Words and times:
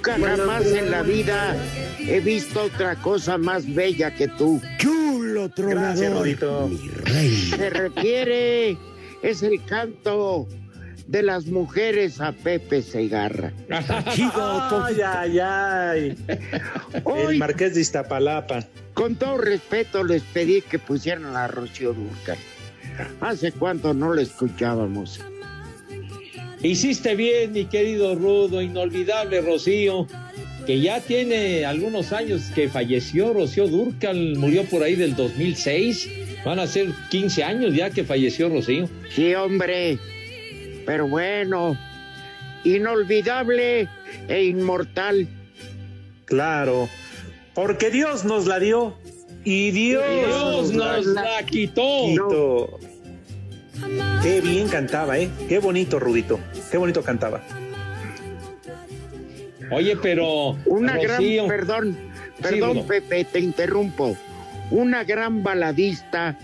Nunca 0.00 0.36
jamás 0.36 0.66
en 0.66 0.90
la 0.90 1.02
vida 1.02 1.56
he 1.98 2.20
visto 2.20 2.62
otra 2.64 2.96
cosa 2.96 3.36
más 3.38 3.72
bella 3.72 4.14
que 4.14 4.28
tú. 4.28 4.60
Chulo 4.78 5.50
Gracias, 5.54 5.54
tronador. 5.54 6.18
Rodito. 6.18 6.68
Mi 6.68 6.88
rey. 6.88 7.50
Se 7.50 7.70
refiere, 7.70 8.78
es 9.22 9.42
el 9.42 9.62
canto 9.64 10.48
de 11.06 11.22
las 11.22 11.46
mujeres 11.46 12.20
a 12.20 12.32
Pepe 12.32 12.82
Segarra. 12.82 13.52
Ay, 13.70 15.00
ay, 15.04 15.38
ay. 15.38 16.16
El 17.28 17.38
Marqués 17.38 17.74
de 17.74 17.80
Iztapalapa. 17.80 18.64
con 18.94 19.16
todo 19.16 19.38
respeto, 19.38 20.04
les 20.04 20.22
pedí 20.22 20.62
que 20.62 20.78
pusieran 20.78 21.36
a 21.36 21.48
Rocío 21.48 21.92
Durcal. 21.92 22.38
¿Hace 23.20 23.52
cuánto 23.52 23.92
no 23.92 24.14
la 24.14 24.22
escuchábamos? 24.22 25.20
Hiciste 26.62 27.14
bien, 27.14 27.52
mi 27.52 27.64
querido 27.64 28.14
Rudo, 28.14 28.60
inolvidable 28.60 29.40
Rocío, 29.40 30.06
que 30.66 30.78
ya 30.78 31.00
tiene 31.00 31.64
algunos 31.64 32.12
años 32.12 32.50
que 32.54 32.68
falleció. 32.68 33.32
Rocío 33.32 33.66
Durcal 33.66 34.36
murió 34.36 34.64
por 34.64 34.82
ahí 34.82 34.94
del 34.94 35.16
2006. 35.16 36.10
Van 36.44 36.58
a 36.58 36.66
ser 36.66 36.88
15 37.10 37.44
años 37.44 37.74
ya 37.74 37.88
que 37.90 38.04
falleció 38.04 38.50
Rocío. 38.50 38.90
Sí, 39.14 39.34
hombre. 39.34 39.98
Pero 40.84 41.08
bueno, 41.08 41.78
inolvidable 42.64 43.88
e 44.28 44.44
inmortal. 44.44 45.28
Claro. 46.26 46.90
Porque 47.54 47.90
Dios 47.90 48.24
nos 48.24 48.46
la 48.46 48.58
dio. 48.58 48.98
Y 49.44 49.70
Dios, 49.70 50.04
Dios 50.26 50.72
nos 50.72 51.06
la 51.06 51.42
quitó. 51.46 52.04
quitó. 52.06 52.89
Qué 54.22 54.40
bien 54.40 54.68
cantaba, 54.68 55.18
¿eh? 55.18 55.30
Qué 55.48 55.58
bonito, 55.58 55.98
Rudito. 55.98 56.40
Qué 56.70 56.78
bonito 56.78 57.02
cantaba. 57.02 57.42
Oye, 59.70 59.96
pero 59.96 60.56
Una 60.66 60.94
Rocío, 60.94 61.46
gran, 61.46 61.48
perdón, 61.48 61.98
perdón. 62.42 62.86
Pepe, 62.86 63.24
te 63.24 63.38
interrumpo. 63.38 64.16
Una 64.70 65.04
gran 65.04 65.42
baladista 65.42 66.38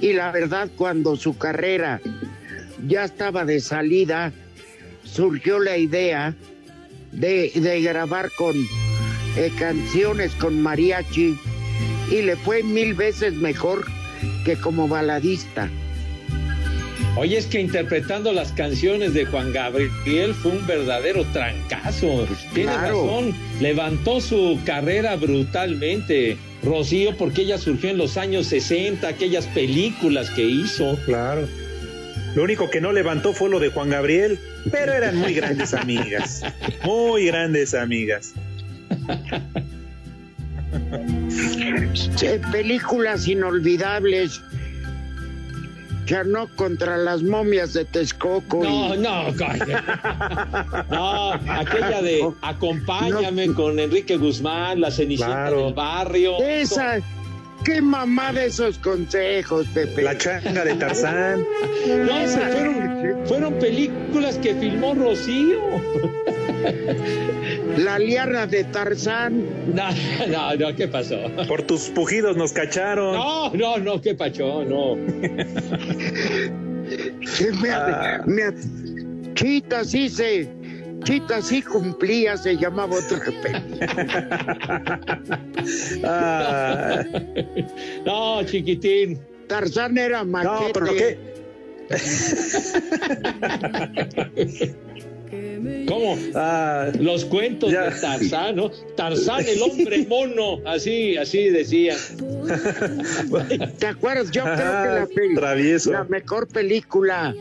y 0.00 0.12
la 0.12 0.30
verdad 0.30 0.68
cuando 0.76 1.16
su 1.16 1.36
carrera 1.38 2.00
ya 2.86 3.04
estaba 3.04 3.44
de 3.44 3.60
salida, 3.60 4.32
surgió 5.04 5.58
la 5.58 5.76
idea 5.78 6.34
de, 7.12 7.50
de 7.54 7.80
grabar 7.80 8.30
con 8.36 8.56
eh, 9.36 9.52
canciones 9.58 10.32
con 10.34 10.60
mariachi 10.60 11.38
y 12.10 12.22
le 12.22 12.36
fue 12.36 12.62
mil 12.62 12.94
veces 12.94 13.34
mejor 13.34 13.86
que 14.44 14.56
como 14.56 14.88
baladista. 14.88 15.68
Oye, 17.16 17.38
es 17.38 17.46
que 17.46 17.60
interpretando 17.60 18.32
las 18.32 18.52
canciones 18.52 19.14
de 19.14 19.24
Juan 19.24 19.50
Gabriel 19.50 20.34
fue 20.34 20.52
un 20.52 20.66
verdadero 20.66 21.24
trancazo. 21.32 22.26
Tiene 22.52 22.72
claro. 22.72 23.06
razón, 23.06 23.34
levantó 23.60 24.20
su 24.20 24.60
carrera 24.66 25.16
brutalmente. 25.16 26.36
Rocío, 26.62 27.16
porque 27.16 27.42
ella 27.42 27.58
surgió 27.58 27.90
en 27.90 27.98
los 27.98 28.16
años 28.16 28.46
60, 28.48 29.06
aquellas 29.06 29.46
películas 29.46 30.28
que 30.30 30.42
hizo. 30.42 30.98
Claro. 31.06 31.48
Lo 32.34 32.42
único 32.42 32.68
que 32.68 32.82
no 32.82 32.92
levantó 32.92 33.32
fue 33.32 33.48
lo 33.48 33.60
de 33.60 33.70
Juan 33.70 33.88
Gabriel, 33.88 34.38
pero 34.70 34.92
eran 34.92 35.16
muy 35.16 35.32
grandes 35.32 35.72
amigas. 35.72 36.42
Muy 36.84 37.26
grandes 37.26 37.72
amigas. 37.72 38.34
Eh, 42.22 42.40
películas 42.52 43.26
inolvidables. 43.26 44.40
Charnok 46.06 46.54
contra 46.54 46.96
las 46.96 47.22
momias 47.22 47.74
de 47.74 47.84
Texcoco. 47.84 48.62
No, 48.62 48.94
y- 48.94 48.98
no, 48.98 49.24
coño. 49.36 49.76
No, 50.90 51.32
aquella 51.32 52.00
de 52.00 52.26
Acompáñame 52.42 53.52
con 53.52 53.78
Enrique 53.78 54.16
Guzmán, 54.16 54.80
la 54.80 54.90
Cenicienta 54.90 55.34
Claro. 55.48 55.64
del 55.66 55.74
barrio. 55.74 56.38
Esa, 56.42 57.00
qué 57.64 57.82
mamá 57.82 58.32
de 58.32 58.46
esos 58.46 58.78
consejos, 58.78 59.66
Pepe. 59.74 60.02
La 60.02 60.16
changa 60.16 60.64
de 60.64 60.74
Tarzán. 60.74 61.44
No, 61.86 62.16
esas 62.18 62.52
fueron, 62.54 63.26
fueron 63.26 63.54
películas 63.54 64.38
que 64.38 64.54
filmó 64.54 64.94
Rocío. 64.94 65.58
La 67.76 67.98
liana 67.98 68.46
de 68.46 68.64
Tarzán. 68.64 69.44
No, 69.74 69.88
no, 70.28 70.54
no, 70.56 70.74
¿qué 70.76 70.88
pasó? 70.88 71.16
Por 71.48 71.62
tus 71.62 71.88
pujidos 71.90 72.36
nos 72.36 72.52
cacharon. 72.52 73.14
No, 73.14 73.50
no, 73.54 73.78
no, 73.78 74.00
¿qué 74.00 74.14
pasó? 74.14 74.64
No. 74.64 74.94
me, 77.62 77.70
Ah. 77.70 78.22
me- 78.26 78.52
Chita, 79.34 79.84
sí 79.84 80.08
se. 80.08 80.48
Conchita 81.06 81.40
sí 81.42 81.62
cumplía, 81.62 82.36
se 82.36 82.56
llamaba 82.56 82.96
otra. 82.96 83.20
Ah, 86.04 87.04
No, 88.04 88.42
chiquitín. 88.44 89.20
Tarzán 89.46 89.96
era 89.98 90.24
no, 90.24 90.30
maquete. 90.32 90.72
pero 90.72 90.86
¿qué? 90.96 91.16
¿Cómo? 95.88 96.18
Ah, 96.34 96.90
Los 96.98 97.24
cuentos 97.24 97.72
Ya. 97.72 97.90
de 97.90 98.00
Tarzán, 98.00 98.56
¿no? 98.56 98.70
Tarzán, 98.96 99.44
el 99.46 99.62
hombre 99.62 100.06
mono, 100.08 100.60
así, 100.66 101.16
así 101.16 101.50
decía. 101.50 101.96
¿Te 103.78 103.86
acuerdas? 103.86 104.30
Yo 104.30 104.44
creo 104.44 104.56
que 104.56 104.62
Ah, 104.62 105.06
la, 105.86 105.92
la 105.92 106.04
mejor 106.04 106.48
película 106.48 107.34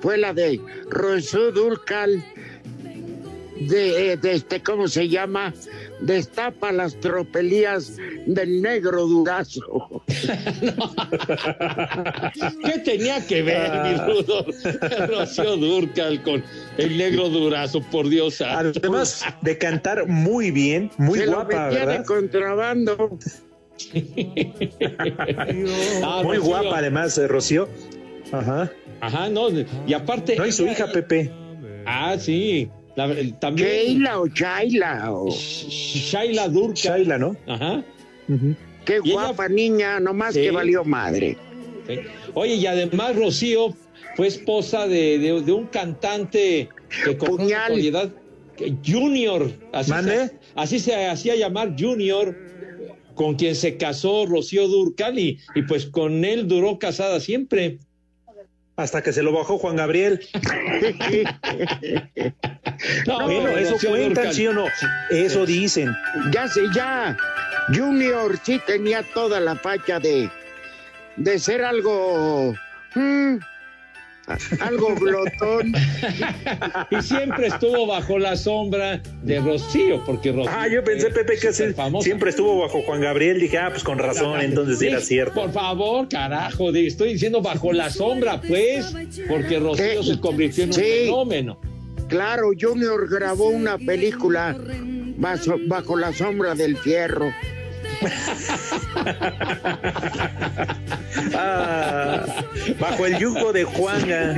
fue 0.00 0.18
la 0.18 0.32
de 0.34 0.60
Rosú 0.90 1.50
Durcal, 1.52 2.22
de, 3.60 4.12
eh, 4.12 4.16
de 4.16 4.32
este, 4.32 4.60
¿cómo 4.62 4.88
se 4.88 5.08
llama? 5.08 5.52
Destapa 6.00 6.72
las 6.72 6.98
tropelías 7.00 7.96
del 8.26 8.60
negro 8.62 9.06
durazo. 9.06 10.02
¿Qué 12.64 12.78
tenía 12.84 13.24
que 13.26 13.42
ver, 13.42 13.70
Ah. 13.70 13.84
mi 13.84 13.96
rudo? 14.12 14.46
Rocío 15.06 15.56
Durcal 15.56 16.22
con 16.22 16.42
el 16.78 16.96
negro 16.98 17.28
durazo, 17.28 17.80
por 17.80 18.08
Dios. 18.08 18.34
santo. 18.34 18.78
además 18.82 19.24
de 19.42 19.58
cantar 19.58 20.06
muy 20.08 20.50
bien, 20.50 20.90
muy 20.98 21.18
Se 21.20 21.26
guapa, 21.26 21.68
¿verdad? 21.68 22.04
contrabando. 22.04 23.18
Ah, 26.04 26.20
Muy 26.22 26.36
Rocío. 26.36 26.42
guapa, 26.50 26.78
además, 26.78 27.18
eh, 27.18 27.26
Rocío. 27.26 27.68
Ajá. 28.32 28.70
Ajá, 29.00 29.28
no, 29.28 29.48
y 29.86 29.92
aparte. 29.92 30.36
No, 30.36 30.46
y 30.46 30.52
su 30.52 30.62
ella- 30.62 30.72
hija 30.72 30.92
Pepe. 30.92 31.30
Ah, 31.86 32.16
sí. 32.18 32.70
La- 32.96 33.14
también. 33.40 33.68
Sheila 33.68 34.20
o 34.20 34.26
Shaila. 34.28 35.12
o- 35.12 35.30
Shaila 35.30 36.48
Durcal. 36.48 36.74
Shaila, 37.04 37.18
¿no? 37.18 37.36
Ajá. 37.46 37.82
Qué 38.84 39.00
Y 39.02 39.10
ella- 39.10 39.14
guapa 39.26 39.48
niña, 39.48 40.00
nomás 40.00 40.34
Sí. 40.34 40.42
que 40.42 40.50
valió 40.50 40.84
madre. 40.84 41.36
Sí. 41.88 41.94
Oye, 42.34 42.54
y 42.54 42.66
además 42.66 43.16
Rocío 43.16 43.74
fue 44.16 44.28
esposa 44.28 44.86
de, 44.86 45.18
de- 45.18 45.40
de 45.42 45.52
un 45.52 45.66
cantante 45.66 46.68
que 47.04 47.16
con 47.16 47.38
Junior, 48.86 49.50
así 49.72 49.90
¿Mande? 49.90 50.28
se, 50.28 50.38
así 50.54 50.78
se 50.78 50.94
hacía 51.06 51.34
llamar 51.34 51.74
Junior, 51.78 52.36
con 53.14 53.34
quien 53.34 53.54
se 53.54 53.76
casó 53.76 54.26
Rocío 54.26 54.68
Durcal 54.68 55.18
y, 55.18 55.38
y 55.54 55.62
pues 55.62 55.86
con 55.86 56.24
él 56.24 56.46
duró 56.48 56.78
casada 56.78 57.20
siempre. 57.20 57.78
Hasta 58.76 59.02
que 59.02 59.12
se 59.12 59.22
lo 59.22 59.32
bajó 59.32 59.58
Juan 59.58 59.76
Gabriel. 59.76 60.20
No, 63.06 63.24
bueno, 63.24 63.48
eso 63.50 63.76
cuentan, 63.88 64.32
¿sí 64.34 64.46
o 64.46 64.52
no? 64.52 64.66
Eso 65.10 65.46
dicen. 65.46 65.94
Ya 66.32 66.48
sé, 66.48 66.60
ya. 66.74 67.16
Junior 67.74 68.36
sí 68.42 68.60
tenía 68.66 69.02
toda 69.14 69.40
la 69.40 69.54
facha 69.56 69.98
de, 70.00 70.28
de 71.16 71.38
ser 71.38 71.64
algo. 71.64 72.54
mm, 72.94 73.36
algo 74.60 74.94
glotón. 74.94 75.72
Y 76.90 77.02
siempre 77.02 77.48
estuvo 77.48 77.86
bajo 77.86 78.18
la 78.18 78.36
sombra 78.36 79.02
de 79.22 79.40
Rocío, 79.40 80.02
porque 80.04 80.32
Rocío. 80.32 80.50
Ah, 80.54 80.66
yo 80.68 80.82
pensé, 80.84 81.10
Pepe, 81.10 81.34
que 81.38 81.52
súper 81.52 81.68
sí, 81.70 81.74
famosa. 81.74 82.04
siempre 82.04 82.30
estuvo 82.30 82.60
bajo 82.60 82.82
Juan 82.82 83.00
Gabriel. 83.00 83.40
Dije, 83.40 83.58
ah, 83.58 83.68
pues 83.70 83.82
con 83.84 83.98
razón, 83.98 84.40
entonces 84.40 84.78
sí 84.78 84.86
era 84.86 85.00
cierto. 85.00 85.34
Por 85.42 85.52
favor, 85.52 86.08
carajo, 86.08 86.70
estoy 86.74 87.12
diciendo 87.14 87.42
bajo 87.42 87.72
la 87.72 87.90
sombra, 87.90 88.40
pues, 88.40 88.94
porque 89.28 89.58
Rocío 89.58 90.02
Sí. 90.02 90.14
se 90.14 90.20
convirtió 90.20 90.64
en 90.64 90.70
un 90.70 90.74
Sí. 90.74 90.82
fenómeno. 90.82 91.58
Claro, 92.08 92.50
Junior 92.58 93.08
grabó 93.10 93.48
una 93.48 93.78
película 93.78 94.56
bajo, 95.16 95.54
bajo 95.66 95.96
la 95.96 96.12
sombra 96.12 96.54
del 96.54 96.76
fierro. 96.76 97.32
Ah, 101.36 102.24
bajo 102.78 103.06
el 103.06 103.18
yugo 103.18 103.52
de 103.52 103.64
Juanga. 103.64 104.34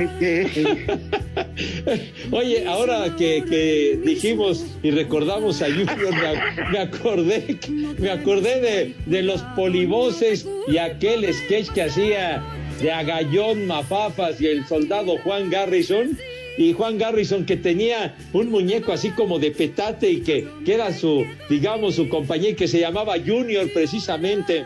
Oye, 2.31 2.67
ahora 2.67 3.15
que, 3.17 3.43
que 3.47 3.99
dijimos 4.03 4.65
y 4.83 4.91
recordamos 4.91 5.61
a 5.61 5.65
Junior, 5.65 6.13
me, 6.13 6.71
me 6.71 6.79
acordé, 6.79 7.57
me 7.97 8.11
acordé 8.11 8.61
de, 8.61 8.95
de 9.05 9.23
los 9.23 9.41
polivoces 9.55 10.47
y 10.67 10.77
aquel 10.77 11.31
sketch 11.33 11.69
que 11.71 11.83
hacía 11.83 12.43
de 12.81 12.91
Agallón 12.91 13.65
Mafafas 13.67 14.39
y 14.39 14.47
el 14.47 14.65
soldado 14.67 15.17
Juan 15.23 15.49
Garrison. 15.49 16.17
Y 16.57 16.73
Juan 16.73 16.97
Garrison 16.97 17.45
que 17.45 17.55
tenía 17.55 18.15
un 18.33 18.49
muñeco 18.49 18.91
así 18.91 19.11
como 19.11 19.37
de 19.39 19.51
petate 19.51 20.09
y 20.09 20.21
que, 20.21 20.47
que 20.65 20.73
era 20.73 20.91
su, 20.91 21.25
digamos, 21.49 21.95
su 21.95 22.09
compañía 22.09 22.49
y 22.49 22.55
que 22.55 22.67
se 22.67 22.79
llamaba 22.79 23.13
Junior 23.23 23.71
precisamente, 23.71 24.65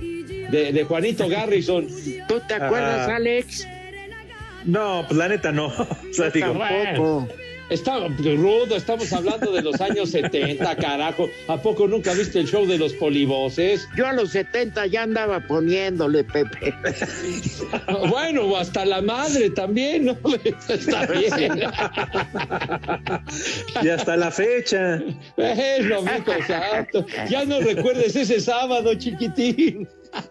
de, 0.00 0.72
de 0.72 0.84
Juanito 0.84 1.28
Garrison. 1.28 1.86
¿Tú 2.28 2.40
te 2.46 2.54
acuerdas. 2.54 3.08
Alex? 3.08 3.66
No, 4.64 5.04
pues 5.06 5.18
la 5.18 5.28
neta 5.28 5.52
no. 5.52 5.66
O 6.10 6.12
sea, 6.12 6.30
digo, 6.30 6.52
Tampoco. 6.52 7.28
Está 7.70 7.98
rudo, 8.08 8.76
estamos 8.76 9.12
hablando 9.12 9.50
de 9.52 9.62
los 9.62 9.80
años 9.80 10.10
70, 10.10 10.76
carajo. 10.76 11.30
¿A 11.48 11.56
poco 11.56 11.88
nunca 11.88 12.12
viste 12.12 12.40
el 12.40 12.46
show 12.46 12.66
de 12.66 12.78
los 12.78 12.92
polivoces? 12.94 13.88
Yo 13.96 14.06
a 14.06 14.12
los 14.12 14.30
70 14.30 14.86
ya 14.86 15.02
andaba 15.04 15.40
poniéndole, 15.40 16.24
Pepe. 16.24 16.74
Bueno, 18.08 18.56
hasta 18.56 18.84
la 18.84 19.00
madre 19.00 19.50
también, 19.50 20.06
¿no? 20.06 20.16
Está 20.68 21.06
bien. 21.06 21.62
y 23.82 23.88
hasta 23.88 24.16
la 24.16 24.30
fecha. 24.30 25.02
Bueno, 25.36 26.02
mijo 26.02 26.32
santo. 26.46 27.06
Ya 27.28 27.44
no 27.44 27.60
recuerdes 27.60 28.14
ese 28.16 28.40
sábado, 28.40 28.94
chiquitín. 28.94 29.88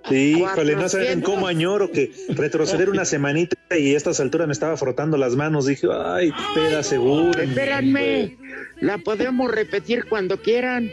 Sí, 0.09 0.35
híjole, 0.37 0.75
no 0.75 0.87
saben 0.89 1.21
400. 1.21 1.29
cómo 1.29 1.47
añoro 1.47 1.91
que 1.91 2.11
retroceder 2.29 2.89
una 2.89 3.05
semanita 3.05 3.55
y 3.77 3.93
a 3.93 3.97
estas 3.97 4.19
alturas 4.19 4.47
me 4.47 4.53
estaba 4.53 4.77
frotando 4.77 5.17
las 5.17 5.35
manos. 5.35 5.65
Dije, 5.65 5.87
ay, 5.93 6.31
espera, 6.55 6.83
seguro. 6.83 7.41
Espéranme, 7.41 8.37
la 8.79 8.97
podemos 8.97 9.49
repetir 9.51 10.05
cuando 10.09 10.41
quieran, 10.41 10.89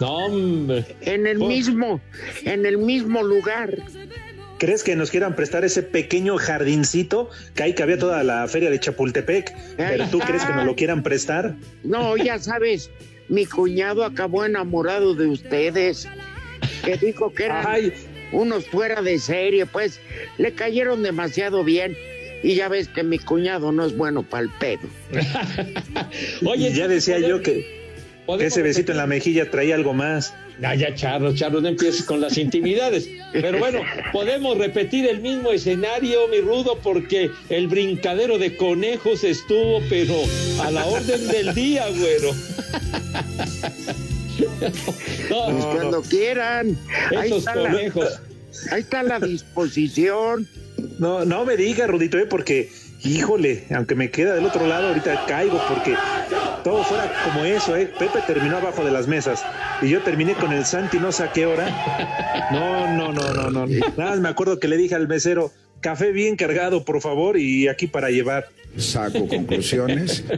No, 0.00 0.12
hombre. 0.26 0.84
en 1.02 1.26
el 1.26 1.40
Oh. 1.42 1.46
mismo, 1.48 2.00
en 2.44 2.66
el 2.66 2.78
mismo 2.78 3.22
lugar. 3.22 3.76
¿Crees 4.58 4.82
que 4.82 4.96
nos 4.96 5.10
quieran 5.12 5.36
prestar 5.36 5.64
ese 5.64 5.84
pequeño 5.84 6.36
jardincito 6.36 7.30
que 7.54 7.62
ahí 7.62 7.74
cabía 7.74 7.96
toda 7.96 8.24
la 8.24 8.46
feria 8.48 8.70
de 8.70 8.80
Chapultepec? 8.80 9.54
¿Pero 9.76 10.08
tú 10.08 10.18
crees 10.18 10.44
que 10.44 10.52
nos 10.52 10.64
lo 10.66 10.74
quieran 10.74 11.04
prestar? 11.04 11.54
No, 11.84 12.16
ya 12.16 12.40
sabes, 12.40 12.90
mi 13.28 13.46
cuñado 13.46 14.04
acabó 14.04 14.44
enamorado 14.44 15.14
de 15.14 15.26
ustedes, 15.28 16.08
que 16.88 17.06
dijo 17.06 17.32
que 17.32 17.44
eran 17.44 17.64
Ay, 17.66 17.92
unos 18.32 18.66
fuera 18.66 19.02
de 19.02 19.18
serie, 19.18 19.66
pues 19.66 20.00
le 20.38 20.52
cayeron 20.52 21.02
demasiado 21.02 21.62
bien. 21.62 21.94
Y 22.42 22.54
ya 22.54 22.68
ves 22.68 22.88
que 22.88 23.02
mi 23.02 23.18
cuñado 23.18 23.72
no 23.72 23.84
es 23.84 23.94
bueno 23.96 24.22
para 24.22 24.44
el 24.44 24.50
pedo. 24.58 24.88
Oye, 26.46 26.72
ya 26.72 26.88
decía 26.88 27.18
yo 27.18 27.42
que, 27.42 27.66
ese 28.40 28.62
besito 28.62 28.92
en 28.92 28.98
la 28.98 29.06
mejilla 29.06 29.50
traía 29.50 29.74
algo 29.74 29.92
más. 29.92 30.32
Ya, 30.60 30.74
ya, 30.74 30.94
Charro, 30.94 31.34
Charro, 31.34 31.60
no 31.60 31.68
empieces 31.68 32.04
con 32.04 32.20
las 32.20 32.38
intimidades. 32.38 33.10
Pero 33.32 33.58
bueno, 33.58 33.80
podemos 34.12 34.56
repetir 34.56 35.06
el 35.08 35.20
mismo 35.20 35.50
escenario, 35.50 36.26
mi 36.28 36.40
rudo, 36.40 36.78
porque 36.82 37.30
el 37.50 37.68
brincadero 37.68 38.38
de 38.38 38.56
conejos 38.56 39.24
estuvo, 39.24 39.82
pero 39.90 40.14
a 40.62 40.70
la 40.70 40.86
orden 40.86 41.28
del 41.28 41.54
día, 41.54 41.86
güero. 41.90 42.30
No, 45.30 45.44
Pues 45.44 45.56
no, 45.56 45.70
cuando 45.72 46.02
quieran. 46.02 46.78
Ahí 47.16 47.32
está, 47.32 47.54
la, 47.54 47.70
conejos. 47.70 48.20
ahí 48.72 48.80
está 48.80 49.02
la 49.02 49.20
disposición. 49.20 50.48
No, 50.98 51.24
no 51.24 51.44
me 51.44 51.56
digas, 51.56 51.88
Rudito, 51.88 52.18
¿eh? 52.18 52.26
porque, 52.26 52.70
híjole, 53.04 53.64
aunque 53.74 53.94
me 53.94 54.10
queda 54.10 54.34
del 54.34 54.46
otro 54.46 54.66
lado, 54.66 54.88
ahorita 54.88 55.26
caigo, 55.26 55.60
porque 55.68 55.96
todo 56.64 56.82
fuera 56.84 57.12
como 57.24 57.44
eso, 57.44 57.76
¿eh? 57.76 57.90
Pepe 57.98 58.20
terminó 58.26 58.58
abajo 58.58 58.84
de 58.84 58.90
las 58.90 59.06
mesas 59.06 59.44
y 59.82 59.88
yo 59.90 60.02
terminé 60.02 60.34
con 60.34 60.52
el 60.52 60.64
Santi, 60.64 60.98
no 60.98 61.12
sé 61.12 61.24
a 61.24 61.32
qué 61.32 61.46
hora. 61.46 62.48
No, 62.50 62.96
no, 62.96 63.12
no, 63.12 63.34
no, 63.34 63.50
no. 63.50 63.66
Nada 63.66 64.10
más 64.10 64.20
me 64.20 64.28
acuerdo 64.28 64.58
que 64.58 64.68
le 64.68 64.76
dije 64.76 64.94
al 64.94 65.08
mesero, 65.08 65.52
café 65.80 66.12
bien 66.12 66.36
cargado, 66.36 66.84
por 66.84 67.00
favor, 67.00 67.38
y 67.38 67.68
aquí 67.68 67.86
para 67.86 68.10
llevar. 68.10 68.48
Saco 68.76 69.26
conclusiones. 69.26 70.24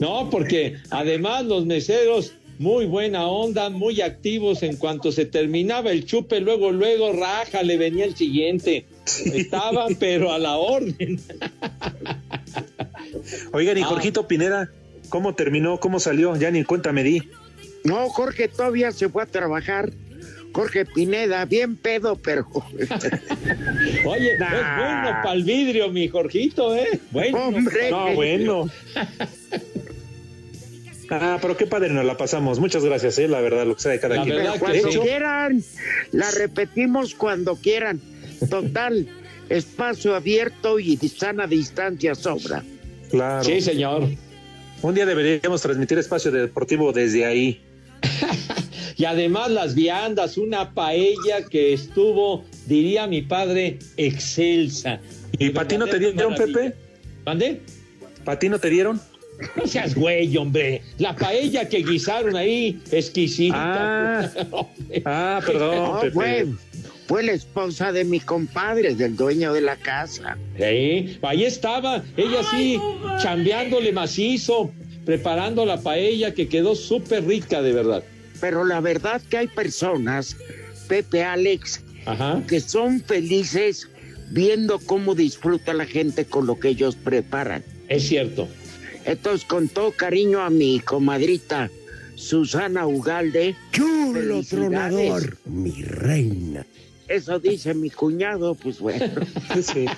No, 0.00 0.28
porque 0.28 0.78
además 0.90 1.44
los 1.44 1.66
meseros, 1.66 2.34
muy 2.58 2.86
buena 2.86 3.26
onda, 3.26 3.68
muy 3.70 4.00
activos 4.00 4.62
en 4.62 4.76
cuanto 4.76 5.10
se 5.12 5.24
terminaba 5.26 5.90
el 5.90 6.04
chupe, 6.06 6.40
luego, 6.40 6.70
luego, 6.72 7.12
raja, 7.12 7.62
le 7.62 7.76
venía 7.76 8.04
el 8.04 8.16
siguiente. 8.16 8.86
Estaban, 9.26 9.96
pero 9.96 10.32
a 10.32 10.38
la 10.38 10.56
orden. 10.56 11.20
Oigan, 13.52 13.78
y 13.78 13.82
Ah. 13.82 13.86
Jorgito 13.86 14.26
Pineda, 14.28 14.70
¿cómo 15.08 15.34
terminó? 15.34 15.78
¿Cómo 15.80 16.00
salió? 16.00 16.36
Ya 16.36 16.50
ni 16.50 16.64
cuenta 16.64 16.92
me 16.92 17.02
di. 17.02 17.22
No, 17.84 18.08
Jorge 18.08 18.48
todavía 18.48 18.92
se 18.92 19.08
fue 19.08 19.22
a 19.22 19.26
trabajar. 19.26 19.90
Jorge 20.52 20.86
Pineda, 20.86 21.44
bien 21.46 21.76
pedo, 21.76 22.14
pero. 22.16 22.46
Oye, 24.06 24.32
es 24.34 24.38
bueno 24.38 25.10
para 25.22 25.32
el 25.32 25.42
vidrio, 25.42 25.90
mi 25.90 26.06
Jorgito, 26.08 26.74
¿eh? 26.76 27.00
Bueno. 27.10 27.48
Hombre. 27.48 27.90
No, 27.90 28.14
bueno. 28.14 28.70
Ah, 31.10 31.38
pero 31.40 31.56
qué 31.56 31.66
padre 31.66 31.90
nos 31.90 32.04
la 32.04 32.16
pasamos. 32.16 32.58
Muchas 32.58 32.84
gracias, 32.84 33.18
eh, 33.18 33.28
la 33.28 33.40
verdad, 33.40 33.66
lo 33.66 33.74
que 33.76 33.82
sea 33.82 33.92
de 33.92 34.00
cada 34.00 34.16
La 34.16 34.22
quien. 34.22 34.36
verdad 34.36 34.54
Pero 34.58 34.72
que 34.72 34.80
cuando 34.82 35.02
quieran, 35.02 35.64
la 36.12 36.30
repetimos 36.30 37.14
cuando 37.14 37.56
quieran. 37.56 38.00
Total, 38.48 39.06
espacio 39.48 40.14
abierto 40.14 40.78
y 40.78 40.96
sana 40.96 41.46
distancia 41.46 42.14
sobra. 42.14 42.62
Claro. 43.10 43.44
Sí, 43.44 43.60
señor. 43.60 44.08
Un 44.82 44.94
día 44.94 45.06
deberíamos 45.06 45.62
transmitir 45.62 45.98
espacio 45.98 46.30
deportivo 46.30 46.92
desde 46.92 47.24
ahí. 47.24 47.60
Y 48.96 49.06
además 49.06 49.50
las 49.50 49.74
viandas, 49.74 50.38
una 50.38 50.72
paella 50.72 51.44
que 51.50 51.72
estuvo, 51.72 52.44
diría 52.66 53.06
mi 53.06 53.22
padre, 53.22 53.78
excelsa. 53.96 55.00
¿Y 55.36 55.50
para 55.50 55.66
ti 55.66 55.78
no 55.78 55.86
te 55.86 55.98
dieron, 55.98 56.16
Maravilla. 56.32 56.58
Pepe? 56.60 56.76
¿Mande? 57.26 57.60
¿Para 58.24 58.38
ti 58.38 58.48
no 58.48 58.58
te 58.58 58.70
dieron? 58.70 59.00
No 59.56 59.66
seas 59.66 59.94
güey, 59.94 60.36
hombre. 60.36 60.82
La 60.98 61.14
paella 61.14 61.68
que 61.68 61.78
guisaron 61.78 62.36
ahí, 62.36 62.80
exquisita. 62.90 63.54
Ah, 63.56 64.30
ah 65.04 65.40
perdón, 65.44 65.74
No, 65.76 66.00
Pepe. 66.00 66.12
fue, 66.12 66.46
fue 67.06 67.22
la 67.24 67.32
esposa 67.32 67.92
de 67.92 68.04
mi 68.04 68.20
compadre, 68.20 68.94
del 68.94 69.16
dueño 69.16 69.52
de 69.52 69.60
la 69.60 69.76
casa. 69.76 70.38
Sí, 70.56 71.18
ahí 71.22 71.44
estaba, 71.44 72.02
ella 72.16 72.42
sí, 72.50 72.78
chambeándole 73.20 73.92
macizo, 73.92 74.72
preparando 75.04 75.66
la 75.66 75.80
paella 75.80 76.32
que 76.32 76.48
quedó 76.48 76.74
súper 76.74 77.26
rica, 77.26 77.60
de 77.60 77.72
verdad. 77.72 78.04
Pero 78.40 78.64
la 78.64 78.80
verdad 78.80 79.20
que 79.28 79.38
hay 79.38 79.48
personas, 79.48 80.36
Pepe 80.88 81.22
Alex, 81.24 81.82
Ajá. 82.06 82.42
que 82.46 82.60
son 82.60 83.00
felices 83.00 83.88
viendo 84.30 84.78
cómo 84.78 85.14
disfruta 85.14 85.74
la 85.74 85.86
gente 85.86 86.24
con 86.24 86.46
lo 86.46 86.58
que 86.58 86.68
ellos 86.68 86.96
preparan. 86.96 87.62
Es 87.88 88.08
cierto. 88.08 88.48
Entonces, 89.04 89.46
con 89.46 89.68
todo 89.68 89.92
cariño 89.92 90.40
a 90.40 90.50
mi 90.50 90.80
comadrita 90.80 91.70
Susana 92.14 92.86
Ugalde. 92.86 93.54
Chulo 93.72 94.42
tronador, 94.42 95.36
mi 95.44 95.82
reina. 95.82 96.64
Eso 97.06 97.38
dice 97.38 97.74
mi 97.74 97.90
cuñado, 97.90 98.54
pues 98.54 98.78
bueno. 98.80 99.04
Sí. 99.62 99.84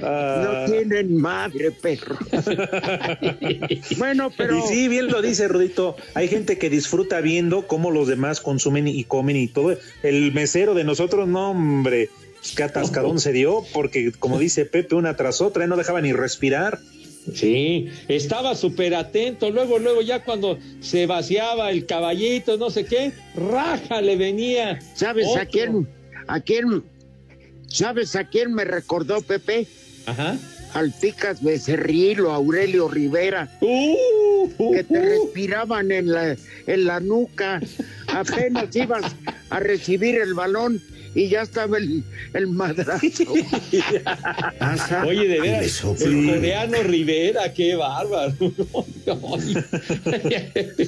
No 0.00 0.06
Ah, 0.08 0.64
tienen 0.68 1.16
madre, 1.16 1.70
perro. 1.70 2.16
bueno, 3.98 4.30
pero 4.36 4.58
Y 4.58 4.62
sí, 4.62 4.88
bien 4.88 5.06
lo 5.08 5.22
dice 5.22 5.48
Rudito. 5.48 5.96
Hay 6.14 6.28
gente 6.28 6.58
que 6.58 6.68
disfruta 6.70 7.20
viendo 7.20 7.66
cómo 7.66 7.90
los 7.90 8.06
demás 8.06 8.40
consumen 8.40 8.86
y 8.86 9.04
comen 9.04 9.36
y 9.36 9.48
todo. 9.48 9.76
El 10.02 10.32
mesero 10.32 10.74
de 10.74 10.84
nosotros, 10.84 11.26
no, 11.26 11.50
hombre, 11.52 12.10
qué 12.54 12.62
atascadón 12.62 13.18
se 13.18 13.32
dio, 13.32 13.64
porque 13.72 14.12
como 14.12 14.38
dice 14.38 14.64
Pepe, 14.64 14.94
una 14.94 15.16
tras 15.16 15.40
otra, 15.40 15.64
y 15.64 15.68
no 15.68 15.76
dejaba 15.76 16.00
ni 16.00 16.12
respirar. 16.12 16.78
Sí, 17.34 17.88
estaba 18.08 18.54
súper 18.54 18.94
atento. 18.94 19.50
Luego, 19.50 19.78
luego, 19.78 20.00
ya 20.00 20.24
cuando 20.24 20.58
se 20.80 21.06
vaciaba 21.06 21.70
el 21.70 21.86
caballito, 21.86 22.56
no 22.56 22.70
sé 22.70 22.84
qué, 22.84 23.12
raja 23.34 24.00
le 24.00 24.16
venía. 24.16 24.78
¿sabes 24.94 25.36
a 25.36 25.46
quién? 25.46 25.88
¿A 26.28 26.40
quién? 26.40 26.84
¿Sabes 27.66 28.14
a 28.14 28.28
quién 28.28 28.54
me 28.54 28.64
recordó 28.64 29.22
Pepe? 29.22 29.66
Ajá. 30.06 30.38
Al 30.76 30.92
Picas 30.92 31.42
Becerril 31.42 32.20
o 32.20 32.32
Aurelio 32.32 32.86
Rivera, 32.86 33.48
Uh, 33.62 33.96
uh, 34.58 34.72
que 34.74 34.84
te 34.84 34.98
uh. 34.98 35.02
respiraban 35.02 35.90
en 35.90 36.12
la, 36.12 36.36
en 36.66 36.84
la 36.84 37.00
nuca. 37.00 37.62
Apenas 38.08 38.76
ibas 38.76 39.16
a 39.48 39.58
recibir 39.58 40.16
el 40.16 40.34
balón 40.34 40.82
y 41.14 41.30
ya 41.30 41.40
estaba 41.40 41.78
el, 41.78 42.04
el 42.34 42.46
madrazo. 42.48 43.06
Oye, 45.06 45.28
de 45.28 45.40
veras, 45.40 45.82
el 46.02 46.26
coreano 46.26 46.82
Rivera, 46.82 47.54
qué 47.54 47.74
bárbaro. 47.74 48.34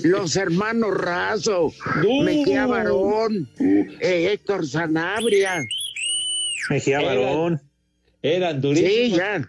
Los 0.04 0.36
hermanos 0.36 0.94
Razo, 0.98 1.72
No. 2.02 2.22
Mejía 2.24 2.66
Barón, 2.66 3.48
eh, 3.58 4.32
Héctor 4.32 4.66
Sanabria. 4.66 5.62
Mejía 6.68 7.00
Barón. 7.00 7.62
Eran 8.20 8.60
durísimos. 8.60 8.92
Sí, 8.92 9.12
ya. 9.16 9.48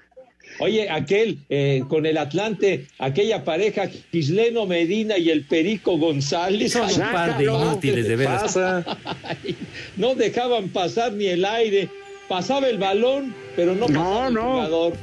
Oye, 0.59 0.89
aquel 0.89 1.39
eh, 1.49 1.83
con 1.87 2.05
el 2.05 2.17
Atlante, 2.17 2.85
aquella 2.97 3.43
pareja 3.43 3.89
Gisleno 4.11 4.65
Medina 4.65 5.17
y 5.17 5.29
el 5.29 5.43
Perico 5.45 5.97
González. 5.97 6.73
Son 6.73 6.89
un 6.89 7.11
par 7.11 7.37
de 7.37 7.45
inútiles, 7.45 8.07
de 8.07 8.15
veras. 8.15 8.57
Ay, 8.57 9.55
no 9.95 10.15
dejaban 10.15 10.69
pasar 10.69 11.13
ni 11.13 11.27
el 11.27 11.45
aire. 11.45 11.89
Pasaba 12.27 12.67
el 12.67 12.77
balón, 12.77 13.33
pero 13.55 13.73
no 13.73 13.87
No, 13.87 14.03
pasaba 14.03 14.27
el 14.27 14.33
no. 14.33 14.51
jugador. 14.51 14.93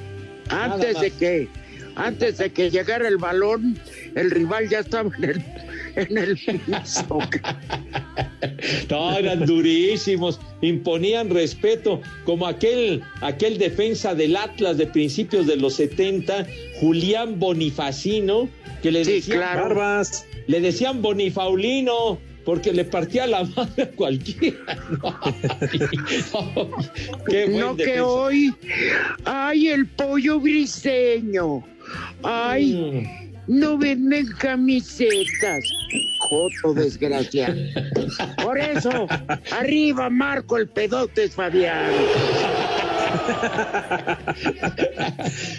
Antes 0.49 1.01
de 1.01 1.11
que, 1.11 1.49
antes 1.97 2.39
de 2.39 2.53
que 2.53 2.71
llegara 2.71 3.09
el 3.09 3.17
balón, 3.17 3.79
el 4.15 4.31
rival 4.31 4.69
ya 4.69 4.81
estaba 4.81 5.11
en 5.19 5.25
el, 5.25 5.45
en 5.97 6.19
el 6.19 6.37
piso. 6.37 7.19
No, 8.91 9.17
eran 9.19 9.45
durísimos, 9.47 10.41
imponían 10.61 11.31
respeto, 11.31 12.01
como 12.25 12.47
aquel, 12.47 13.03
aquel 13.21 13.59
defensa 13.59 14.15
del 14.15 14.37
Atlas 14.37 14.77
de 14.79 14.87
principios 14.87 15.47
de 15.47 15.57
los 15.57 15.75
70, 15.75 16.47
Julián 16.81 17.39
Bonifacino, 17.39 18.49
que 18.83 18.93
le 18.93 19.05
Sí, 19.05 19.13
decían, 19.13 19.39
claro. 19.39 19.63
Barbas. 19.63 20.27
le 20.47 20.61
decían 20.61 21.03
Bonifaulino, 21.03 22.19
porque 22.45 22.73
le 22.73 22.85
partía 22.85 23.27
la 23.27 23.45
madre 23.45 23.83
a 23.85 23.91
cualquiera. 23.91 24.59
No, 26.33 26.71
qué 27.29 27.49
No 27.49 27.77
que 27.77 27.85
defensa. 27.85 28.05
hoy, 28.07 28.55
ay, 29.25 29.69
el 29.69 29.87
pollo 29.87 30.41
briseño. 30.41 31.65
Ay, 32.23 32.73
Mm. 32.75 33.27
No 33.47 33.79
venden 33.79 34.27
camisetas. 34.39 35.65
Joto 36.19 36.75
desgraciado. 36.75 37.55
Por 38.43 38.59
eso, 38.59 39.07
arriba 39.53 40.11
Marco 40.11 40.57
el 40.57 40.69
pedote 40.69 41.29
Fabián. 41.29 41.91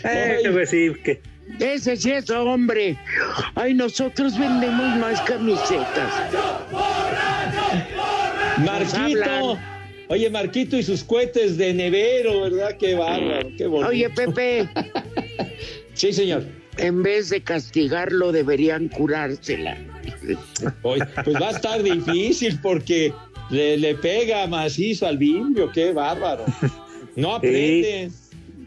Eh, 0.03 0.41
pues 0.51 0.69
sí, 0.69 0.91
que 1.03 1.21
Ese 1.59 1.97
sí 1.97 2.11
es 2.11 2.29
hombre. 2.29 2.97
Ay, 3.55 3.73
nosotros 3.73 4.37
vendemos 4.37 4.97
más 4.97 5.21
camisetas. 5.21 6.13
Marquito. 8.57 9.57
Oye, 10.09 10.29
Marquito 10.29 10.77
y 10.77 10.83
sus 10.83 11.03
cohetes 11.03 11.57
de 11.57 11.73
nevero, 11.73 12.41
¿verdad? 12.41 12.77
Qué 12.77 12.95
bárbaro, 12.95 13.49
qué 13.57 13.67
bonito. 13.67 13.89
Oye, 13.89 14.09
Pepe, 14.09 14.69
Sí, 15.93 16.13
señor. 16.13 16.45
En 16.77 17.03
vez 17.03 17.29
de 17.29 17.41
castigarlo, 17.41 18.31
deberían 18.31 18.87
curársela. 18.89 19.77
Oye, 20.83 21.03
pues 21.23 21.35
va 21.41 21.49
a 21.49 21.51
estar 21.51 21.83
difícil 21.83 22.59
porque 22.61 23.13
le, 23.49 23.77
le 23.77 23.95
pega 23.95 24.45
macizo 24.47 25.07
al 25.07 25.17
vidrio, 25.17 25.71
qué 25.71 25.93
bárbaro. 25.93 26.45
No 27.15 27.35
aprende. 27.35 28.11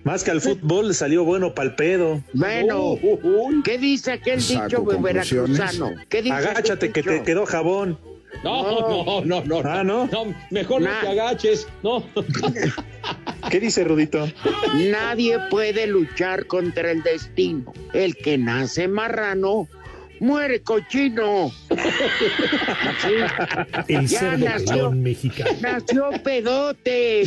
más 0.04 0.24
que 0.24 0.30
al 0.32 0.40
fútbol 0.40 0.88
le 0.88 0.94
salió 0.94 1.24
bueno 1.24 1.54
pa'l 1.54 1.74
pedo. 1.76 2.22
Bueno, 2.32 2.92
Uh, 2.92 2.98
uh, 3.02 3.20
uh. 3.22 3.62
¿qué 3.62 3.78
dice 3.78 4.12
aquel 4.12 4.40
Saco 4.40 4.64
dicho 4.64 5.00
veracruzano? 5.00 5.90
¿Qué 6.08 6.22
dice 6.22 6.34
Agáchate 6.34 6.86
aquel 6.86 6.92
que 6.92 7.02
te 7.02 7.22
quedó 7.22 7.46
jabón. 7.46 7.98
No, 8.44 9.22
no, 9.25 9.25
no, 9.25 9.44
no. 9.44 9.62
Ah, 9.64 9.82
¿no? 9.84 10.08
mejor 10.50 10.82
Nah. 10.82 10.94
no 10.94 11.00
te 11.00 11.20
agaches. 11.20 11.68
No. 11.82 12.04
¿Qué 13.50 13.60
dice 13.60 13.84
Rudito? 13.84 14.28
Nadie 14.90 15.38
puede 15.50 15.87
luchar 15.87 16.46
contra 16.46 16.90
el 16.90 17.02
destino. 17.02 17.72
El 17.92 18.14
que 18.16 18.38
nace 18.38 18.87
marrano, 18.88 19.68
muere 20.20 20.62
cochino. 20.62 21.50
Sí, 21.70 23.14
El 23.88 24.06
Ya 24.06 24.18
cerdo 24.18 24.44
nació. 24.46 24.90
mexicano. 24.92 25.50
nació 25.60 26.10
pedote. 26.22 27.25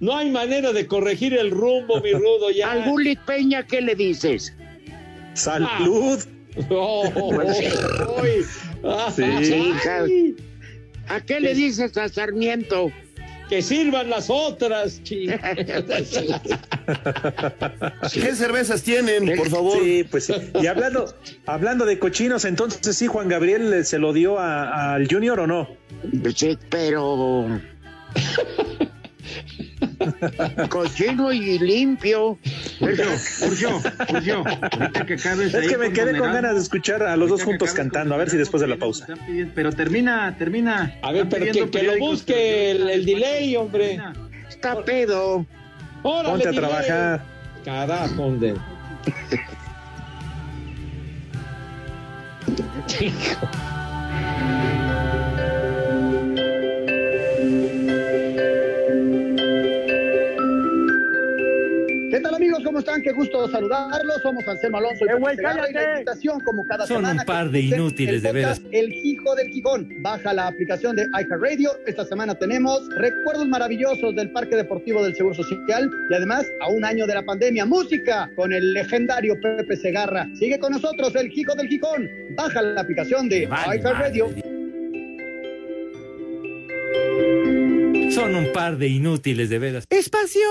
No 0.00 0.16
hay 0.16 0.30
manera 0.30 0.72
de 0.72 0.86
corregir 0.86 1.34
el 1.34 1.50
rumbo, 1.50 2.00
mi 2.00 2.12
rudo, 2.12 2.50
ya. 2.50 2.72
Al 2.72 2.82
Bullet 2.90 3.18
Peña, 3.24 3.64
¿qué 3.66 3.80
le 3.80 3.94
dices? 3.94 4.52
Salud. 5.34 6.18
Oh, 6.70 7.04
Sí. 9.14 10.36
¿A 11.08 11.20
qué 11.20 11.40
le 11.40 11.54
dices 11.54 11.96
a 11.96 12.08
Sarmiento? 12.08 12.92
Que 13.48 13.60
sirvan 13.60 14.08
las 14.08 14.30
otras, 14.30 15.02
ching. 15.02 15.30
¿Qué 18.12 18.34
cervezas 18.34 18.82
tienen, 18.82 19.36
por 19.36 19.50
favor? 19.50 19.78
Sí, 19.82 20.04
pues 20.10 20.26
sí. 20.26 20.32
Y 20.60 20.66
hablando, 20.66 21.14
hablando 21.44 21.84
de 21.84 21.98
cochinos, 21.98 22.46
entonces 22.46 22.96
sí, 22.96 23.08
Juan 23.08 23.28
Gabriel 23.28 23.70
eh, 23.74 23.84
se 23.84 23.98
lo 23.98 24.14
dio 24.14 24.38
al 24.38 25.06
Junior 25.06 25.38
o 25.40 25.46
no? 25.46 25.68
Sí, 26.34 26.56
pero. 26.70 27.60
Cochino 30.70 31.32
y 31.32 31.58
limpio. 31.58 32.38
Urgio, 32.82 33.06
Urgio, 33.46 33.82
Urgio, 34.12 34.44
ahorita 34.44 35.06
que 35.06 35.14
acabes 35.14 35.54
Es 35.54 35.68
que 35.68 35.78
me 35.78 35.92
quedé 35.92 36.18
con 36.18 36.32
ganas 36.32 36.54
de 36.54 36.60
escuchar 36.60 37.02
a 37.02 37.16
los 37.16 37.30
dos 37.30 37.42
juntos 37.44 37.72
cantando, 37.72 38.14
a 38.14 38.18
ver 38.18 38.28
si 38.28 38.36
después 38.36 38.60
de 38.60 38.66
la 38.66 38.76
Monedal, 38.76 39.16
pausa. 39.16 39.52
Pero 39.54 39.72
termina, 39.72 40.36
termina. 40.36 40.92
A 41.02 41.12
ver, 41.12 41.28
pero 41.28 41.46
que, 41.46 41.70
que 41.70 41.82
lo 41.84 41.96
busque 41.98 42.72
el, 42.72 43.04
delay, 43.04 43.56
hombre. 43.56 44.00
Está 44.48 44.84
pedo. 44.84 45.46
Órale, 46.02 46.30
Ponte 46.30 46.48
a 46.48 46.50
delay. 46.50 46.68
trabajar. 46.68 47.24
Carajo, 47.64 48.22
hombre. 48.22 48.54
Hijo. 53.00 53.48
¿Cómo 62.72 62.78
están? 62.80 63.02
Qué 63.02 63.12
gusto 63.12 63.46
saludarlos. 63.50 64.22
Somos 64.22 64.48
Anselmo 64.48 64.78
Alonso 64.78 65.04
y 65.04 65.10
Eh, 65.10 65.14
güey, 65.18 65.36
la 65.36 65.92
invitación 65.92 66.40
como 66.40 66.64
cada 66.64 66.86
Son 66.86 67.02
semana. 67.02 67.20
un 67.20 67.26
par 67.26 67.50
de 67.50 67.60
inútiles, 67.60 68.22
de 68.22 68.32
veras. 68.32 68.62
El 68.70 68.90
Hijo 68.94 69.34
del 69.34 69.48
Gijón. 69.50 69.90
Baja 70.00 70.32
la 70.32 70.46
aplicación 70.46 70.96
de 70.96 71.02
iHeartRadio. 71.08 71.70
Esta 71.86 72.06
semana 72.06 72.34
tenemos 72.34 72.80
recuerdos 72.96 73.46
maravillosos 73.46 74.16
del 74.16 74.30
Parque 74.30 74.56
Deportivo 74.56 75.04
del 75.04 75.14
Seguro 75.14 75.34
Social 75.34 75.90
y 76.08 76.14
además 76.14 76.46
a 76.62 76.70
un 76.70 76.82
año 76.86 77.06
de 77.06 77.12
la 77.12 77.22
pandemia. 77.22 77.66
Música 77.66 78.30
con 78.36 78.54
el 78.54 78.72
legendario 78.72 79.38
Pepe 79.42 79.76
Segarra. 79.76 80.26
Sigue 80.38 80.58
con 80.58 80.72
nosotros 80.72 81.14
El 81.14 81.30
Hijo 81.30 81.54
del 81.54 81.68
Gijón. 81.68 82.08
Baja 82.34 82.62
la 82.62 82.80
aplicación 82.80 83.28
de 83.28 83.48
Vale, 83.48 83.76
iHeartRadio. 83.80 84.28
Son 88.14 88.34
un 88.34 88.52
par 88.52 88.76
de 88.76 88.88
inútiles, 88.88 89.48
de 89.48 89.58
veras. 89.58 89.86
Espacio 89.88 90.46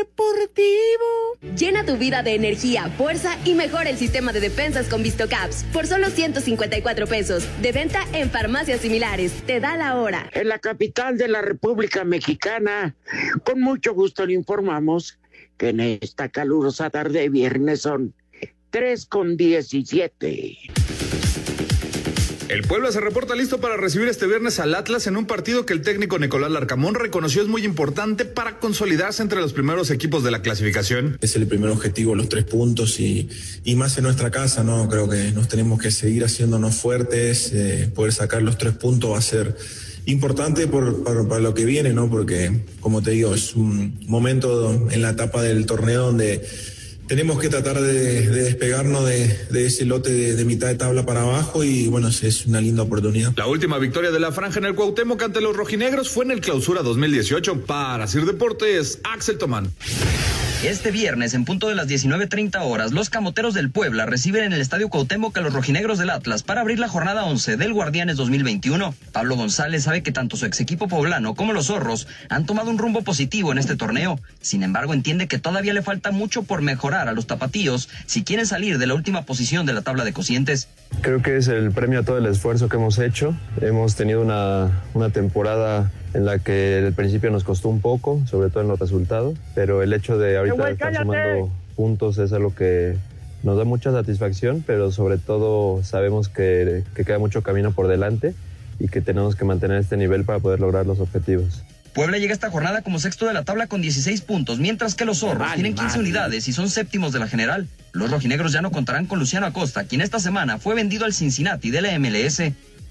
Deportivo. 0.00 1.54
Llena 1.56 1.86
tu 1.86 1.96
vida 1.96 2.24
de 2.24 2.34
energía, 2.34 2.88
fuerza 2.98 3.38
y 3.44 3.54
mejora 3.54 3.88
el 3.90 3.96
sistema 3.96 4.32
de 4.32 4.40
defensas 4.40 4.88
con 4.88 5.04
VistoCaps 5.04 5.64
por 5.72 5.86
solo 5.86 6.10
154 6.10 7.06
pesos. 7.06 7.46
De 7.62 7.70
venta 7.70 8.00
en 8.12 8.30
farmacias 8.30 8.80
similares. 8.80 9.30
Te 9.46 9.60
da 9.60 9.76
la 9.76 9.96
hora. 9.96 10.28
En 10.32 10.48
la 10.48 10.58
capital 10.58 11.16
de 11.16 11.28
la 11.28 11.40
República 11.40 12.02
Mexicana, 12.02 12.96
con 13.44 13.60
mucho 13.60 13.94
gusto 13.94 14.26
le 14.26 14.34
informamos 14.34 15.16
que 15.56 15.68
en 15.68 15.78
esta 15.78 16.28
calurosa 16.30 16.90
tarde 16.90 17.20
de 17.20 17.28
viernes 17.28 17.82
son 17.82 18.12
3 18.70 19.06
con 19.06 19.36
17. 19.36 20.58
El 22.54 22.62
Puebla 22.62 22.92
se 22.92 23.00
reporta 23.00 23.34
listo 23.34 23.60
para 23.60 23.76
recibir 23.76 24.06
este 24.06 24.28
viernes 24.28 24.60
al 24.60 24.76
Atlas 24.76 25.08
en 25.08 25.16
un 25.16 25.26
partido 25.26 25.66
que 25.66 25.72
el 25.72 25.82
técnico 25.82 26.20
Nicolás 26.20 26.52
Larcamón 26.52 26.94
reconoció 26.94 27.42
es 27.42 27.48
muy 27.48 27.64
importante 27.64 28.24
para 28.24 28.60
consolidarse 28.60 29.24
entre 29.24 29.40
los 29.40 29.52
primeros 29.52 29.90
equipos 29.90 30.22
de 30.22 30.30
la 30.30 30.40
clasificación. 30.40 31.18
Es 31.20 31.34
el 31.34 31.48
primer 31.48 31.70
objetivo, 31.70 32.14
los 32.14 32.28
tres 32.28 32.44
puntos 32.44 33.00
y, 33.00 33.28
más 33.74 33.98
en 33.98 34.04
nuestra 34.04 34.30
casa, 34.30 34.62
¿no? 34.62 34.88
Creo 34.88 35.08
que 35.08 35.32
nos 35.32 35.48
tenemos 35.48 35.82
que 35.82 35.90
seguir 35.90 36.22
haciéndonos 36.22 36.76
fuertes, 36.76 37.50
eh, 37.52 37.90
poder 37.92 38.12
sacar 38.12 38.40
los 38.40 38.56
tres 38.56 38.74
puntos 38.74 39.10
va 39.10 39.18
a 39.18 39.22
ser 39.22 39.56
importante 40.06 40.68
por, 40.68 41.02
para, 41.02 41.24
para 41.24 41.40
lo 41.40 41.54
que 41.54 41.64
viene, 41.64 41.92
¿no? 41.92 42.08
Porque, 42.08 42.52
como 42.78 43.02
te 43.02 43.10
digo, 43.10 43.34
es 43.34 43.56
un 43.56 43.98
momento 44.06 44.88
en 44.92 45.02
la 45.02 45.10
etapa 45.10 45.42
del 45.42 45.66
torneo 45.66 46.06
donde 46.06 46.46
tenemos 47.06 47.38
que 47.40 47.48
tratar 47.48 47.80
de, 47.80 47.92
de 48.30 48.42
despegarnos 48.44 49.04
de, 49.06 49.66
ese 49.66 49.84
lote 49.84 50.10
de, 50.12 50.36
de 50.36 50.44
mitad 50.44 50.68
de 50.68 50.74
tabla 50.74 51.04
para 51.06 51.22
abajo 51.22 51.62
y 51.64 51.86
bueno, 51.88 52.08
es- 52.08 52.22
es 52.22 52.46
una 52.46 52.60
linda 52.60 52.82
oportunidad. 52.82 53.32
La 53.36 53.46
última 53.46 53.78
victoria 53.78 54.10
de 54.10 54.20
la 54.20 54.32
franja 54.32 54.58
en 54.58 54.64
el 54.66 54.74
Cuauhtémoc 54.74 55.22
ante 55.22 55.40
los 55.40 55.56
rojinegros 55.56 56.08
fue 56.10 56.24
en 56.24 56.30
el 56.30 56.40
Clausura 56.40 56.82
2018. 56.82 57.62
Para 57.66 58.06
Sir 58.06 58.24
Deportes, 58.24 59.00
Axel 59.04 59.38
Tomán. 59.38 59.72
Este 60.64 60.90
viernes, 60.90 61.34
en 61.34 61.44
punto 61.44 61.68
de 61.68 61.74
las 61.74 61.88
19.30 61.88 62.58
horas, 62.62 62.92
los 62.92 63.10
camoteros 63.10 63.52
del 63.52 63.70
Puebla 63.70 64.06
reciben 64.06 64.44
en 64.44 64.54
el 64.54 64.62
Estadio 64.62 64.88
Cuauhtémoc 64.88 65.36
a 65.36 65.42
los 65.42 65.52
rojinegros 65.52 65.98
del 65.98 66.08
Atlas 66.08 66.42
para 66.42 66.62
abrir 66.62 66.78
la 66.78 66.88
jornada 66.88 67.26
11 67.26 67.58
del 67.58 67.74
Guardianes 67.74 68.16
2021. 68.16 68.94
Pablo 69.12 69.36
González 69.36 69.82
sabe 69.82 70.02
que 70.02 70.10
tanto 70.10 70.38
su 70.38 70.46
ex 70.46 70.60
equipo 70.60 70.88
poblano 70.88 71.34
como 71.34 71.52
los 71.52 71.66
zorros 71.66 72.08
han 72.30 72.46
tomado 72.46 72.70
un 72.70 72.78
rumbo 72.78 73.02
positivo 73.02 73.52
en 73.52 73.58
este 73.58 73.76
torneo. 73.76 74.18
Sin 74.40 74.62
embargo, 74.62 74.94
entiende 74.94 75.28
que 75.28 75.38
todavía 75.38 75.74
le 75.74 75.82
falta 75.82 76.12
mucho 76.12 76.44
por 76.44 76.62
mejorar 76.62 77.08
a 77.08 77.12
los 77.12 77.26
tapatíos 77.26 77.90
si 78.06 78.24
quieren 78.24 78.46
salir 78.46 78.78
de 78.78 78.86
la 78.86 78.94
última 78.94 79.26
posición 79.26 79.66
de 79.66 79.74
la 79.74 79.82
tabla 79.82 80.02
de 80.02 80.14
cocientes. 80.14 80.68
Creo 81.02 81.20
que 81.20 81.36
es 81.36 81.48
el 81.48 81.72
premio 81.72 82.00
a 82.00 82.04
todo 82.04 82.16
el 82.16 82.24
esfuerzo 82.24 82.70
que 82.70 82.76
hemos 82.76 82.98
hecho. 82.98 83.36
Hemos 83.60 83.96
tenido 83.96 84.22
una, 84.22 84.82
una 84.94 85.10
temporada 85.10 85.92
en 86.14 86.24
la 86.24 86.38
que 86.38 86.82
al 86.86 86.92
principio 86.92 87.30
nos 87.30 87.44
costó 87.44 87.68
un 87.68 87.80
poco, 87.80 88.22
sobre 88.26 88.48
todo 88.48 88.62
en 88.62 88.68
los 88.68 88.78
resultados, 88.78 89.36
pero 89.54 89.82
el 89.82 89.92
hecho 89.92 90.16
de 90.16 90.38
ahorita 90.38 90.70
estar 90.70 90.92
cállate! 90.92 91.02
sumando 91.02 91.50
puntos 91.74 92.18
es 92.18 92.32
algo 92.32 92.54
que 92.54 92.96
nos 93.42 93.58
da 93.58 93.64
mucha 93.64 93.92
satisfacción, 93.92 94.64
pero 94.66 94.90
sobre 94.92 95.18
todo 95.18 95.82
sabemos 95.82 96.28
que, 96.28 96.84
que 96.94 97.04
queda 97.04 97.18
mucho 97.18 97.42
camino 97.42 97.72
por 97.72 97.88
delante 97.88 98.34
y 98.78 98.88
que 98.88 99.00
tenemos 99.00 99.36
que 99.36 99.44
mantener 99.44 99.78
este 99.78 99.96
nivel 99.96 100.24
para 100.24 100.38
poder 100.38 100.60
lograr 100.60 100.86
los 100.86 101.00
objetivos. 101.00 101.62
Puebla 101.94 102.18
llega 102.18 102.32
esta 102.32 102.50
jornada 102.50 102.82
como 102.82 102.98
sexto 102.98 103.26
de 103.26 103.34
la 103.34 103.44
tabla 103.44 103.68
con 103.68 103.80
16 103.80 104.20
puntos, 104.22 104.58
mientras 104.58 104.96
que 104.96 105.04
los 105.04 105.18
zorros 105.18 105.52
tienen 105.54 105.74
15 105.74 105.84
madre. 105.84 106.00
unidades 106.00 106.48
y 106.48 106.52
son 106.52 106.68
séptimos 106.68 107.12
de 107.12 107.20
la 107.20 107.28
general. 107.28 107.68
Los 107.92 108.10
rojinegros 108.10 108.52
ya 108.52 108.62
no 108.62 108.72
contarán 108.72 109.06
con 109.06 109.20
Luciano 109.20 109.46
Acosta, 109.46 109.84
quien 109.84 110.00
esta 110.00 110.18
semana 110.18 110.58
fue 110.58 110.74
vendido 110.74 111.04
al 111.04 111.12
Cincinnati 111.12 111.70
de 111.70 111.82
la 111.82 111.96
MLS. 111.98 112.42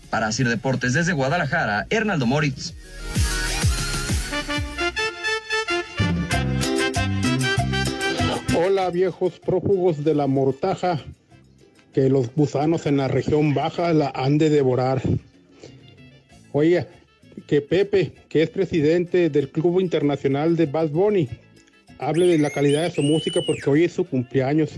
Para 0.10 0.32
Sir 0.32 0.48
Deportes 0.48 0.94
desde 0.94 1.12
Guadalajara, 1.12 1.86
Hernaldo 1.90 2.28
Moritz. 2.28 2.74
Hola 8.56 8.90
viejos 8.92 9.40
prófugos 9.40 10.04
de 10.04 10.14
la 10.14 10.28
mortaja, 10.28 11.04
que 11.94 12.10
los 12.10 12.34
gusanos 12.34 12.86
en 12.86 12.98
la 12.98 13.08
región 13.08 13.54
baja 13.54 13.94
la 13.94 14.12
han 14.16 14.38
de 14.38 14.50
devorar. 14.50 15.02
Oye, 16.52 16.86
que 17.48 17.62
Pepe, 17.62 18.12
que 18.30 18.44
es 18.44 18.50
presidente 18.50 19.30
del 19.30 19.50
Club 19.50 19.80
Internacional 19.80 20.56
de 20.56 20.68
Bad 20.68 20.90
Bunny, 20.90 21.30
hable 22.00 22.28
de 22.28 22.38
la 22.38 22.52
calidad 22.52 22.84
de 22.84 22.92
su 22.92 23.02
música 23.02 23.42
porque 23.46 23.70
hoy 23.70 23.84
es 23.86 23.94
su 23.94 24.06
cumpleaños. 24.06 24.72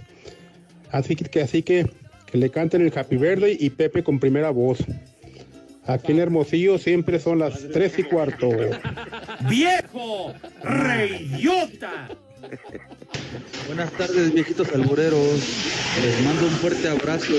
Así 0.91 1.15
que, 1.15 1.41
así 1.41 1.61
que, 1.61 1.89
que 2.25 2.37
le 2.37 2.49
canten 2.49 2.81
el 2.81 2.97
Happy 2.97 3.17
Birthday 3.17 3.57
y 3.59 3.69
Pepe 3.69 4.03
con 4.03 4.19
primera 4.19 4.51
voz. 4.51 4.79
Aquí 5.87 6.11
en 6.13 6.19
Hermosillo 6.19 6.77
siempre 6.77 7.19
son 7.19 7.39
las 7.39 7.67
tres 7.71 7.99
y 7.99 8.03
cuarto. 8.03 8.49
¡Viejo! 9.47 10.33
¡Reyota! 10.63 12.09
Buenas 13.67 13.91
tardes, 13.91 14.33
viejitos 14.33 14.71
albureros. 14.73 15.39
Les 16.01 16.21
mando 16.23 16.45
un 16.45 16.51
fuerte 16.51 16.87
abrazo. 16.89 17.33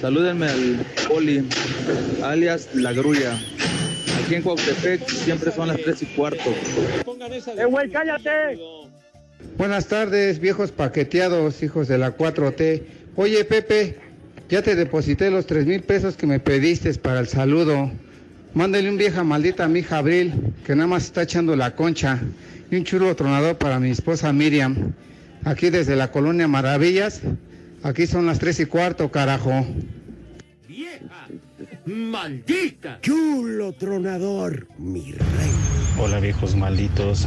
Salúdenme 0.00 0.46
al 0.46 0.86
Poli, 1.08 1.48
alias 2.22 2.74
La 2.74 2.92
Grulla. 2.92 3.38
Aquí 4.22 4.34
en 4.34 4.42
Cuautepec 4.42 5.08
siempre 5.08 5.52
son 5.52 5.68
las 5.68 5.78
tres 5.78 6.02
y 6.02 6.06
cuarto. 6.06 6.50
¡Eh, 7.56 7.64
güey, 7.64 7.90
cállate! 7.90 8.58
Buenas 9.56 9.86
tardes, 9.86 10.38
viejos 10.38 10.72
paqueteados, 10.72 11.62
hijos 11.62 11.88
de 11.88 11.98
la 11.98 12.16
4T. 12.16 12.82
Oye, 13.16 13.44
Pepe, 13.44 13.96
ya 14.52 14.60
te 14.60 14.76
deposité 14.76 15.30
los 15.30 15.46
tres 15.46 15.64
mil 15.64 15.80
pesos 15.80 16.14
que 16.14 16.26
me 16.26 16.38
pediste 16.38 16.92
para 16.92 17.20
el 17.20 17.26
saludo. 17.26 17.90
Mándale 18.52 18.90
un 18.90 18.98
vieja 18.98 19.24
maldita 19.24 19.64
a 19.64 19.68
mi 19.68 19.78
hija 19.78 19.96
Abril, 19.96 20.52
que 20.66 20.76
nada 20.76 20.88
más 20.88 21.04
está 21.04 21.22
echando 21.22 21.56
la 21.56 21.74
concha. 21.74 22.20
Y 22.70 22.76
un 22.76 22.84
chulo 22.84 23.16
tronador 23.16 23.56
para 23.56 23.80
mi 23.80 23.88
esposa 23.88 24.30
Miriam. 24.34 24.92
Aquí 25.44 25.70
desde 25.70 25.96
la 25.96 26.10
colonia 26.10 26.48
Maravillas. 26.48 27.22
Aquí 27.82 28.06
son 28.06 28.26
las 28.26 28.40
tres 28.40 28.60
y 28.60 28.66
cuarto, 28.66 29.10
carajo. 29.10 29.66
¡Maldita! 31.86 32.98
Chulo 33.00 33.72
tronador, 33.72 34.68
mi 34.76 35.12
rey. 35.12 35.50
Hola 35.98 36.20
viejos 36.20 36.54
malditos. 36.56 37.26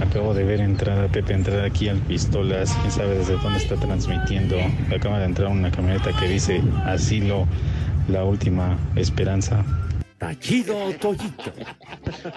Acabo 0.00 0.34
de 0.34 0.44
ver 0.44 0.60
entrar 0.60 0.98
a 0.98 1.08
Pepe 1.08 1.34
entrar 1.34 1.64
aquí 1.64 1.88
al 1.88 1.98
Pistolas. 1.98 2.74
Quién 2.80 2.90
sabe 2.90 3.18
desde 3.18 3.36
dónde 3.36 3.58
está 3.58 3.76
transmitiendo. 3.76 4.56
Acaba 4.94 5.18
de 5.18 5.26
entrar 5.26 5.48
una 5.48 5.70
camioneta 5.70 6.10
que 6.18 6.26
dice 6.26 6.62
Asilo, 6.84 7.46
la 8.08 8.24
última 8.24 8.78
esperanza. 8.96 9.64
Tachido 10.18 10.92
Toyito. 11.00 11.52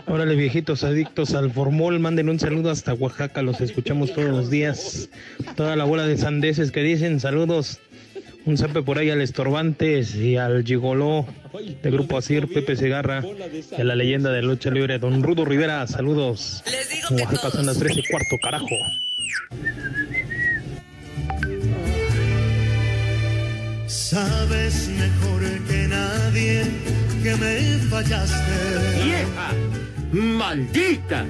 Órale, 0.07 0.35
viejitos 0.35 0.83
adictos 0.83 1.33
al 1.33 1.51
formol, 1.51 1.99
manden 1.99 2.29
un 2.29 2.39
saludo 2.39 2.69
hasta 2.69 2.93
Oaxaca, 2.93 3.41
los 3.41 3.59
escuchamos 3.59 4.13
todos 4.13 4.29
los 4.29 4.49
días. 4.49 5.09
Toda 5.55 5.75
la 5.75 5.83
bola 5.83 6.05
de 6.05 6.17
sandeces 6.17 6.71
que 6.71 6.81
dicen 6.81 7.19
saludos. 7.19 7.79
Un 8.45 8.57
zape 8.57 8.81
por 8.81 8.97
ahí 8.97 9.09
al 9.09 9.21
Estorbantes 9.21 10.15
y 10.15 10.35
al 10.35 10.63
Gigoló 10.65 11.25
de 11.81 11.91
Grupo 11.91 12.17
Asir, 12.17 12.51
Pepe 12.53 12.75
Segarra, 12.75 13.23
y 13.77 13.81
a 13.81 13.83
la 13.85 13.95
leyenda 13.95 14.31
de 14.31 14.41
lucha 14.41 14.69
libre, 14.69 14.99
Don 14.99 15.23
Rudo 15.23 15.45
Rivera. 15.45 15.87
Saludos. 15.87 16.61
Oaxaca 17.11 17.51
son 17.51 17.65
las 17.67 17.79
tres 17.79 17.97
y 17.97 18.03
cuarto, 18.03 18.35
carajo. 18.43 18.67
Sabes 23.87 24.89
mejor 24.89 25.41
que 25.67 25.87
nadie 25.87 26.63
que 27.23 27.35
me 27.35 27.59
fallaste. 27.89 29.05
¡Vieja! 29.05 29.51
¡Maldita! 30.11 31.25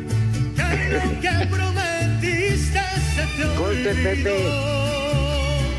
Que 0.56 0.94
lo 0.94 1.22
que 1.22 1.46
prometiste 1.48 2.82
se 3.16 3.42
te 3.42 3.56
Corte, 3.56 3.94
Pepe. 4.04 5.03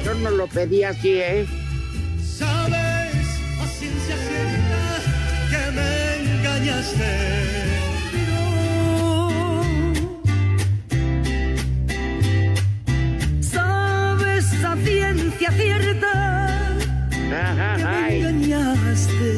Yo 0.05 0.13
no 0.17 0.31
lo 0.31 0.47
pedí 0.47 0.85
así, 0.85 1.13
¿eh? 1.15 1.47
Sabes 2.23 3.41
a 3.59 3.67
ciencia 3.67 4.17
cierta 4.17 5.01
que 5.51 5.63
me 5.73 5.91
engañaste. 6.35 7.11
Sabes 13.41 14.47
a 14.63 14.77
ciencia 14.85 15.51
cierta 15.53 16.77
que 17.31 17.83
me 17.83 18.19
engañaste. 18.19 19.29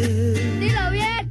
Dilo 0.58 0.90
bien. 0.90 1.30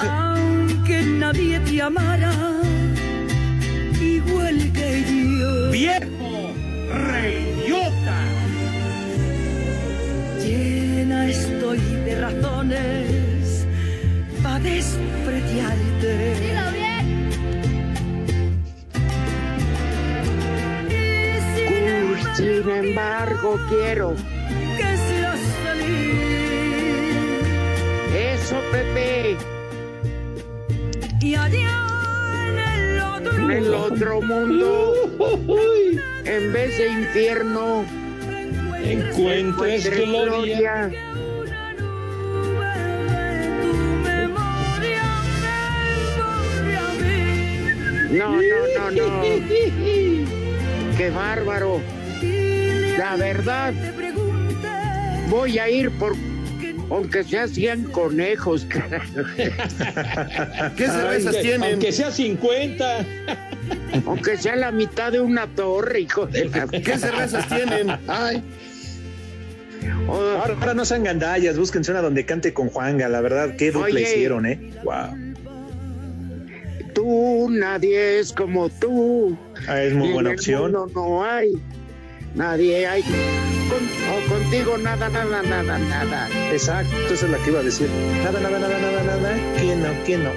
Aunque 0.00 1.02
nadie 1.02 1.60
te 1.60 1.82
amara 1.82 2.57
igual 4.38 4.72
que 4.72 5.04
yo. 5.04 5.70
¡Viejo! 5.70 6.52
¡Reyota! 6.92 8.20
Llena 10.42 11.28
estoy 11.28 11.78
de 11.78 12.20
razones 12.20 13.66
para 14.42 14.60
despreciarte. 14.60 16.10
Dilo 16.40 16.70
bien. 16.72 17.06
Y 20.88 20.96
sin 21.54 22.36
Sin 22.36 22.70
embargo, 22.70 23.58
quiero 23.68 24.14
que 24.76 24.96
seas 25.06 25.40
feliz. 25.64 26.14
eso, 28.14 28.56
Pepe. 28.72 29.36
Y 31.20 31.34
otro 31.36 31.77
En 33.48 33.64
el 33.64 33.74
otro 33.74 34.20
mundo, 34.20 34.92
en 36.24 36.52
vez 36.52 36.76
de 36.76 36.88
infierno, 36.88 37.82
Encuentres 38.82 39.86
encuentre 39.86 40.04
gloria. 40.04 40.90
No, 48.10 48.36
no, 48.36 48.90
no, 48.90 48.90
no. 48.90 49.22
Qué 50.98 51.10
bárbaro. 51.14 51.80
La 52.98 53.16
verdad, 53.16 53.72
voy 55.30 55.58
a 55.58 55.70
ir 55.70 55.90
por, 55.92 56.14
aunque 56.90 57.24
sea 57.24 57.46
100 57.48 57.84
conejos. 57.84 58.66
¿Qué 60.76 60.86
cervezas 60.86 61.26
Aunque- 61.34 61.40
tienen? 61.42 61.72
Aunque 61.72 61.92
sea 61.92 62.10
50. 62.10 63.06
aunque 64.06 64.36
sea 64.36 64.56
la 64.56 64.70
mitad 64.72 65.12
de 65.12 65.20
una 65.20 65.46
torre, 65.46 66.00
hijo 66.00 66.26
de 66.26 66.46
la... 66.46 66.66
¿Qué 66.66 66.98
cervezas 66.98 67.46
tienen? 67.48 67.88
Ay. 68.06 68.42
Ahora, 70.08 70.54
ahora 70.60 70.74
no 70.74 70.84
sean 70.84 71.04
gandallas, 71.04 71.56
búsquense 71.58 71.90
una 71.90 72.00
donde 72.02 72.24
cante 72.24 72.52
con 72.54 72.68
Juanga, 72.68 73.08
la 73.08 73.20
verdad, 73.20 73.56
qué 73.56 73.70
dupla 73.70 73.86
Oye. 73.94 74.02
hicieron, 74.02 74.46
¿eh? 74.46 74.72
Wow. 74.84 75.34
tú, 76.94 77.48
nadie 77.50 78.18
es 78.18 78.32
como 78.32 78.68
tú. 78.70 79.36
Ah, 79.68 79.82
es 79.82 79.92
muy 79.94 80.08
Y 80.08 80.12
buena 80.12 80.30
en 80.30 80.34
el 80.34 80.38
opción. 80.38 80.62
mundo 80.62 80.90
no 80.94 81.24
hay. 81.24 81.52
Nadie 82.34 82.86
hay. 82.86 83.02
Con- 83.02 83.88
o 84.08 84.28
contigo 84.28 84.78
nada, 84.78 85.08
nada, 85.08 85.42
nada, 85.42 85.78
nada. 85.78 86.28
Exacto, 86.52 86.96
esa 87.12 87.26
es 87.26 87.32
la 87.32 87.38
que 87.38 87.50
iba 87.50 87.60
a 87.60 87.62
decir. 87.62 87.88
Nada, 88.24 88.40
nada, 88.40 88.58
nada, 88.58 88.78
nada, 88.78 89.02
nada. 89.04 89.36
¿Quién 89.58 89.82
no? 89.82 89.88
¿Quién 90.06 90.24
no? 90.24 90.30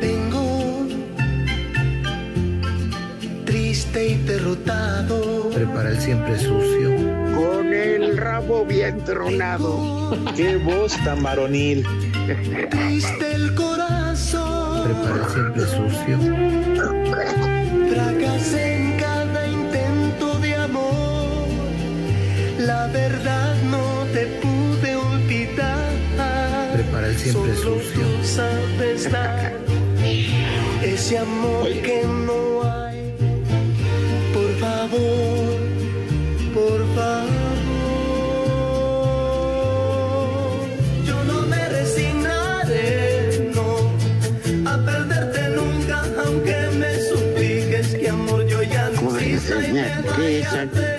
Vengo 0.00 0.86
triste 3.44 4.08
y 4.08 4.14
derrotado. 4.24 5.50
Prepara 5.50 5.90
el 5.90 6.00
siempre 6.00 6.38
sucio. 6.38 6.90
Con 7.34 7.72
el 7.72 8.16
rabo 8.16 8.64
bien 8.66 9.02
tronado. 9.04 10.16
Qué 10.36 10.56
voz 10.56 10.92
tan 11.04 11.22
varonil. 11.22 11.84
Triste 12.70 13.32
el 13.34 13.54
corazón. 13.54 14.84
Prepara 14.84 15.24
el 15.24 15.32
siempre 15.32 15.62
sucio. 15.62 16.18
Fracasé 17.90 18.73
La 22.84 22.92
verdad 22.92 23.54
no 23.62 24.04
te 24.12 24.26
pude 24.42 24.94
olvidar. 24.94 25.88
Prepara 26.74 27.06
el 27.06 27.16
siempre 27.16 27.56
Solo 27.56 27.80
sucio. 27.80 28.00
tú 28.02 28.24
sabes 28.24 29.10
dar 29.10 29.52
ese 30.82 31.16
amor 31.16 31.66
que 31.86 32.04
no 32.04 32.62
hay. 32.62 33.14
Por 34.34 34.50
favor, 34.64 35.60
por 36.52 36.80
favor. 36.94 37.30
Yo 41.06 41.24
no 41.24 41.40
me 41.46 41.68
resignaré, 41.70 43.50
no, 43.54 44.70
a 44.70 44.76
perderte 44.84 45.48
nunca, 45.56 46.02
aunque 46.22 46.56
me 46.78 47.00
supliques 47.00 47.94
que 47.94 48.10
amor 48.10 48.46
yo 48.46 48.62
ya 48.62 48.90
no 48.90 49.16
quise 49.16 49.70
y 49.70 49.72
me 49.72 50.02
vaya 50.02 50.93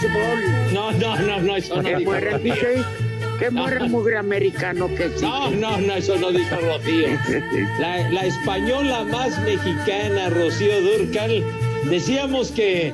béisbol. 0.00 0.72
No, 0.72 0.92
no, 0.92 1.16
no, 1.16 1.40
no, 1.40 1.56
eso 1.56 1.76
no 1.76 1.82
Que 1.82 1.96
dijo 1.96 2.10
muera 2.10 2.36
el. 2.36 2.42
DJ. 2.42 2.84
Que 3.38 3.50
muera 3.50 3.84
el 3.84 3.90
mugre 3.90 4.18
americano 4.18 4.88
que 4.88 5.08
sí. 5.16 5.24
No, 5.24 5.50
no, 5.50 5.78
no, 5.78 5.94
eso 5.94 6.16
no 6.16 6.30
dijo 6.30 6.56
Rocío. 6.56 7.08
La, 7.78 8.10
la 8.10 8.26
española 8.26 9.04
más 9.04 9.40
mexicana, 9.42 10.28
Rocío 10.28 10.80
Durcal, 10.82 11.42
decíamos 11.88 12.50
que 12.50 12.92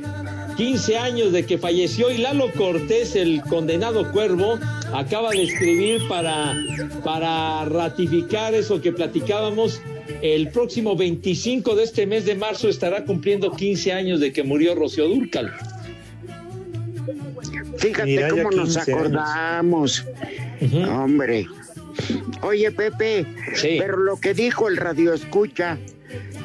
15 0.57 0.97
años 0.97 1.33
de 1.33 1.45
que 1.45 1.59
falleció 1.59 2.11
y 2.11 2.19
Lalo 2.19 2.51
Cortés, 2.53 3.15
el 3.15 3.43
condenado 3.43 4.11
cuervo, 4.11 4.59
acaba 4.95 5.31
de 5.31 5.43
escribir 5.43 6.01
para, 6.09 6.57
para 7.05 7.67
ratificar 7.67 8.55
eso 8.55 8.81
que 8.81 8.93
platicábamos. 8.93 9.83
El 10.23 10.49
próximo 10.51 10.97
25 10.97 11.75
de 11.75 11.83
este 11.83 12.07
mes 12.07 12.25
de 12.25 12.37
marzo 12.37 12.69
estará 12.69 13.05
cumpliendo 13.05 13.51
15 13.51 13.93
años 13.93 14.21
de 14.21 14.33
que 14.33 14.45
murió 14.45 14.75
Rocío 14.75 15.09
Durcal. 15.09 15.53
Fíjate 17.89 18.07
Mira, 18.07 18.29
cómo 18.31 18.51
nos 18.51 18.75
15 18.77 18.81
años. 18.81 18.89
acordamos. 19.01 20.05
Hombre. 20.89 21.47
Oye, 22.43 22.71
Pepe, 22.73 23.27
Sí. 23.55 23.77
pero 23.79 23.97
lo 23.97 24.19
que 24.21 24.35
dijo 24.35 24.69
el 24.69 24.77
radio 24.77 25.13
escucha, 25.15 25.79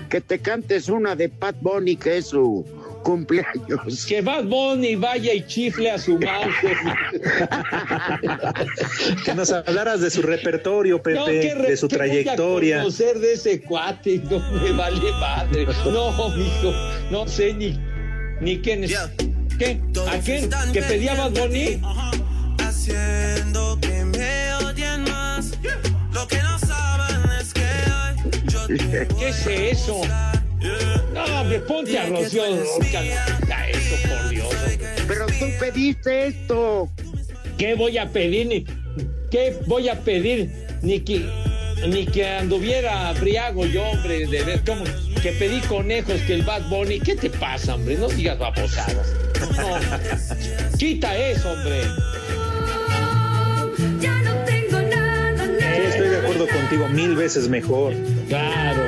que 0.10 0.22
te 0.22 0.40
cantes 0.40 0.88
una 0.90 1.16
de 1.16 1.30
Pat 1.30 1.56
Bunny, 1.62 1.96
que 1.96 2.18
es 2.18 2.28
su 2.28 2.66
cumpleaños. 3.04 4.06
Que 4.06 4.22
Bad 4.22 4.44
Bunny 4.46 4.96
vaya 4.96 5.34
y 5.34 5.46
chifle 5.48 5.90
a 5.92 5.98
su 5.98 6.20
mouse. 6.20 6.54
Que 9.26 9.34
nos 9.34 9.52
hablaras 9.52 10.02
de 10.02 10.10
su 10.10 10.22
repertorio, 10.22 11.02
Pepe, 11.02 11.18
No, 11.20 11.26
¿qué 11.26 11.56
re- 11.56 11.68
de 11.70 11.78
su 11.78 11.88
qué 11.88 11.98
voy 11.98 12.06
a 12.06 12.10
trayectoria. 12.10 12.78
conocer 12.80 13.20
de 13.20 13.34
ese 13.34 13.62
cuate, 13.62 14.22
no 14.30 14.40
me 14.62 14.72
vale 14.74 15.12
madre. 15.20 15.66
No, 15.86 16.30
mijo, 16.36 16.74
no 17.10 17.28
sé 17.28 17.54
ni, 17.54 17.80
ni 18.40 18.60
quién 18.60 18.84
es. 18.84 18.92
¿Qué? 19.62 19.80
¿A 20.10 20.18
quién? 20.18 20.50
¿Que 20.74 20.82
pedía 20.82 21.14
Bad 21.14 21.34
Bunny? 21.34 21.80
Haciendo 22.58 23.78
que 23.80 24.06
me 24.06 24.56
odien 24.56 25.04
más. 25.04 25.52
Lo 26.12 26.28
que 26.28 26.38
no 26.38 26.58
saben 26.58 27.30
es 27.40 27.54
que 27.54 27.62
hoy 27.62 28.42
yo 28.52 28.68
¿Qué 29.20 29.30
es 29.30 29.46
eso? 29.46 30.02
No, 31.14 31.24
hombre, 31.40 31.60
ponte 31.60 32.00
a 32.00 32.08
Rocío 32.08 32.44
Durcal. 32.56 33.06
Ya 33.48 33.70
eso, 33.70 34.10
por 34.10 34.30
Dios. 34.30 34.50
Pero 35.08 35.28
tú 35.28 35.46
pediste 35.60 36.28
esto. 36.30 36.90
¿Qué 37.60 37.76
voy 37.76 38.00
a 38.00 38.10
pedir? 38.10 38.48
Ni, 38.48 38.66
¿Qué 39.30 39.60
voy 39.68 39.90
a 39.90 40.00
pedir? 40.00 40.50
Ni 40.82 41.02
que, 41.02 41.24
ni 41.88 42.08
que 42.08 42.26
anduviera 42.26 43.14
briago 43.14 43.68
yo, 43.68 43.84
hombre, 43.84 44.26
de 44.26 44.44
ver 44.44 44.64
cómo 44.66 44.86
que 45.22 45.34
pedí 45.34 45.60
conejos 45.62 46.20
que 46.22 46.34
el 46.34 46.42
Bad 46.42 46.68
Bunny. 46.68 47.00
¿Qué 47.00 47.16
te 47.16 47.30
pasa, 47.30 47.76
hombre? 47.76 47.96
No 47.96 48.08
digas 48.08 48.40
babosadas. 48.40 49.14
No. 49.50 50.78
Quita 50.78 51.16
eso, 51.18 51.52
hombre. 51.52 51.82
Ya 54.00 54.16
no 54.22 54.34
tengo 54.46 54.82
nada, 54.82 55.46
Sí, 55.46 55.52
nada. 55.60 55.84
estoy 55.90 56.10
de 56.10 56.18
acuerdo 56.18 56.48
contigo, 56.48 56.88
mil 56.90 57.16
veces 57.16 57.48
mejor. 57.48 57.94
Claro, 58.28 58.84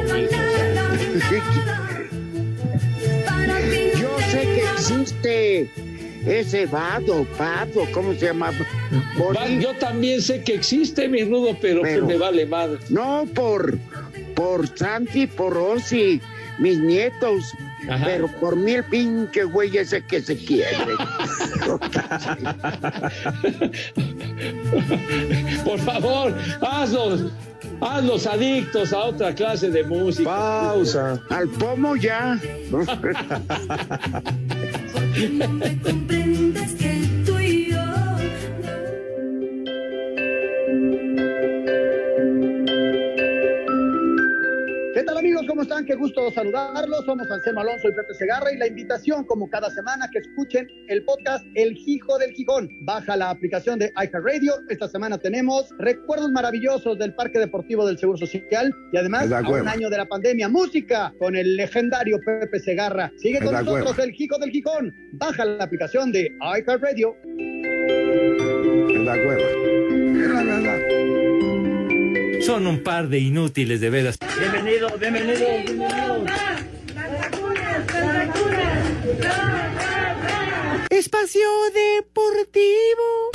Yo 3.99 4.17
sé 4.31 4.41
que 4.41 4.63
existe 4.73 5.69
ese 6.25 6.65
vado, 6.65 7.25
pato, 7.37 7.85
¿cómo 7.93 8.13
se 8.13 8.27
llama? 8.27 8.51
Yo 9.59 9.73
también 9.75 10.21
sé 10.21 10.41
que 10.41 10.55
existe 10.55 11.07
mi 11.09 11.23
rudo, 11.23 11.57
pero, 11.61 11.81
Pero- 11.81 12.05
me 12.05 12.17
vale 12.17 12.45
madre. 12.45 12.79
No, 12.89 13.25
por, 13.33 13.77
por 14.35 14.67
Santi, 14.77 15.27
por 15.27 15.53
Rosy, 15.53 16.21
mis 16.59 16.77
nietos. 16.79 17.53
Ajá. 17.89 18.05
Pero 18.05 18.27
por 18.39 18.55
mí 18.55 18.73
el 18.73 18.83
pinche 18.85 19.43
güey 19.43 19.75
ese 19.77 20.05
que 20.05 20.21
se 20.21 20.37
quiere. 20.37 20.77
Por 25.63 25.79
favor, 25.79 26.33
hazlos, 26.61 27.31
hazlos 27.81 28.27
adictos 28.27 28.93
a 28.93 29.05
otra 29.05 29.33
clase 29.33 29.69
de 29.69 29.83
música. 29.83 30.29
Pausa. 30.29 31.19
Al 31.29 31.47
pomo 31.49 31.95
ya. 31.95 32.39
Qué 45.93 45.99
gusto 45.99 46.31
saludarlos. 46.31 47.05
Somos 47.05 47.29
Anselmo 47.29 47.61
Alonso 47.61 47.87
y 47.87 47.91
Pepe 47.91 48.15
Segarra 48.15 48.51
y 48.51 48.57
la 48.57 48.65
invitación, 48.65 49.23
como 49.25 49.47
cada 49.47 49.69
semana, 49.69 50.09
que 50.11 50.17
escuchen 50.17 50.67
el 50.87 51.05
podcast 51.05 51.45
El 51.53 51.77
Hijo 51.85 52.17
del 52.17 52.31
Gijón. 52.31 52.67
Baja 52.81 53.15
la 53.15 53.29
aplicación 53.29 53.77
de 53.77 53.93
iHeartRadio. 53.95 54.53
Esta 54.69 54.87
semana 54.87 55.19
tenemos 55.19 55.69
recuerdos 55.77 56.31
maravillosos 56.31 56.97
del 56.97 57.13
Parque 57.13 57.37
Deportivo 57.37 57.85
del 57.85 57.99
Seguro 57.99 58.17
Social 58.17 58.73
y 58.91 58.97
además 58.97 59.31
a 59.31 59.41
un 59.41 59.67
año 59.67 59.91
de 59.91 59.97
la 59.97 60.07
pandemia. 60.07 60.49
Música 60.49 61.13
con 61.19 61.35
el 61.35 61.57
legendario 61.57 62.19
Pepe 62.25 62.59
Segarra. 62.59 63.11
Sigue 63.17 63.39
con 63.39 63.53
nosotros. 63.53 63.99
El 63.99 64.15
Hijo 64.17 64.39
del 64.39 64.49
Gijón. 64.49 64.91
Baja 65.11 65.45
la 65.45 65.63
aplicación 65.63 66.11
de 66.11 66.27
iHeartRadio. 66.41 67.15
Me 67.23 69.05
da 69.05 69.13
hueva. 69.13 69.45
Son 72.45 72.67
un 72.67 72.83
par 72.83 73.07
de 73.07 73.19
inútiles 73.19 73.79
de 73.79 73.89
veras. 73.89 74.17
Bienvenido, 74.37 74.89
bienvenido, 74.99 75.39
bienvenido. 75.65 76.25
Espacio 80.89 81.49
Deportivo. 81.73 83.31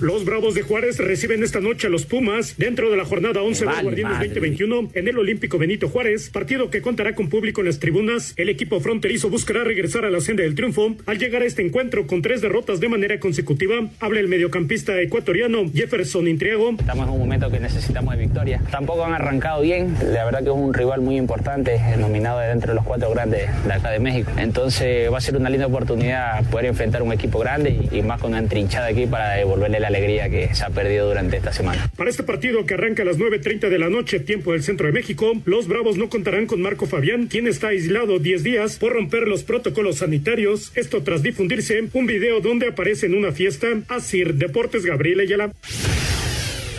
Los 0.00 0.24
Bravos 0.24 0.54
de 0.54 0.62
Juárez 0.62 0.96
reciben 0.96 1.42
esta 1.42 1.60
noche 1.60 1.86
a 1.86 1.90
los 1.90 2.06
Pumas 2.06 2.56
dentro 2.56 2.90
de 2.90 2.96
la 2.96 3.04
jornada 3.04 3.42
11 3.42 3.66
Vale, 3.66 3.76
del 3.76 3.84
Guardianes 3.84 4.12
madre. 4.14 4.28
2021 4.28 4.90
en 4.94 5.08
el 5.08 5.18
Olímpico 5.18 5.58
Benito 5.58 5.90
Juárez, 5.90 6.30
partido 6.30 6.70
que 6.70 6.80
contará 6.80 7.14
con 7.14 7.28
público 7.28 7.60
en 7.60 7.66
las 7.66 7.80
tribunas. 7.80 8.32
El 8.38 8.48
equipo 8.48 8.80
fronterizo 8.80 9.28
buscará 9.28 9.62
regresar 9.62 10.06
a 10.06 10.10
la 10.10 10.20
senda 10.22 10.42
del 10.42 10.54
triunfo 10.54 10.96
al 11.04 11.18
llegar 11.18 11.42
a 11.42 11.44
este 11.44 11.60
encuentro 11.60 12.06
con 12.06 12.22
tres 12.22 12.40
derrotas 12.40 12.80
de 12.80 12.88
manera 12.88 13.20
consecutiva. 13.20 13.90
Habla 14.00 14.20
el 14.20 14.28
mediocampista 14.28 14.98
ecuatoriano 15.02 15.70
Jefferson 15.70 16.28
Intriago. 16.28 16.70
Estamos 16.78 17.06
en 17.06 17.12
un 17.12 17.18
momento 17.18 17.50
que 17.50 17.60
necesitamos 17.60 18.14
de 18.16 18.20
victoria. 18.22 18.62
Tampoco 18.70 19.04
han 19.04 19.12
arrancado 19.12 19.60
bien. 19.60 19.94
La 20.14 20.24
verdad 20.24 20.38
que 20.38 20.48
es 20.48 20.56
un 20.56 20.72
rival 20.72 21.02
muy 21.02 21.18
importante, 21.18 21.78
nominado 21.98 22.38
de 22.38 22.48
dentro 22.48 22.70
de 22.72 22.76
los 22.76 22.86
cuatro 22.86 23.10
grandes 23.10 23.50
de 23.66 23.72
acá 23.72 23.90
de 23.90 23.98
México. 23.98 24.30
Entonces 24.38 25.12
va 25.12 25.18
a 25.18 25.20
ser 25.20 25.36
una 25.36 25.50
linda 25.50 25.66
oportunidad 25.66 26.42
poder 26.48 26.64
enfrentar 26.64 27.02
un 27.02 27.12
equipo 27.12 27.38
grande 27.38 27.86
y, 27.92 27.98
y 27.98 28.02
más 28.02 28.18
con 28.18 28.30
una 28.30 28.38
entrinchada 28.38 28.86
aquí 28.86 29.06
para 29.06 29.34
devolverle 29.34 29.78
la 29.78 29.89
alegría 29.90 30.28
que 30.30 30.54
se 30.54 30.64
ha 30.64 30.70
perdido 30.70 31.08
durante 31.08 31.36
esta 31.36 31.52
semana. 31.52 31.90
Para 31.96 32.10
este 32.10 32.22
partido 32.22 32.64
que 32.64 32.74
arranca 32.74 33.02
a 33.02 33.06
las 33.06 33.18
9.30 33.18 33.68
de 33.68 33.78
la 33.78 33.90
noche, 33.90 34.20
tiempo 34.20 34.52
del 34.52 34.62
centro 34.62 34.86
de 34.86 34.92
México, 34.92 35.32
los 35.44 35.68
Bravos 35.68 35.96
no 35.96 36.08
contarán 36.08 36.46
con 36.46 36.62
Marco 36.62 36.86
Fabián, 36.86 37.26
quien 37.26 37.46
está 37.46 37.68
aislado 37.68 38.18
10 38.18 38.42
días 38.42 38.78
por 38.78 38.92
romper 38.92 39.28
los 39.28 39.42
protocolos 39.42 39.98
sanitarios. 39.98 40.72
Esto 40.74 41.02
tras 41.02 41.22
difundirse 41.22 41.88
un 41.92 42.06
video 42.06 42.40
donde 42.40 42.68
aparece 42.68 43.06
en 43.06 43.14
una 43.14 43.32
fiesta 43.32 43.68
Asir 43.88 44.34
Deportes 44.34 44.84
Gabriel 44.84 45.20
Ayala. 45.20 45.52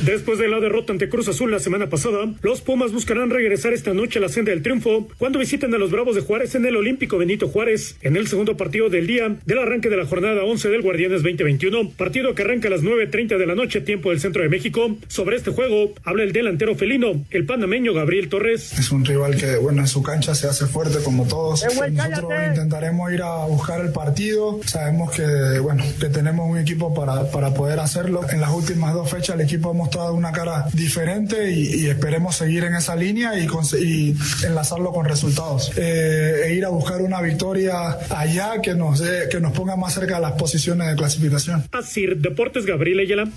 Después 0.06 0.40
de 0.40 0.48
la 0.48 0.60
derrota 0.60 0.92
ante 0.92 1.10
Cruz 1.10 1.28
Azul 1.28 1.52
la 1.52 1.60
semana 1.60 1.88
pasada, 1.88 2.34
los 2.42 2.62
Pumas 2.62 2.92
buscarán 2.92 3.30
regresar 3.30 3.72
esta 3.72 3.94
noche 3.94 4.18
a 4.18 4.22
la 4.24 4.30
senda 4.30 4.52
del 4.52 4.64
triunfo 4.64 5.08
cuando 5.20 5.38
visiten 5.38 5.76
a 5.76 5.78
los 5.78 5.92
Bravos 5.92 6.16
de 6.16 6.22
Juárez 6.22 6.56
en 6.56 6.66
el 6.66 6.76
Olímpico 6.76 7.20
Benito 7.20 7.48
Juárez 7.48 7.98
en 8.02 8.16
el 8.16 8.28
segundo 8.28 8.58
partido 8.58 8.90
del 8.90 9.06
día 9.06 9.36
del 9.46 9.60
arranque 9.60 9.90
de 9.90 9.98
la 9.98 10.08
jornada 10.08 10.44
11 10.44 10.70
del 10.70 10.82
Guardianes 10.82 11.22
2021, 11.22 11.92
partido 11.92 12.34
que 12.34 12.42
arranca 12.42 12.68
a 12.68 12.72
las 12.72 12.82
9.30 12.82 13.38
de 13.38 13.46
la 13.46 13.54
noche 13.54 13.82
tiempo 13.82 14.10
del 14.10 14.20
centro 14.20 14.42
de 14.42 14.50
México. 14.50 14.98
Sobre 15.08 15.36
este 15.38 15.52
juego 15.52 15.94
habla 16.04 16.24
el 16.24 16.32
delantero 16.32 16.74
felino, 16.74 17.24
el 17.30 17.46
panameño 17.46 17.94
Gabriel 17.94 18.28
Torres. 18.28 18.80
Es 18.80 18.92
un 18.92 19.06
rival 19.06 19.36
que, 19.36 19.58
bueno, 19.58 19.82
en 19.82 19.88
su 19.88 20.02
cancha 20.02 20.34
se 20.34 20.48
hace 20.48 20.66
fuerte 20.66 20.98
como 21.04 21.28
todos. 21.28 21.64
Nosotros 21.64 22.34
intentaremos 22.50 23.12
ir 23.14 23.22
a 23.22 23.46
buscar 23.46 23.82
el 23.86 23.92
partido. 23.92 24.60
Sabemos 24.66 25.12
que, 25.12 25.60
bueno, 25.60 25.84
que 26.00 26.08
tenemos 26.08 26.50
un 26.50 26.58
equipo 26.58 26.92
para, 26.92 27.30
para 27.30 27.54
poder 27.54 27.80
hacerlo. 27.80 28.22
En 28.32 28.42
las 28.42 28.52
últimas 28.52 28.96
dos 28.96 29.08
fechas 29.08 29.36
el 29.36 29.42
equipo 29.42 29.70
ha 29.70 29.74
mostrado 29.92 30.14
una 30.14 30.32
cara 30.32 30.68
diferente 30.74 31.52
y, 31.52 31.82
y 31.84 31.90
esperemos 31.90 32.38
seguir 32.38 32.64
en 32.64 32.76
esa 32.76 32.96
línea 32.96 33.38
y, 33.38 33.46
y 33.78 34.16
enlazarlo 34.46 34.94
con 34.94 35.06
resultados. 35.06 35.74
Eh, 35.76 36.44
e 36.46 36.54
ir 36.54 36.64
a 36.64 36.70
buscar 36.70 37.02
una 37.02 37.20
victoria 37.20 37.98
allá 38.10 38.62
que 38.64 38.74
nos, 38.74 39.02
que 39.02 39.40
nos 39.42 39.52
ponga 39.52 39.76
más 39.76 39.94
cerca 39.94 40.16
de 40.16 40.22
las 40.22 40.32
posiciones 40.34 40.88
de 40.88 40.96
clasificación. 40.96 41.66
Asir 41.74 42.18
Deportes 42.18 42.66
Gabriel 42.66 43.02
Ayala. 43.02 43.28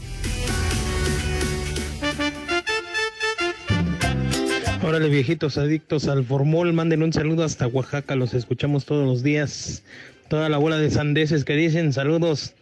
Órale, 4.86 5.08
viejitos 5.08 5.58
adictos 5.58 6.06
al 6.06 6.24
formol, 6.24 6.72
manden 6.72 7.02
un 7.02 7.12
saludo 7.12 7.42
hasta 7.42 7.66
Oaxaca, 7.66 8.14
los 8.14 8.32
escuchamos 8.32 8.84
todos 8.84 9.04
los 9.04 9.24
días. 9.24 9.82
Toda 10.28 10.48
la 10.48 10.58
bola 10.58 10.78
de 10.78 10.90
sandeces 10.90 11.44
que 11.44 11.56
dicen, 11.56 11.92
saludos. 11.92 12.54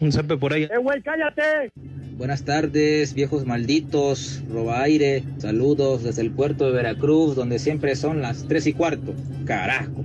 Un 0.00 0.12
zape 0.12 0.36
por 0.36 0.52
ahí. 0.52 0.64
¡Eh, 0.64 0.78
güey, 0.82 1.00
cállate! 1.02 1.70
Buenas 2.16 2.44
tardes, 2.44 3.12
viejos 3.12 3.44
malditos, 3.46 4.42
roba 4.50 4.82
aire, 4.82 5.22
saludos 5.38 6.02
desde 6.02 6.22
el 6.22 6.30
puerto 6.30 6.66
de 6.66 6.72
Veracruz, 6.72 7.36
donde 7.36 7.58
siempre 7.58 7.94
son 7.94 8.22
las 8.22 8.46
tres 8.48 8.66
y 8.66 8.72
cuarto. 8.72 9.14
Carajo. 9.44 10.02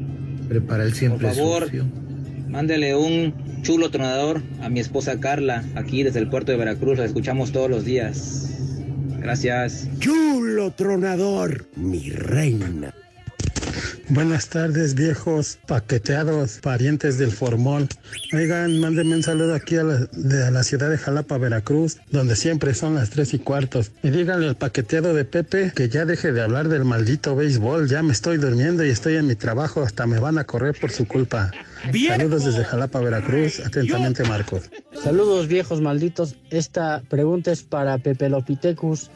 Prepara 0.50 0.84
el 0.84 0.90
Por 0.90 0.98
siempre 0.98 1.34
favor, 1.34 1.64
sucio. 1.64 1.86
mándele 2.50 2.96
un 2.96 3.34
chulo 3.62 3.92
tronador 3.92 4.42
a 4.62 4.68
mi 4.70 4.82
esposa 4.82 5.20
Carla, 5.22 5.64
aquí 5.76 6.04
desde 6.04 6.20
el 6.20 6.28
puerto 6.28 6.52
de 6.52 6.58
Veracruz, 6.58 6.98
la 6.98 7.06
escuchamos 7.06 7.54
todos 7.54 7.70
los 7.70 7.86
días. 7.86 8.50
Gracias. 9.20 9.88
Chulo 10.00 10.72
tronador, 10.72 11.66
mi 11.78 12.10
reina. 12.10 12.94
Buenas 14.14 14.50
tardes, 14.50 14.94
viejos 14.94 15.58
paqueteados, 15.68 16.60
parientes 16.62 17.18
del 17.18 17.32
Formol. 17.32 17.88
Oigan, 18.34 18.78
mándenme 18.82 19.16
un 19.16 19.24
saludo 19.24 19.56
aquí 19.56 19.78
a 19.78 19.86
la, 19.86 20.00
de, 20.12 20.44
a 20.44 20.52
la 20.52 20.64
ciudad 20.64 20.90
de 20.90 20.98
Jalapa, 20.98 21.38
Veracruz, 21.38 21.98
donde 22.12 22.36
siempre 22.36 22.74
son 22.74 22.96
las 22.96 23.10
tres 23.10 23.34
y 23.34 23.40
cuartos. 23.40 23.94
Y 24.04 24.10
díganle 24.10 24.50
al 24.50 24.58
paqueteado 24.58 25.14
de 25.14 25.24
Pepe 25.24 25.72
que 25.74 25.88
ya 25.88 26.04
deje 26.04 26.34
de 26.34 26.42
hablar 26.42 26.68
del 26.68 26.84
maldito 26.84 27.38
béisbol. 27.38 27.88
Ya 27.88 28.04
me 28.04 28.12
estoy 28.12 28.36
durmiendo 28.36 28.84
y 28.84 28.90
estoy 28.90 29.16
en 29.16 29.28
mi 29.28 29.36
trabajo. 29.36 29.82
Hasta 29.82 30.06
me 30.06 30.20
van 30.20 30.38
a 30.38 30.44
correr 30.44 30.76
por 30.78 30.92
su 30.92 31.08
culpa. 31.08 31.50
Saludos 32.10 32.44
desde 32.44 32.66
Jalapa, 32.66 33.00
Veracruz. 33.00 33.62
Atentamente, 33.66 34.26
Marcos. 34.26 34.64
Saludos 35.02 35.48
viejos 35.48 35.80
malditos. 35.80 36.36
Esta 36.50 37.02
pregunta 37.08 37.54
es 37.54 37.64
para 37.64 37.98
Pepe 37.98 38.28
Lopitecus. 38.28 39.10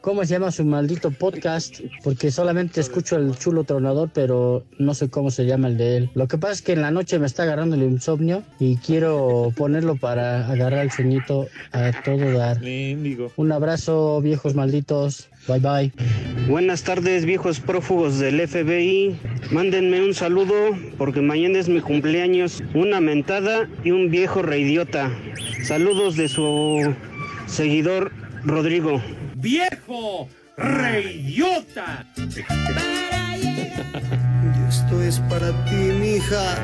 ¿Cómo 0.00 0.24
se 0.24 0.32
llama 0.32 0.50
su 0.50 0.64
maldito 0.64 1.10
podcast? 1.10 1.80
Porque 2.02 2.30
solamente 2.30 2.80
escucho 2.80 3.16
el 3.16 3.36
chulo 3.36 3.64
tronador, 3.64 4.08
pero 4.14 4.64
no 4.78 4.94
sé 4.94 5.10
cómo 5.10 5.30
se 5.30 5.44
llama 5.44 5.68
el 5.68 5.76
de 5.76 5.96
él. 5.98 6.10
Lo 6.14 6.26
que 6.26 6.38
pasa 6.38 6.54
es 6.54 6.62
que 6.62 6.72
en 6.72 6.80
la 6.80 6.90
noche 6.90 7.18
me 7.18 7.26
está 7.26 7.42
agarrando 7.42 7.76
el 7.76 7.82
insomnio 7.82 8.42
y 8.58 8.76
quiero 8.76 9.52
ponerlo 9.54 9.96
para 9.96 10.50
agarrar 10.50 10.84
el 10.84 10.90
sueñito 10.90 11.48
a 11.72 11.92
todo 12.02 12.32
dar. 12.32 12.58
Un 13.36 13.52
abrazo, 13.52 14.22
viejos 14.22 14.54
malditos. 14.54 15.28
Bye 15.46 15.60
bye. 15.60 15.92
Buenas 16.48 16.82
tardes, 16.82 17.26
viejos 17.26 17.60
prófugos 17.60 18.18
del 18.18 18.40
FBI. 18.48 19.18
Mándenme 19.50 20.02
un 20.02 20.14
saludo 20.14 20.54
porque 20.96 21.20
mañana 21.20 21.58
es 21.58 21.68
mi 21.68 21.80
cumpleaños. 21.80 22.62
Una 22.72 23.02
mentada 23.02 23.68
y 23.84 23.90
un 23.90 24.10
viejo 24.10 24.40
reidiota. 24.40 25.10
Saludos 25.62 26.16
de 26.16 26.28
su 26.28 26.94
seguidor 27.46 28.12
Rodrigo. 28.44 29.02
¡Viejo! 29.40 30.28
¡Reyota! 30.56 32.06
Esto 34.68 35.02
es 35.02 35.18
para 35.20 35.48
ti, 35.64 35.74
mija. 35.74 36.56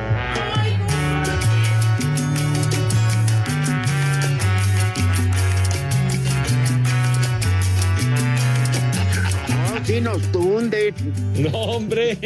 No, 9.48 9.84
sí 9.84 10.00
nos 10.00 10.22
tunden. 10.32 10.94
No, 11.38 11.50
hombre. 11.50 12.16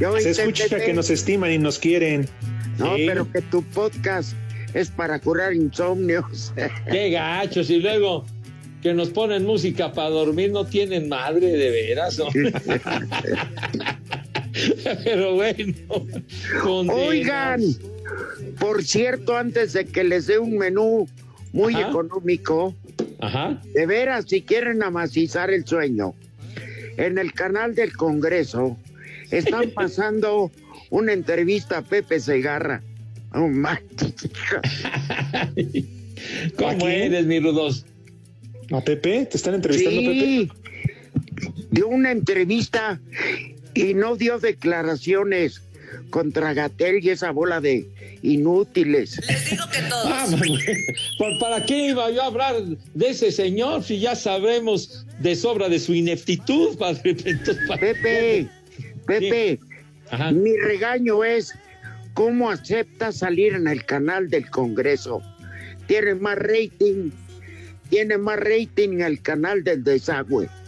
Yo 0.00 0.18
Se 0.18 0.30
escucha 0.30 0.68
que 0.78 0.92
nos 0.92 1.10
estiman 1.10 1.52
y 1.52 1.58
nos 1.58 1.78
quieren. 1.78 2.28
No, 2.78 2.96
Sí. 2.96 3.04
pero 3.06 3.30
que 3.30 3.42
tu 3.42 3.62
podcast 3.62 4.32
es 4.74 4.90
para 4.90 5.18
curar 5.18 5.52
insomnios. 5.52 6.52
Qué 6.90 7.10
gachos. 7.10 7.68
Y 7.70 7.80
luego 7.80 8.24
que 8.82 8.92
nos 8.92 9.08
ponen 9.10 9.46
música 9.46 9.92
para 9.92 10.10
dormir, 10.10 10.50
no 10.50 10.66
tienen 10.66 11.08
madre 11.08 11.52
de 11.52 11.70
veras. 11.70 12.18
¿no? 12.18 12.26
Pero 15.04 15.34
bueno. 15.36 15.72
condenas. 16.62 17.06
Oigan, 17.08 17.60
por 18.58 18.82
cierto, 18.84 19.34
antes 19.36 19.72
de 19.72 19.86
que 19.86 20.02
les 20.04 20.26
dé 20.26 20.38
un 20.38 20.58
menú 20.58 21.08
muy 21.52 21.74
Ajá. 21.74 21.88
económico, 21.90 22.74
Ajá. 23.20 23.60
de 23.72 23.86
veras, 23.86 24.24
si 24.28 24.42
quieren 24.42 24.82
amacizar 24.82 25.50
el 25.50 25.64
sueño, 25.64 26.14
en 26.96 27.18
el 27.18 27.32
canal 27.32 27.76
del 27.76 27.96
Congreso 27.96 28.76
están 29.30 29.70
pasando 29.74 30.50
una 30.90 31.12
entrevista 31.12 31.78
a 31.78 31.82
Pepe 31.82 32.18
Segarra. 32.18 32.82
Oh. 33.34 33.48
¿Cómo 36.56 36.88
eres, 36.88 37.26
mi 37.26 37.38
rudos? 37.40 37.84
¿A 38.72 38.80
Pepe? 38.80 39.26
¿Te 39.26 39.36
están 39.36 39.54
entrevistando, 39.54 40.00
Sí, 40.00 40.50
dio 41.70 41.88
una 41.88 42.10
entrevista 42.12 43.00
y 43.74 43.94
no 43.94 44.16
dio 44.16 44.38
declaraciones 44.38 45.62
contra 46.10 46.54
Gatel 46.54 47.04
y 47.04 47.10
esa 47.10 47.30
bola 47.32 47.60
de 47.60 47.86
inútiles. 48.22 49.20
Ah, 50.04 50.26
bueno, 50.30 50.56
¿por- 51.18 51.38
¿Para 51.38 51.64
qué 51.66 51.88
iba 51.88 52.10
yo 52.10 52.22
a 52.22 52.26
hablar 52.26 52.54
de 52.94 53.08
ese 53.08 53.30
señor 53.30 53.82
si 53.82 53.98
ya 54.00 54.14
sabemos 54.14 55.06
de 55.20 55.34
sobra 55.36 55.68
de 55.68 55.78
su 55.78 55.94
ineptitud, 55.94 56.76
padre? 56.78 57.16
Entonces, 57.24 57.58
¿para 57.68 57.80
Pepe, 57.80 58.48
Pepe, 59.06 59.58
mi 60.32 60.56
regaño 60.56 61.24
es 61.24 61.52
cómo 62.14 62.50
acepta 62.50 63.12
salir 63.12 63.54
en 63.54 63.66
el 63.68 63.84
canal 63.84 64.28
del 64.30 64.48
Congreso. 64.50 65.20
Tiene 65.86 66.14
más 66.14 66.36
rating, 66.38 67.10
tiene 67.92 68.16
más 68.16 68.40
rating 68.40 69.00
el 69.00 69.20
canal 69.20 69.62
del 69.62 69.84
desagüe. 69.84 70.48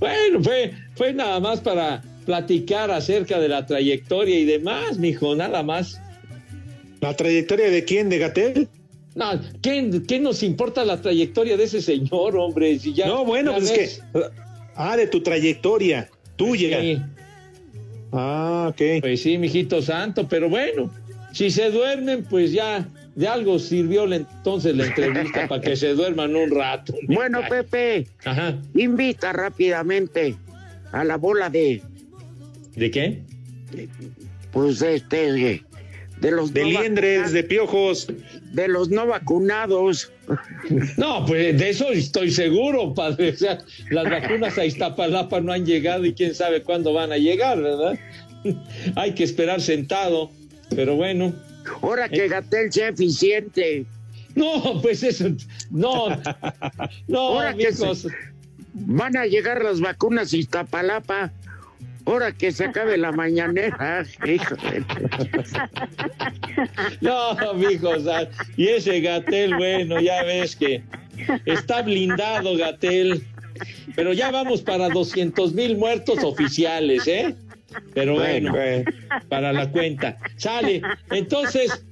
Bueno, 0.00 0.42
fue, 0.42 0.72
fue 0.96 1.12
nada 1.14 1.38
más 1.38 1.60
para 1.60 2.02
platicar 2.26 2.90
acerca 2.90 3.38
de 3.38 3.48
la 3.48 3.64
trayectoria 3.64 4.36
y 4.36 4.44
demás, 4.44 4.98
mijo, 4.98 5.36
nada 5.36 5.62
más. 5.62 6.00
¿La 7.00 7.14
trayectoria 7.14 7.70
de 7.70 7.84
quién? 7.84 8.08
¿De 8.08 8.18
Gatel? 8.18 8.68
No, 9.14 9.40
¿qué, 9.62 10.02
qué 10.08 10.18
nos 10.18 10.42
importa 10.42 10.84
la 10.84 11.00
trayectoria 11.00 11.56
de 11.56 11.64
ese 11.64 11.80
señor, 11.80 12.36
hombre? 12.36 12.76
Si 12.80 12.94
ya, 12.94 13.06
no, 13.06 13.24
bueno, 13.24 13.52
ya 13.52 13.58
pues 13.58 13.70
es 13.70 13.78
ves. 13.78 14.02
que. 14.12 14.20
Ah, 14.74 14.96
de 14.96 15.06
tu 15.06 15.22
trayectoria, 15.22 16.10
tuya. 16.34 16.80
Sí. 16.80 17.00
Ah, 18.12 18.70
ok. 18.70 19.02
Pues 19.02 19.22
sí, 19.22 19.38
mijito 19.38 19.80
santo, 19.82 20.26
pero 20.28 20.48
bueno, 20.48 20.90
si 21.32 21.50
se 21.50 21.70
duermen, 21.70 22.24
pues 22.24 22.50
ya 22.50 22.88
de 23.14 23.28
algo 23.28 23.58
sirvió 23.58 24.12
entonces 24.12 24.76
la 24.76 24.86
entrevista 24.86 25.46
para 25.48 25.60
que 25.60 25.76
se 25.76 25.94
duerman 25.94 26.34
un 26.34 26.50
rato. 26.50 26.94
Bueno, 27.08 27.40
Pepe, 27.48 28.06
invita 28.74 29.32
rápidamente 29.32 30.34
a 30.92 31.04
la 31.04 31.16
bola 31.16 31.50
de, 31.50 31.82
¿De 32.74 32.90
qué? 32.90 33.22
pues 34.52 34.82
este, 34.82 35.32
de, 35.32 35.62
de 36.20 36.30
los 36.30 36.52
De 36.52 36.62
no 36.62 36.80
liendres, 36.80 37.32
de 37.32 37.42
piojos. 37.44 38.08
de 38.52 38.68
los 38.68 38.88
no 38.90 39.06
vacunados. 39.06 40.10
No, 40.96 41.26
pues 41.26 41.58
de 41.58 41.70
eso 41.70 41.90
estoy 41.90 42.30
seguro, 42.30 42.94
padre. 42.94 43.30
O 43.30 43.36
sea, 43.36 43.58
las 43.90 44.08
vacunas 44.08 44.56
a 44.58 44.64
Iztapalapa 44.64 45.40
no 45.40 45.52
han 45.52 45.66
llegado 45.66 46.04
y 46.04 46.14
quién 46.14 46.34
sabe 46.34 46.62
cuándo 46.62 46.92
van 46.92 47.12
a 47.12 47.18
llegar, 47.18 47.60
¿verdad? 47.60 47.98
Hay 48.96 49.12
que 49.14 49.24
esperar 49.24 49.60
sentado, 49.60 50.30
pero 50.74 50.96
bueno. 50.96 51.34
Ahora 51.82 52.08
que 52.08 52.28
Gatel 52.28 52.72
sea 52.72 52.88
eficiente. 52.88 53.84
No, 54.34 54.80
pues 54.82 55.02
eso, 55.02 55.28
no, 55.70 56.08
no, 57.06 57.18
Ahora 57.20 57.54
que 57.54 57.68
amigos. 57.68 57.98
se- 58.02 58.08
van 58.74 59.16
a 59.16 59.26
llegar 59.26 59.62
las 59.62 59.80
vacunas 59.80 60.32
a 60.32 60.36
Iztapalapa. 60.36 61.30
Ahora 62.06 62.32
que 62.32 62.52
se 62.52 62.64
acabe 62.66 62.98
la 62.98 63.12
mañanera. 63.12 64.04
hijo 64.26 64.56
No, 67.00 67.54
mijo, 67.54 67.88
o 67.90 68.00
sea, 68.00 68.28
y 68.56 68.68
ese 68.68 69.00
Gatel, 69.00 69.54
bueno, 69.56 70.00
ya 70.00 70.22
ves 70.24 70.56
que 70.56 70.82
está 71.46 71.82
blindado 71.82 72.56
Gatel, 72.56 73.24
pero 73.94 74.12
ya 74.12 74.30
vamos 74.30 74.62
para 74.62 74.88
200 74.88 75.54
mil 75.54 75.76
muertos 75.78 76.22
oficiales, 76.24 77.06
¿eh? 77.06 77.34
Pero 77.94 78.14
bueno, 78.14 78.52
para 79.28 79.52
la 79.52 79.70
cuenta. 79.70 80.16
Sale. 80.36 80.82
Entonces, 81.10 81.84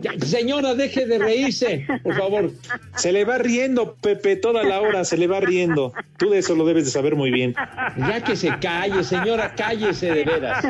ya, 0.00 0.12
señora, 0.24 0.74
deje 0.74 1.06
de 1.06 1.18
reírse, 1.18 1.86
por 2.02 2.16
favor. 2.16 2.50
Se 2.96 3.12
le 3.12 3.24
va 3.24 3.38
riendo, 3.38 3.96
Pepe, 3.96 4.36
toda 4.36 4.62
la 4.62 4.80
hora 4.80 5.04
se 5.04 5.16
le 5.16 5.26
va 5.26 5.40
riendo. 5.40 5.92
Tú 6.16 6.30
de 6.30 6.38
eso 6.38 6.54
lo 6.54 6.64
debes 6.64 6.84
de 6.84 6.90
saber 6.90 7.16
muy 7.16 7.30
bien. 7.30 7.54
Ya 7.96 8.22
que 8.22 8.36
se 8.36 8.56
calle, 8.58 9.02
señora, 9.04 9.54
cállese 9.54 10.12
de 10.12 10.24
veras. 10.24 10.64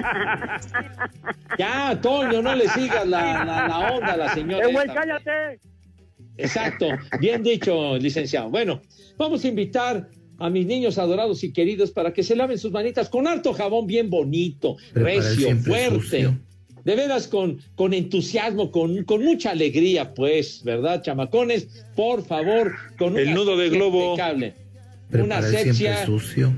Ya, 1.59 1.99
Toño, 2.01 2.43
no 2.43 2.55
le 2.55 2.69
sigas 2.69 3.07
la, 3.07 3.45
la, 3.45 3.69
la 3.69 3.79
onda 3.93 4.13
a 4.13 4.17
la 4.17 4.35
señora. 4.35 4.67
¡Eh, 4.67 4.73
güey, 4.73 4.87
cállate! 4.87 5.61
Exacto, 6.37 6.87
bien 7.21 7.43
dicho, 7.43 7.97
licenciado. 7.99 8.49
Bueno, 8.49 8.81
vamos 9.17 9.45
a 9.45 9.49
invitar 9.49 10.09
a 10.39 10.49
mis 10.51 10.67
niños 10.67 10.99
adorados 10.99 11.43
y 11.45 11.53
queridos 11.53 11.91
para 11.91 12.13
que 12.13 12.23
se 12.23 12.37
laven 12.37 12.59
sus 12.59 12.71
manitas 12.73 13.09
con 13.09 13.27
harto 13.27 13.53
jabón 13.53 13.87
bien 13.87 14.09
bonito, 14.09 14.77
recio, 14.95 15.57
fuerte. 15.59 15.95
sucio. 16.01 16.39
De 16.85 16.95
veras 16.97 17.27
con, 17.29 17.59
con 17.75 17.93
entusiasmo, 17.93 18.71
con, 18.71 19.05
con 19.05 19.23
mucha 19.23 19.51
alegría, 19.51 20.15
pues, 20.15 20.63
¿verdad, 20.65 21.03
chamacones? 21.03 21.67
Por 21.97 22.25
favor, 22.25 22.73
con 22.97 23.19
El 23.19 23.35
nudo 23.35 23.57
de 23.59 23.69
globo. 23.69 24.13
impecable. 24.13 24.55
Una 25.13 25.39
asepsia 25.39 26.07
sucio. 26.07 26.53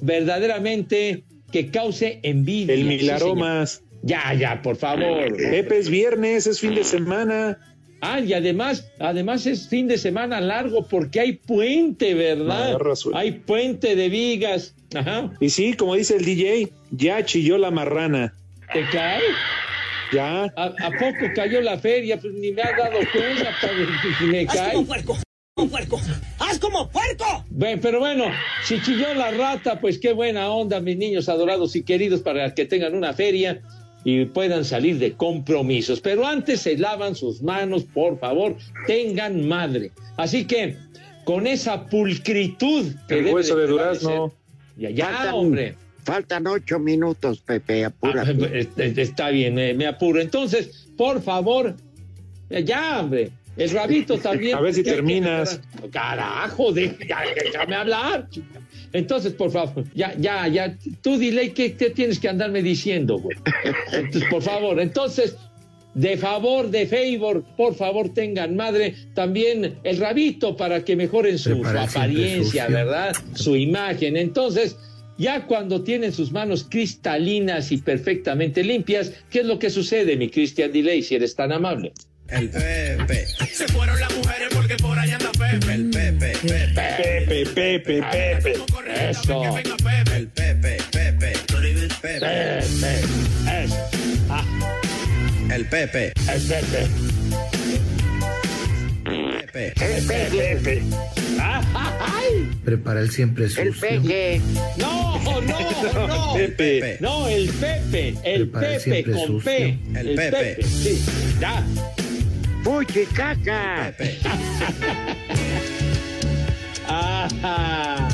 verdaderamente 0.00 1.24
que 1.52 1.70
cause 1.70 2.20
envidia. 2.22 2.74
El 2.74 2.80
Sí, 2.82 2.86
milaromas. 2.88 3.70
señor. 3.70 3.88
ya, 4.02 4.34
ya, 4.34 4.62
por 4.62 4.76
favor. 4.76 5.36
Pepe, 5.36 5.78
es 5.78 5.88
viernes, 5.90 6.46
es 6.46 6.60
fin 6.60 6.74
de 6.74 6.84
semana. 6.84 7.58
Ah, 8.00 8.20
y 8.20 8.32
además, 8.32 8.90
además 9.00 9.46
es 9.46 9.68
fin 9.68 9.88
de 9.88 9.98
semana 9.98 10.40
largo 10.40 10.86
porque 10.86 11.20
hay 11.20 11.32
puente, 11.32 12.14
¿verdad? 12.14 12.78
Hay 13.14 13.32
puente 13.32 13.96
de 13.96 14.08
vigas. 14.08 14.74
Ajá. 14.94 15.32
Y 15.40 15.50
sí, 15.50 15.74
como 15.74 15.94
dice 15.96 16.16
el 16.16 16.24
DJ, 16.24 16.72
ya 16.90 17.24
chilló 17.24 17.58
la 17.58 17.70
marrana. 17.70 18.34
¿Te 18.72 18.84
cae? 18.90 19.22
Ya. 20.12 20.44
¿A, 20.44 20.64
a 20.64 20.90
poco 20.98 21.26
cayó 21.34 21.60
la 21.60 21.78
feria? 21.78 22.18
Pues 22.20 22.32
ni 22.34 22.52
me 22.52 22.62
has 22.62 22.76
dado 22.76 22.98
cuenta, 23.12 23.54
me 24.24 24.46
cae. 24.46 24.84
puerco! 24.84 25.18
¡Como 25.54 25.70
puerco! 25.70 26.00
¡Haz 26.38 26.58
como 26.60 26.88
puerco! 26.88 27.44
Bueno, 27.50 27.80
pero 27.82 27.98
bueno, 27.98 28.26
si 28.62 28.80
chilló 28.80 29.12
la 29.14 29.32
rata, 29.32 29.80
pues 29.80 29.98
qué 29.98 30.12
buena 30.12 30.48
onda, 30.50 30.80
mis 30.80 30.96
niños 30.96 31.28
adorados 31.28 31.74
y 31.74 31.82
queridos, 31.82 32.20
para 32.20 32.54
que 32.54 32.64
tengan 32.64 32.94
una 32.94 33.12
feria 33.12 33.60
y 34.08 34.24
puedan 34.24 34.64
salir 34.64 34.98
de 34.98 35.12
compromisos. 35.12 36.00
Pero 36.00 36.26
antes 36.26 36.62
se 36.62 36.78
lavan 36.78 37.14
sus 37.14 37.42
manos, 37.42 37.84
por 37.84 38.18
favor, 38.18 38.56
tengan 38.86 39.46
madre. 39.46 39.90
Así 40.16 40.46
que, 40.46 40.76
con 41.24 41.46
esa 41.46 41.84
pulcritud 41.86 42.86
que 43.06 43.14
El 43.18 43.24
debe 43.24 43.34
hueso 43.34 43.56
de 43.56 43.66
durazno. 43.66 44.32
Ya, 44.78 44.90
ya, 44.90 45.06
Faltan- 45.10 45.34
hombre. 45.34 45.74
Faltan 46.04 46.46
ocho 46.46 46.78
minutos, 46.78 47.40
Pepe, 47.40 47.84
apúrate. 47.84 48.30
Ah, 48.42 48.48
este- 48.54 49.02
Está 49.02 49.28
bien, 49.28 49.54
me, 49.54 49.74
me 49.74 49.86
apuro. 49.86 50.20
Entonces, 50.22 50.88
por 50.96 51.20
favor, 51.20 51.74
ya, 52.64 53.00
hombre. 53.00 53.30
El 53.58 53.70
rabito 53.70 54.16
también. 54.28 54.56
A 54.56 54.60
ver 54.60 54.72
si 54.74 54.82
que 54.82 54.92
terminas. 54.92 55.60
Carajo, 55.90 56.72
de- 56.72 56.96
ya, 57.08 57.22
déjame 57.44 57.74
hablar. 57.76 58.28
chica. 58.30 58.60
Entonces, 58.92 59.32
por 59.34 59.50
favor, 59.50 59.84
ya, 59.94 60.14
ya, 60.18 60.48
ya. 60.48 60.78
Tú 61.02 61.18
dile 61.18 61.52
qué 61.52 61.74
qué 61.74 61.90
tienes 61.90 62.18
que 62.18 62.28
andarme 62.28 62.62
diciendo, 62.62 63.18
güey. 63.18 63.36
Entonces, 63.92 64.24
por 64.30 64.42
favor, 64.42 64.80
entonces, 64.80 65.36
de 65.94 66.16
favor, 66.16 66.70
de 66.70 66.86
favor, 66.86 67.44
por 67.56 67.74
favor, 67.74 68.14
tengan 68.14 68.56
madre 68.56 68.94
también 69.14 69.78
el 69.82 69.96
rabito 69.98 70.56
para 70.56 70.84
que 70.84 70.96
mejoren 70.96 71.38
su, 71.38 71.62
apariencia, 71.66 72.64
sucio. 72.64 72.76
¿verdad? 72.76 73.12
Su 73.34 73.56
imagen. 73.56 74.16
Entonces, 74.16 74.76
ya 75.18 75.46
cuando 75.46 75.82
tienen 75.82 76.12
sus 76.12 76.30
manos 76.30 76.64
cristalinas 76.64 77.72
y 77.72 77.78
perfectamente 77.78 78.62
limpias, 78.62 79.12
¿qué 79.30 79.40
es 79.40 79.46
lo 79.46 79.58
que 79.58 79.68
sucede, 79.70 80.16
mi 80.16 80.28
Christian 80.30 80.72
Delay, 80.72 81.02
si 81.02 81.16
eres 81.16 81.34
tan 81.34 81.52
amable? 81.52 81.92
El 82.30 82.50
Pepe. 82.50 83.26
Se 83.52 83.66
fueron 83.68 83.98
las 84.00 84.14
mujeres 84.14 84.48
porque 84.54 84.76
por 84.76 84.98
allá 84.98 85.16
anda 85.16 85.30
Pepe. 85.32 85.72
El 85.74 85.90
Pepe, 85.90 86.32
Pepe. 86.42 86.74
Pepe, 86.74 87.46
Pepe, 87.46 88.02
Pepe. 88.02 88.52
Eso. 89.10 89.44
El 89.56 90.28
Pepe, 90.28 90.78
Pepe. 90.92 91.32
Pepe. 91.50 91.88
Pepe. 92.02 92.58
Es. 92.58 93.72
Ah, 94.28 94.44
El 95.50 95.64
Pepe. 95.66 96.12
es 96.16 96.44
Pepe. 96.44 96.88
Pepe. 99.52 100.78
El 100.78 100.84
Ah, 101.40 101.62
ah, 101.74 101.98
ay. 102.18 102.50
Prepara 102.64 103.00
el 103.00 103.10
siempre 103.10 103.44
el 103.44 103.50
sucio. 103.50 103.72
peje. 103.80 104.40
No, 104.76 105.18
no, 105.22 105.40
no. 105.40 106.34
Pepe. 106.34 106.98
No, 107.00 107.28
el 107.28 107.48
Pepe, 107.48 108.14
el 108.24 108.48
Prepara 108.48 108.78
Pepe 108.78 109.04
con 109.04 109.18
sucio. 109.26 109.42
P. 109.44 109.78
El 109.94 110.14
Pepe. 110.14 110.62
Sí, 110.64 111.02
ya. 111.40 111.64
Fuchi 112.62 113.06
caca. 113.06 113.94
Pepe. 113.96 114.18
Ajá. 116.88 118.08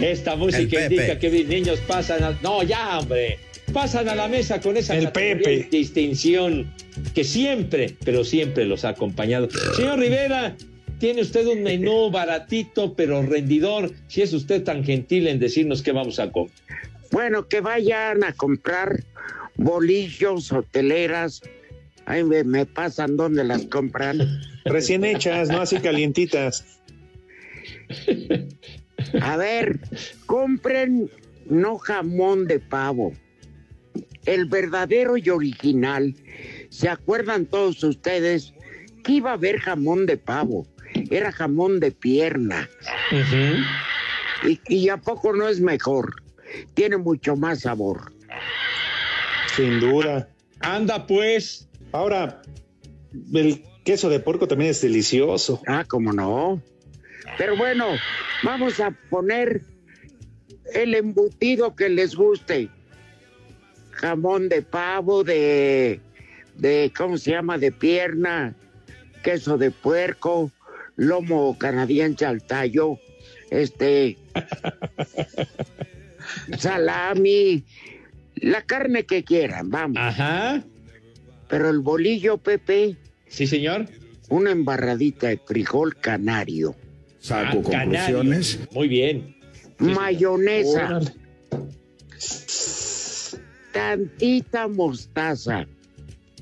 Esta 0.00 0.36
música 0.36 0.84
indica 0.86 1.18
que 1.18 1.30
mis 1.30 1.46
niños 1.46 1.80
pasan 1.86 2.22
a... 2.22 2.38
No, 2.42 2.62
ya, 2.62 2.98
hombre. 3.00 3.38
Pasan 3.72 4.08
a 4.08 4.14
la 4.14 4.28
mesa 4.28 4.60
con 4.60 4.76
esa 4.76 4.96
El 4.96 5.10
Pepe. 5.12 5.68
distinción 5.70 6.72
que 7.14 7.24
siempre, 7.24 7.94
pero 8.04 8.24
siempre 8.24 8.64
los 8.64 8.84
ha 8.84 8.90
acompañado. 8.90 9.48
Señor 9.76 9.98
Rivera, 9.98 10.56
tiene 10.98 11.22
usted 11.22 11.46
un 11.46 11.62
menú 11.62 12.10
baratito, 12.12 12.94
pero 12.94 13.22
rendidor. 13.22 13.92
Si 14.08 14.22
es 14.22 14.32
usted 14.32 14.62
tan 14.64 14.84
gentil 14.84 15.26
en 15.26 15.38
decirnos 15.38 15.82
qué 15.82 15.92
vamos 15.92 16.18
a 16.18 16.30
comer. 16.30 16.50
Bueno, 17.10 17.48
que 17.48 17.60
vayan 17.60 18.24
a 18.24 18.32
comprar 18.32 19.02
bolillos, 19.56 20.52
hoteleras. 20.52 21.42
Ahí 22.08 22.24
me, 22.24 22.42
me 22.42 22.64
pasan 22.64 23.18
donde 23.18 23.44
las 23.44 23.66
compran. 23.66 24.18
Recién 24.64 25.04
hechas, 25.04 25.50
no 25.50 25.60
así 25.60 25.76
calientitas. 25.78 26.64
A 29.20 29.36
ver, 29.36 29.78
compren 30.24 31.10
no 31.50 31.76
jamón 31.76 32.46
de 32.46 32.60
pavo. 32.60 33.12
El 34.24 34.46
verdadero 34.46 35.18
y 35.18 35.28
original. 35.28 36.14
¿Se 36.70 36.88
acuerdan 36.88 37.44
todos 37.44 37.84
ustedes 37.84 38.54
que 39.04 39.12
iba 39.12 39.32
a 39.32 39.34
haber 39.34 39.58
jamón 39.58 40.06
de 40.06 40.16
pavo? 40.16 40.66
Era 41.10 41.30
jamón 41.30 41.78
de 41.78 41.90
pierna. 41.90 42.70
y, 44.44 44.58
y 44.66 44.88
a 44.88 44.96
poco 44.96 45.34
no 45.34 45.46
es 45.46 45.60
mejor. 45.60 46.22
Tiene 46.72 46.96
mucho 46.96 47.36
más 47.36 47.60
sabor. 47.60 48.14
Sin 49.54 49.78
duda. 49.78 50.30
Anda 50.60 51.06
pues. 51.06 51.67
Ahora, 51.92 52.42
el 53.32 53.64
queso 53.84 54.08
de 54.08 54.20
porco 54.20 54.46
también 54.46 54.70
es 54.70 54.80
delicioso. 54.80 55.62
Ah, 55.66 55.84
cómo 55.86 56.12
no. 56.12 56.62
Pero 57.36 57.56
bueno, 57.56 57.86
vamos 58.42 58.80
a 58.80 58.92
poner 59.10 59.62
el 60.74 60.94
embutido 60.94 61.74
que 61.74 61.88
les 61.88 62.14
guste. 62.14 62.68
Jamón 63.90 64.48
de 64.48 64.62
pavo, 64.62 65.24
de, 65.24 66.00
de, 66.56 66.92
¿cómo 66.96 67.18
se 67.18 67.32
llama? 67.32 67.58
De 67.58 67.72
pierna, 67.72 68.54
queso 69.22 69.58
de 69.58 69.70
puerco, 69.70 70.52
lomo 70.96 71.58
canadiense 71.58 72.24
al 72.24 72.42
tallo, 72.42 72.98
este, 73.50 74.16
salami, 76.58 77.64
la 78.36 78.62
carne 78.62 79.04
que 79.04 79.24
quieran, 79.24 79.70
vamos. 79.70 79.98
Ajá. 79.98 80.62
Pero 81.48 81.70
el 81.70 81.78
bolillo, 81.80 82.38
Pepe. 82.38 82.96
Sí, 83.28 83.46
señor. 83.46 83.86
Una 84.28 84.50
embarradita 84.50 85.28
de 85.28 85.38
frijol 85.38 85.96
canario. 85.96 86.74
Saco 87.18 87.60
Ah, 87.66 87.70
canario. 87.70 88.16
conclusiones. 88.18 88.58
Muy 88.72 88.88
bien. 88.88 89.36
Mayonesa. 89.78 91.00
Tantita 93.72 94.68
mostaza. 94.68 95.66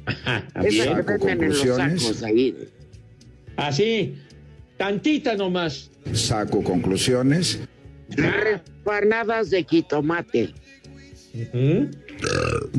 Ajá, 0.06 0.46
Esa 0.64 0.96
que 0.96 1.02
venden 1.02 1.42
en 1.42 1.48
los 1.48 1.60
sacos 1.60 2.22
ahí. 2.22 2.54
Así, 3.56 4.16
tantita 4.76 5.34
nomás. 5.34 5.90
Saco 6.12 6.62
conclusiones. 6.62 7.60
Repanadas 8.10 9.50
de 9.50 9.64
jitomate. 9.64 10.54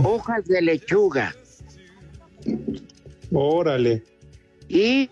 Hojas 0.03 0.45
de 0.45 0.61
lechuga. 0.61 1.35
Órale. 3.31 4.03
Y 4.69 5.09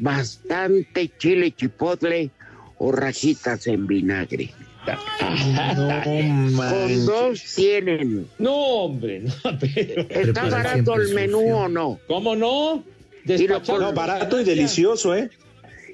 bastante 0.00 1.10
chile 1.18 1.52
chipotle 1.52 2.30
o 2.78 2.92
rajitas 2.92 3.66
en 3.66 3.86
vinagre. 3.86 4.52
Con 6.56 7.06
dos 7.06 7.42
tienen. 7.54 8.28
No, 8.38 8.54
hombre, 8.54 9.20
no, 9.20 9.58
pero. 9.60 10.02
¿Está 10.08 10.48
barato 10.48 10.94
el 10.94 11.14
menú 11.14 11.54
o 11.54 11.68
no? 11.68 12.00
¿Cómo 12.08 12.34
no? 12.34 12.84
No, 13.24 13.92
barato 13.92 14.40
y 14.40 14.44
delicioso, 14.44 15.14
¿eh? 15.14 15.30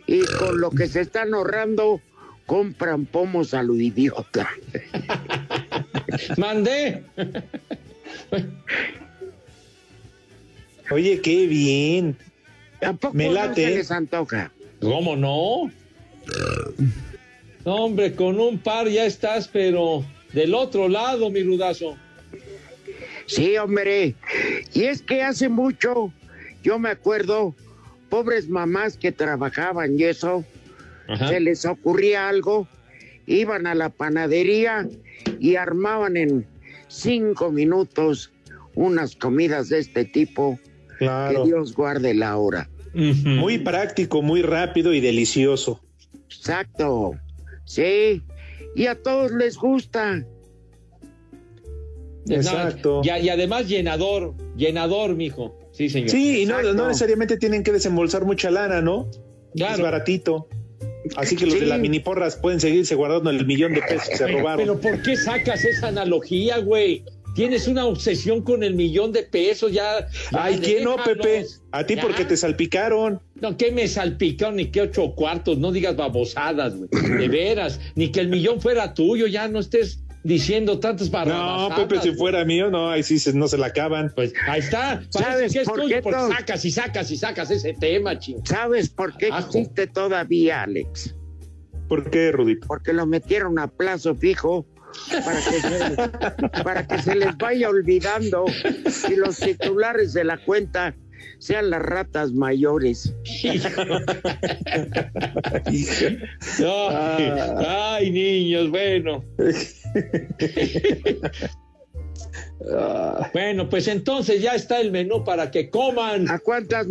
Y 0.07 0.25
con 0.39 0.59
lo 0.61 0.71
que 0.71 0.87
se 0.87 1.03
están 1.03 1.35
ahorrando, 1.35 2.01
compran 2.47 3.05
pomos 3.05 3.53
a 3.53 3.63
lo 3.63 3.75
idiota. 3.75 4.49
Mandé. 6.39 7.05
Oye, 10.91 11.21
qué 11.21 11.47
bien. 11.47 12.17
Tampoco 12.81 13.15
Me 13.15 13.27
no 13.27 13.33
late. 13.35 13.65
se 13.65 13.71
les 13.75 13.91
antoja. 13.91 14.51
¿Cómo 14.81 15.17
no? 15.17 15.71
No, 17.65 17.75
hombre, 17.75 18.15
con 18.15 18.39
un 18.41 18.59
par 18.59 18.89
ya 18.89 19.05
estás, 19.05 19.49
pero 19.49 20.05
del 20.33 20.55
otro 20.55 20.89
lado, 20.89 21.31
mi 21.31 21.43
rudazo. 21.43 21.97
Sí, 23.27 23.57
hombre. 23.57 24.15
Y 24.73 24.85
es 24.85 25.03
que 25.03 25.23
hace 25.23 25.49
mucho, 25.49 26.13
yo 26.63 26.79
me 26.79 26.91
acuerdo, 26.91 27.55
pobres 28.09 28.49
mamás 28.49 28.97
que 28.97 29.13
trabajaban 29.13 29.99
y 29.99 30.05
eso, 30.05 30.45
Ajá. 31.09 31.29
se 31.29 31.41
les 31.41 31.65
ocurría 31.67 32.29
algo, 32.29 32.67
iban 33.27 33.67
a 33.67 33.75
la 33.75 33.91
panadería 33.91 34.89
y 35.41 35.57
armaban 35.57 36.17
en 36.17 36.47
cinco 36.89 37.51
minutos 37.51 38.31
unas 38.75 39.15
comidas 39.17 39.69
de 39.69 39.81
este 39.81 40.05
tipo. 40.05 40.59
Claro. 40.99 41.43
Que 41.43 41.49
Dios 41.49 41.75
guarde 41.75 42.15
la 42.15 42.37
hora. 42.37 42.69
Muy 42.95 43.59
práctico, 43.59 44.23
muy 44.23 44.43
rápido 44.43 44.93
y 44.93 45.01
delicioso. 45.01 45.81
Exacto. 46.27 47.13
Sí. 47.65 48.23
Y 48.75 48.87
a 48.87 49.01
todos 49.01 49.31
les 49.33 49.57
gusta. 49.57 50.25
Exacto. 52.29 53.01
Y, 53.05 53.09
y 53.09 53.29
además 53.29 53.69
llenador, 53.69 54.35
llenador, 54.57 55.15
mijo. 55.15 55.59
Sí, 55.73 55.89
señor. 55.89 56.11
Sí, 56.11 56.43
y 56.43 56.47
no, 56.47 56.61
no 56.75 56.89
necesariamente 56.89 57.37
tienen 57.37 57.63
que 57.63 57.73
desembolsar 57.73 58.25
mucha 58.25 58.51
lana, 58.51 58.83
¿no? 58.83 59.09
Claro. 59.55 59.75
Es 59.77 59.81
baratito. 59.81 60.49
Así 61.17 61.37
que 61.37 61.47
los 61.47 61.55
de 61.55 61.61
Sí. 61.61 61.67
la 61.67 61.79
mini 61.79 62.01
porras 62.01 62.37
pueden 62.37 62.61
seguirse 62.61 62.95
guardando 62.95 63.31
el 63.31 63.47
millón 63.47 63.73
de 63.73 63.81
pesos 63.83 64.09
que 64.11 64.17
se 64.17 64.27
robaron. 64.27 64.59
pero 64.59 64.81
¿por 64.81 65.03
qué 65.03 65.17
sacas 65.17 65.65
esa 65.65 65.89
analogía, 65.89 66.59
güey? 66.59 67.05
Tienes 67.39 67.69
una 67.69 67.87
obsesión 67.87 68.43
con 68.43 68.65
el 68.65 68.75
millón 68.75 69.13
de 69.13 69.23
pesos, 69.23 69.71
ya. 69.71 70.09
ya 70.33 70.45
Ay, 70.45 70.59
¿quién 70.59 70.83
no. 70.83 70.97
Pepe? 70.97 71.47
A 71.71 71.85
ti 71.87 71.95
Ya. 71.95 72.03
porque 72.03 72.25
te 72.25 72.37
salpicaron. 72.37 73.21
No, 73.41 73.57
que 73.57 73.71
me 73.71 73.87
salpicaron 73.87 74.57
ni 74.57 74.67
que 74.73 74.81
ocho 74.81 75.15
cuartos, 75.15 75.57
no 75.57 75.71
digas 75.71 75.95
babosadas, 75.95 76.75
güey. 76.77 76.89
De 76.91 77.29
veras, 77.29 77.79
ni 77.95 78.11
que 78.11 78.19
el 78.19 78.27
millón 78.29 78.61
fuera 78.61 78.93
tuyo, 78.93 79.29
ya 79.29 79.47
no 79.47 79.61
estés 79.61 80.01
diciendo 80.25 80.81
tantas 80.81 81.07
No, 81.07 81.13
barrabasadas. 81.13 81.79
Pepe, 81.87 82.01
si 82.03 82.11
fuera 82.17 82.45
mío, 82.45 82.71
no, 82.73 82.91
ahí 82.91 83.05
sí 83.05 83.21
se- 83.21 83.33
no 83.33 83.47
se 83.47 83.57
la 83.57 83.67
acaban. 83.69 84.11
Pues 84.17 84.33
ahí 84.49 84.59
está. 84.59 85.01
Parece 85.13 85.31
¿Sabes 85.31 85.53
que 85.53 85.61
es 85.61 85.69
por 85.69 85.81
tuyo, 85.81 85.95
qué 85.95 86.03
porque 86.03 86.19
no? 86.19 86.29
sacas 86.31 86.65
y 86.65 86.71
sacas 86.73 87.11
y 87.13 87.17
sacas 87.17 87.53
ese 87.53 87.73
tema, 87.75 88.19
ching. 88.19 88.45
¿Sabes 88.45 88.89
por 88.89 89.17
qué 89.17 89.29
existe 89.29 89.87
todavía, 89.87 90.65
Alex? 90.65 91.15
¿Por 91.89 92.11
qué, 92.11 92.33
Rudito? 92.33 92.67
Porque 92.67 92.93
lo 92.93 93.07
metieron 93.07 93.61
a 93.61 93.69
plazo 93.69 94.17
fijo 94.17 94.67
para 95.25 95.41
que 95.41 95.61
se, 95.61 96.63
para 96.65 96.87
que 96.87 97.03
se 97.03 97.15
les 97.15 97.37
vaya 97.37 97.69
olvidando 97.69 98.45
y 99.09 99.17
los 99.17 99.39
titulares 99.39 100.13
de 100.13 100.25
la 100.25 100.39
cuenta 100.39 100.95
sean 101.39 101.71
las 101.71 101.83
ratas 101.83 102.33
mayores. 102.33 103.15
Ay, 106.65 107.33
ay, 107.67 108.11
niños, 108.11 108.71
bueno. 108.71 109.25
Bueno, 113.33 113.69
pues 113.69 113.87
entonces 113.89 114.43
ya 114.43 114.55
está 114.55 114.81
el 114.81 114.91
menú 114.91 115.25
para 115.25 115.51
que 115.51 115.71
coman. 115.71 116.29
¿A 116.31 116.39
cuántas, 116.39 116.87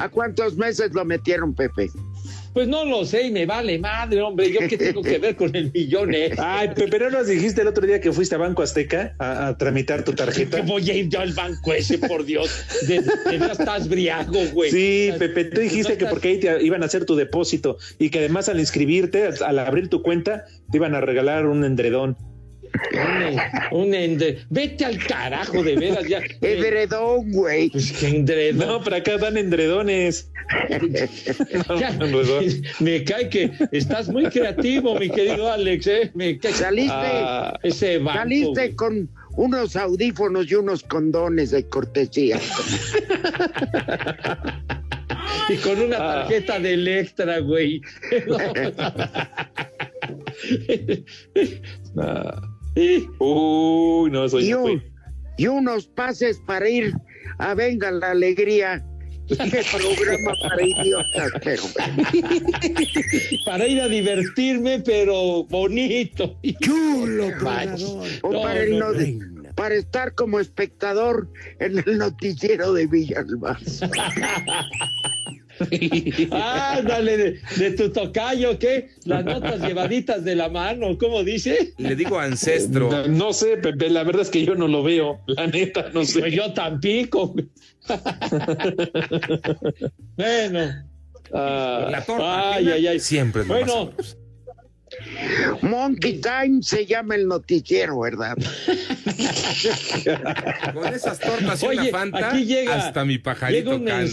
a 0.00 0.08
cuántos 0.08 0.56
meses 0.56 0.92
lo 0.92 1.04
metieron, 1.04 1.54
Pepe? 1.54 1.88
Pues 2.54 2.68
no 2.68 2.84
lo 2.84 3.04
sé 3.04 3.26
y 3.26 3.30
me 3.32 3.44
vale 3.46 3.78
madre, 3.78 4.22
hombre. 4.22 4.50
¿Yo 4.52 4.60
qué 4.68 4.78
tengo 4.78 5.02
que 5.02 5.18
ver 5.18 5.34
con 5.36 5.54
el 5.56 5.70
millón, 5.72 6.14
eh? 6.14 6.30
Ay, 6.38 6.70
Pepe, 6.74 6.98
¿no 7.00 7.10
nos 7.10 7.26
dijiste 7.26 7.60
el 7.62 7.66
otro 7.66 7.84
día 7.86 8.00
que 8.00 8.12
fuiste 8.12 8.36
a 8.36 8.38
Banco 8.38 8.62
Azteca 8.62 9.14
a, 9.18 9.48
a 9.48 9.58
tramitar 9.58 10.04
tu 10.04 10.12
tarjeta? 10.12 10.60
voy 10.66 10.88
a 10.88 10.94
ir 10.94 11.08
yo 11.08 11.20
al 11.20 11.32
banco 11.32 11.72
ese, 11.74 11.98
por 11.98 12.24
Dios. 12.24 12.48
De, 12.86 13.00
de 13.00 13.38
veras 13.38 13.58
estás 13.58 13.88
briago, 13.88 14.38
güey. 14.52 14.70
Sí, 14.70 15.10
Pepe, 15.18 15.44
tú 15.46 15.60
dijiste 15.60 15.92
No 15.94 15.98
que 15.98 16.04
estás- 16.04 16.10
porque 16.10 16.28
ahí 16.28 16.38
te 16.40 16.62
iban 16.64 16.82
a 16.82 16.86
hacer 16.86 17.04
tu 17.04 17.16
depósito 17.16 17.76
y 17.98 18.10
que 18.10 18.20
además 18.20 18.48
al 18.48 18.60
inscribirte, 18.60 19.28
al 19.44 19.58
abrir 19.58 19.88
tu 19.88 20.00
cuenta, 20.02 20.44
te 20.70 20.76
iban 20.78 20.94
a 20.94 21.00
regalar 21.00 21.46
un 21.46 21.64
endredón. 21.64 22.16
Un, 23.72 23.80
un 23.86 23.92
endre- 23.94 24.44
Vete 24.50 24.84
al 24.84 24.98
carajo, 25.06 25.62
de 25.62 25.76
veras, 25.76 26.06
ya. 26.08 26.20
Edredón, 26.40 27.30
güey. 27.32 27.70
Pues 27.70 27.92
que 27.92 28.08
endredón. 28.08 28.66
No, 28.66 28.82
pero 28.82 28.96
acá 28.96 29.16
dan 29.18 29.36
endredones. 29.36 30.30
Ya, 31.80 31.88
endredón. 31.88 32.44
me 32.80 33.02
cae 33.04 33.30
que 33.30 33.50
estás 33.72 34.08
muy 34.08 34.24
creativo, 34.26 34.98
mi 34.98 35.08
querido 35.08 35.50
Alex, 35.50 35.86
¿eh? 35.86 36.10
Me 36.14 36.38
cae 36.38 36.52
Saliste, 36.52 36.92
Ah, 36.94 37.58
ese 37.62 37.96
banco. 37.98 38.18
saliste 38.18 38.50
güey. 38.66 38.74
con 38.74 39.08
unos 39.36 39.74
audífonos 39.76 40.50
y 40.50 40.54
unos 40.56 40.82
condones 40.82 41.50
de 41.52 41.66
cortesía. 41.68 42.38
Y 45.48 45.56
con 45.56 45.78
una 45.78 45.96
Ah. 45.98 46.14
tarjeta 46.26 46.58
de 46.58 46.72
Electra, 46.74 47.38
güey. 47.40 47.82
Ah. 51.98 52.40
Uy, 52.76 54.10
no, 54.10 54.28
soy 54.28 54.48
y, 54.50 54.54
un- 54.54 54.82
y 55.36 55.46
unos 55.46 55.86
pases 55.86 56.40
para 56.46 56.68
ir 56.68 56.92
a 57.38 57.54
Venga 57.54 57.90
la 57.90 58.10
Alegría. 58.10 58.84
Qué 59.28 59.62
programa 59.72 60.34
para 60.42 60.62
idiotas, 60.62 61.32
pero 61.42 61.62
Para 63.46 63.66
ir 63.66 63.80
a 63.80 63.88
divertirme, 63.88 64.80
pero 64.80 65.44
bonito. 65.44 66.38
chulo, 66.60 67.28
o 68.22 68.32
No, 68.32 68.42
para, 68.42 68.60
el 68.62 68.78
no, 68.78 68.92
no- 68.92 69.54
para 69.54 69.76
estar 69.76 70.14
como 70.14 70.40
espectador 70.40 71.30
en 71.60 71.78
el 71.86 71.96
noticiero 71.98 72.72
de 72.74 72.86
Villalba. 72.86 73.58
Ándale, 76.30 77.16
de, 77.16 77.40
de 77.56 77.70
tu 77.72 77.90
tocayo, 77.90 78.58
¿qué? 78.58 78.88
Las 79.04 79.24
notas 79.24 79.60
llevaditas 79.60 80.24
de 80.24 80.34
la 80.34 80.48
mano, 80.48 80.96
¿cómo 80.98 81.22
dice? 81.24 81.74
Le 81.78 81.96
digo 81.96 82.18
ancestro. 82.18 82.90
No, 82.90 83.06
no 83.08 83.32
sé, 83.32 83.56
Pepe, 83.58 83.90
la 83.90 84.04
verdad 84.04 84.22
es 84.22 84.30
que 84.30 84.44
yo 84.44 84.54
no 84.54 84.68
lo 84.68 84.82
veo. 84.82 85.20
La 85.26 85.46
neta, 85.46 85.90
no 85.92 86.04
sé. 86.04 86.20
Pues 86.20 86.32
yo 86.34 86.52
tampoco. 86.52 87.34
bueno. 90.16 90.84
Ah, 91.32 91.88
La 91.90 92.04
torta 92.04 92.52
ay, 92.54 92.68
ay, 92.70 92.86
ay. 92.86 93.00
siempre 93.00 93.42
es 93.42 93.48
lo 93.48 93.54
más 93.54 93.64
Bueno, 93.66 93.92
Monkey 95.62 96.20
Time 96.20 96.62
se 96.62 96.86
llama 96.86 97.16
el 97.16 97.26
noticiero, 97.26 97.98
¿verdad? 98.00 98.36
Con 100.74 100.94
esas 100.94 101.18
tortas 101.18 101.62
y 101.62 101.66
Oye, 101.66 101.80
una 101.80 101.90
fanta, 101.90 102.28
aquí 102.30 102.44
llega- 102.44 102.74
hasta 102.76 103.04
mi 103.04 103.14
llega 103.14 103.24
pajarito 103.24 103.76
un, 103.76 103.84
canta. 103.86 104.12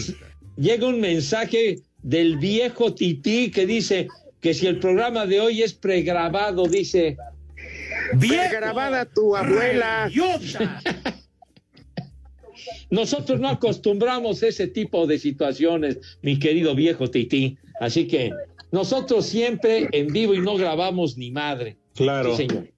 Llega 0.56 0.86
un 0.86 1.00
mensaje 1.00 1.80
del 2.02 2.38
viejo 2.38 2.94
Tití 2.94 3.50
que 3.50 3.66
dice 3.66 4.08
que 4.40 4.54
si 4.54 4.66
el 4.66 4.78
programa 4.78 5.26
de 5.26 5.40
hoy 5.40 5.62
es 5.62 5.72
pregrabado, 5.72 6.66
dice. 6.66 7.16
Bien 8.14 8.50
grabada 8.50 9.04
tu 9.04 9.36
abuela. 9.36 10.10
Nosotros 12.90 13.40
no 13.40 13.48
acostumbramos 13.48 14.42
ese 14.42 14.66
tipo 14.66 15.06
de 15.06 15.18
situaciones, 15.18 15.98
mi 16.22 16.38
querido 16.38 16.74
viejo 16.74 17.08
Tití. 17.08 17.56
Así 17.80 18.06
que 18.06 18.32
nosotros 18.70 19.26
siempre 19.26 19.88
en 19.92 20.08
vivo 20.08 20.34
y 20.34 20.40
no 20.40 20.56
grabamos 20.56 21.16
ni 21.16 21.30
madre. 21.30 21.76
Claro. 21.94 22.36
Sí, 22.36 22.46
señor. 22.48 22.71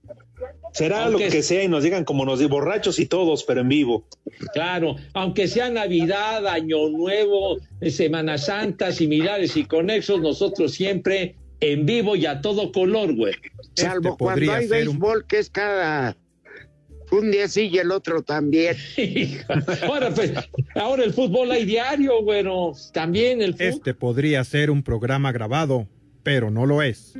Será 0.75 1.05
Aunque 1.05 1.27
lo 1.27 1.31
que 1.31 1.43
sea 1.45 1.63
y 1.63 1.69
nos 1.69 1.85
digan 1.85 2.05
como 2.05 2.25
nos 2.25 2.41
di 2.41 2.47
borrachos 2.47 2.99
y 2.99 3.07
todos, 3.07 3.45
pero 3.45 3.61
en 3.61 3.69
vivo. 3.69 4.09
Claro, 4.53 4.97
aunque 5.13 5.47
sea 5.47 5.71
Navidad, 5.71 6.49
Año 6.49 6.89
Nuevo, 6.89 7.59
Semana 7.89 8.39
Santa, 8.39 8.91
similares 8.91 9.57
y 9.57 9.65
conexos, 9.65 10.21
nosotros 10.21 10.73
siempre 10.73 11.37
en 11.61 11.87
vivo 11.87 12.17
y 12.17 12.27
a 12.27 12.41
todo 12.41 12.73
color, 12.73 13.15
güey. 13.15 13.35
Salvo 13.75 14.17
cuando 14.17 14.53
hay 14.53 14.67
béisbol, 14.67 15.27
que 15.29 15.39
es 15.39 15.49
cada 15.49 16.17
un 17.13 17.31
día 17.31 17.47
sí 17.47 17.71
y 17.73 17.79
el 17.79 17.93
otro 17.93 18.23
también. 18.23 18.77
Ahora, 19.87 20.11
pues, 20.11 20.33
ahora 20.75 21.05
el 21.05 21.13
fútbol 21.13 21.53
hay 21.53 21.65
diario, 21.65 22.23
bueno, 22.25 22.73
también 22.93 23.43
el 23.43 23.53
fútbol. 23.53 23.67
Este 23.67 23.95
podría 23.95 24.43
ser 24.43 24.73
un 24.73 24.83
programa 24.83 25.31
grabado, 25.31 25.87
pero 26.25 26.51
no 26.51 26.67
lo 26.67 26.83
es. 26.83 27.15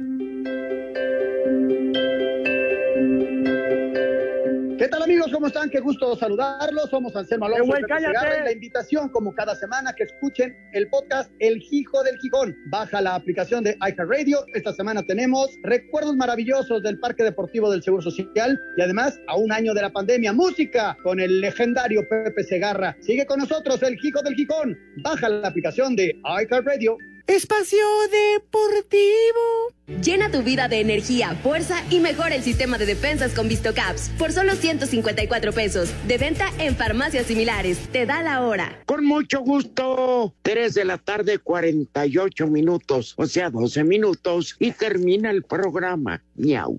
¿Qué 4.85 4.91
tal 4.91 5.03
amigos? 5.03 5.31
¿Cómo 5.33 5.47
están? 5.47 5.71
Qué 5.71 5.81
gusto 5.81 6.15
saludarlos. 6.15 6.91
Somos 6.91 7.17
Anselmo 7.17 7.47
Alonso 7.47 7.65
Eh, 7.65 7.67
güey, 7.69 7.81
y 7.81 7.85
Pepe 7.85 7.95
cállate. 8.05 8.41
Y 8.41 8.45
la 8.45 8.53
invitación, 8.53 9.09
como 9.09 9.35
cada 9.35 9.57
semana, 9.57 9.95
que 9.95 10.03
escuchen 10.03 10.55
el 10.75 10.91
podcast 10.91 11.33
El 11.39 11.65
Hijo 11.71 12.03
del 12.03 12.19
Gijón. 12.19 12.55
Baja 12.67 13.01
la 13.01 13.15
aplicación 13.15 13.65
de 13.65 13.79
iHeartRadio. 13.81 14.45
Esta 14.53 14.75
semana 14.75 15.03
tenemos 15.03 15.49
recuerdos 15.63 16.17
maravillosos 16.17 16.83
del 16.83 16.99
Parque 16.99 17.23
Deportivo 17.23 17.71
del 17.71 17.83
Seguro 17.83 18.03
Social 18.03 18.61
y 18.77 18.83
además 18.83 19.19
a 19.27 19.39
un 19.39 19.53
año 19.53 19.73
de 19.73 19.81
la 19.81 19.91
pandemia. 19.91 20.35
Música 20.35 20.95
con 21.03 21.19
el 21.19 21.41
legendario 21.41 22.07
Pepe 22.07 22.45
Segarra. 22.45 22.95
Sigue 23.01 23.25
con 23.25 23.39
nosotros 23.39 23.83
El 23.83 23.97
Hijo 24.03 24.21
del 24.21 24.35
Gijón. 24.35 24.79
Baja 25.03 25.31
la 25.31 25.49
aplicación 25.49 25.97
de 25.97 26.15
iHeartRadio. 26.25 26.99
Espacio 27.27 27.79
Deportivo. 28.11 29.73
Llena 30.03 30.31
tu 30.31 30.43
vida 30.43 30.69
de 30.69 30.81
energía, 30.81 31.35
fuerza 31.43 31.83
y 31.89 32.01
mejora 32.01 32.35
el 32.35 32.43
sistema 32.43 32.77
de 32.77 32.85
defensas 32.85 33.33
con 33.33 33.49
VistoCaps 33.49 34.11
por 34.19 34.31
solo 34.33 34.55
154 34.55 35.53
pesos. 35.53 35.89
De 36.07 36.19
venta 36.19 36.51
en 36.59 36.77
farmacias 36.77 37.27
similares. 37.27 37.79
Te 37.93 38.05
da 38.05 38.23
la 38.23 38.43
hora. 38.43 38.79
Con 38.85 39.07
mucho 39.07 39.41
gusto. 39.41 40.35
3 40.43 40.75
de 40.75 40.85
la 40.85 40.99
tarde, 40.99 41.39
48 41.39 42.47
minutos, 42.47 43.15
o 43.17 43.27
sea, 43.27 43.49
12 43.49 43.85
minutos, 43.85 44.57
y 44.59 44.73
termina 44.73 45.31
el 45.31 45.45
programa. 45.45 46.23
Miau. 46.35 46.79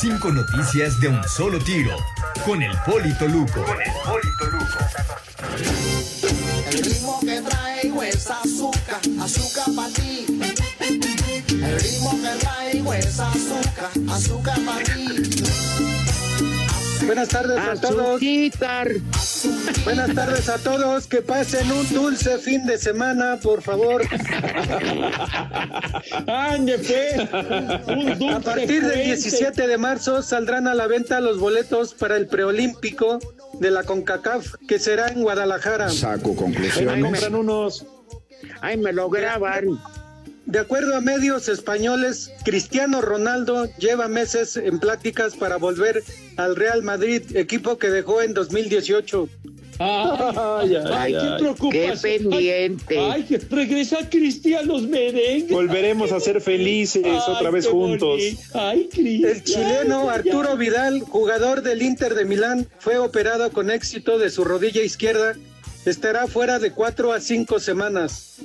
Cinco 0.00 0.32
noticias 0.32 1.00
de 1.00 1.08
un 1.08 1.22
solo 1.24 1.58
tiro. 1.60 1.96
Con 2.44 2.60
el 2.62 2.72
Polito 2.84 3.28
Luco. 3.28 3.62
Con 3.64 3.80
el 3.80 3.92
Polito 4.04 4.44
que 6.70 6.82
traigo 7.84 8.02
es 8.02 8.30
azúcar, 8.30 9.00
azúcar 9.20 9.74
para 9.76 9.88
ti. 9.90 10.24
El 11.50 11.80
ritmo 11.80 12.18
que 12.22 12.38
traigo 12.40 12.94
es 12.94 13.20
azúcar, 13.20 13.90
azúcar 14.10 14.58
para 14.64 14.84
ti. 14.84 15.06
Buenas 17.04 17.28
tardes 17.28 17.58
a 17.58 17.74
todos. 17.74 18.20
Buenas 19.84 20.14
tardes 20.14 20.48
a 20.48 20.58
todos. 20.58 21.06
Que 21.06 21.22
pasen 21.22 21.70
un 21.70 21.88
dulce 21.92 22.38
fin 22.38 22.66
de 22.66 22.78
semana, 22.78 23.38
por 23.42 23.62
favor. 23.62 24.02
Ande, 26.26 26.78
pues. 26.78 27.28
Un 27.88 28.18
dulce 28.18 28.34
A 28.34 28.40
partir 28.40 28.82
del 28.82 28.92
puente. 28.92 29.04
17 29.04 29.66
de 29.66 29.78
marzo 29.78 30.22
saldrán 30.22 30.66
a 30.68 30.74
la 30.74 30.86
venta 30.86 31.20
los 31.20 31.38
boletos 31.38 31.94
para 31.94 32.16
el 32.16 32.26
preolímpico 32.26 33.18
de 33.60 33.70
la 33.70 33.84
CONCACAF, 33.84 34.54
que 34.66 34.78
será 34.78 35.08
en 35.08 35.22
Guadalajara. 35.22 35.88
Saco 35.90 36.30
unos. 36.30 37.86
Ay, 38.60 38.76
me 38.76 38.92
lo 38.92 39.08
graban. 39.08 39.80
De 40.46 40.58
acuerdo 40.58 40.94
a 40.94 41.00
medios 41.00 41.48
españoles, 41.48 42.30
Cristiano 42.44 43.00
Ronaldo 43.00 43.66
lleva 43.78 44.08
meses 44.08 44.58
en 44.58 44.78
pláticas 44.78 45.36
para 45.36 45.56
volver 45.56 46.02
al 46.36 46.54
Real 46.54 46.82
Madrid, 46.82 47.22
equipo 47.34 47.78
que 47.78 47.88
dejó 47.88 48.20
en 48.20 48.34
2018. 48.34 49.28
Ay, 49.78 50.76
ay, 50.76 50.86
ay, 50.92 51.12
qué 51.12 51.36
preocupación. 51.38 52.00
qué 52.00 52.18
pendiente. 52.18 52.98
Ay, 52.98 53.26
regresa 53.50 54.08
Cristianos 54.08 54.82
Merengue. 54.82 55.52
Volveremos 55.52 56.12
a 56.12 56.20
ser 56.20 56.40
felices 56.40 57.04
otra 57.26 57.50
vez 57.50 57.66
juntos. 57.66 58.20
Ay, 58.54 58.88
Cristian. 58.92 59.30
El 59.30 59.44
chileno 59.44 60.10
Arturo 60.10 60.56
Vidal, 60.56 61.00
jugador 61.00 61.62
del 61.62 61.82
Inter 61.82 62.14
de 62.14 62.24
Milán, 62.24 62.68
fue 62.78 62.98
operado 62.98 63.50
con 63.50 63.70
éxito 63.70 64.18
de 64.18 64.30
su 64.30 64.44
rodilla 64.44 64.82
izquierda. 64.82 65.34
Estará 65.84 66.26
fuera 66.26 66.58
de 66.58 66.70
cuatro 66.72 67.12
a 67.12 67.20
cinco 67.20 67.60
semanas. 67.60 68.36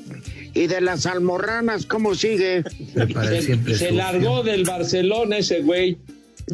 ¿Y 0.53 0.67
de 0.67 0.81
las 0.81 1.05
almorranas 1.05 1.85
cómo 1.85 2.15
sigue? 2.15 2.63
Se, 2.93 3.75
se 3.75 3.91
largó 3.91 4.43
del 4.43 4.65
Barcelona 4.65 5.37
ese 5.37 5.61
güey. 5.61 5.97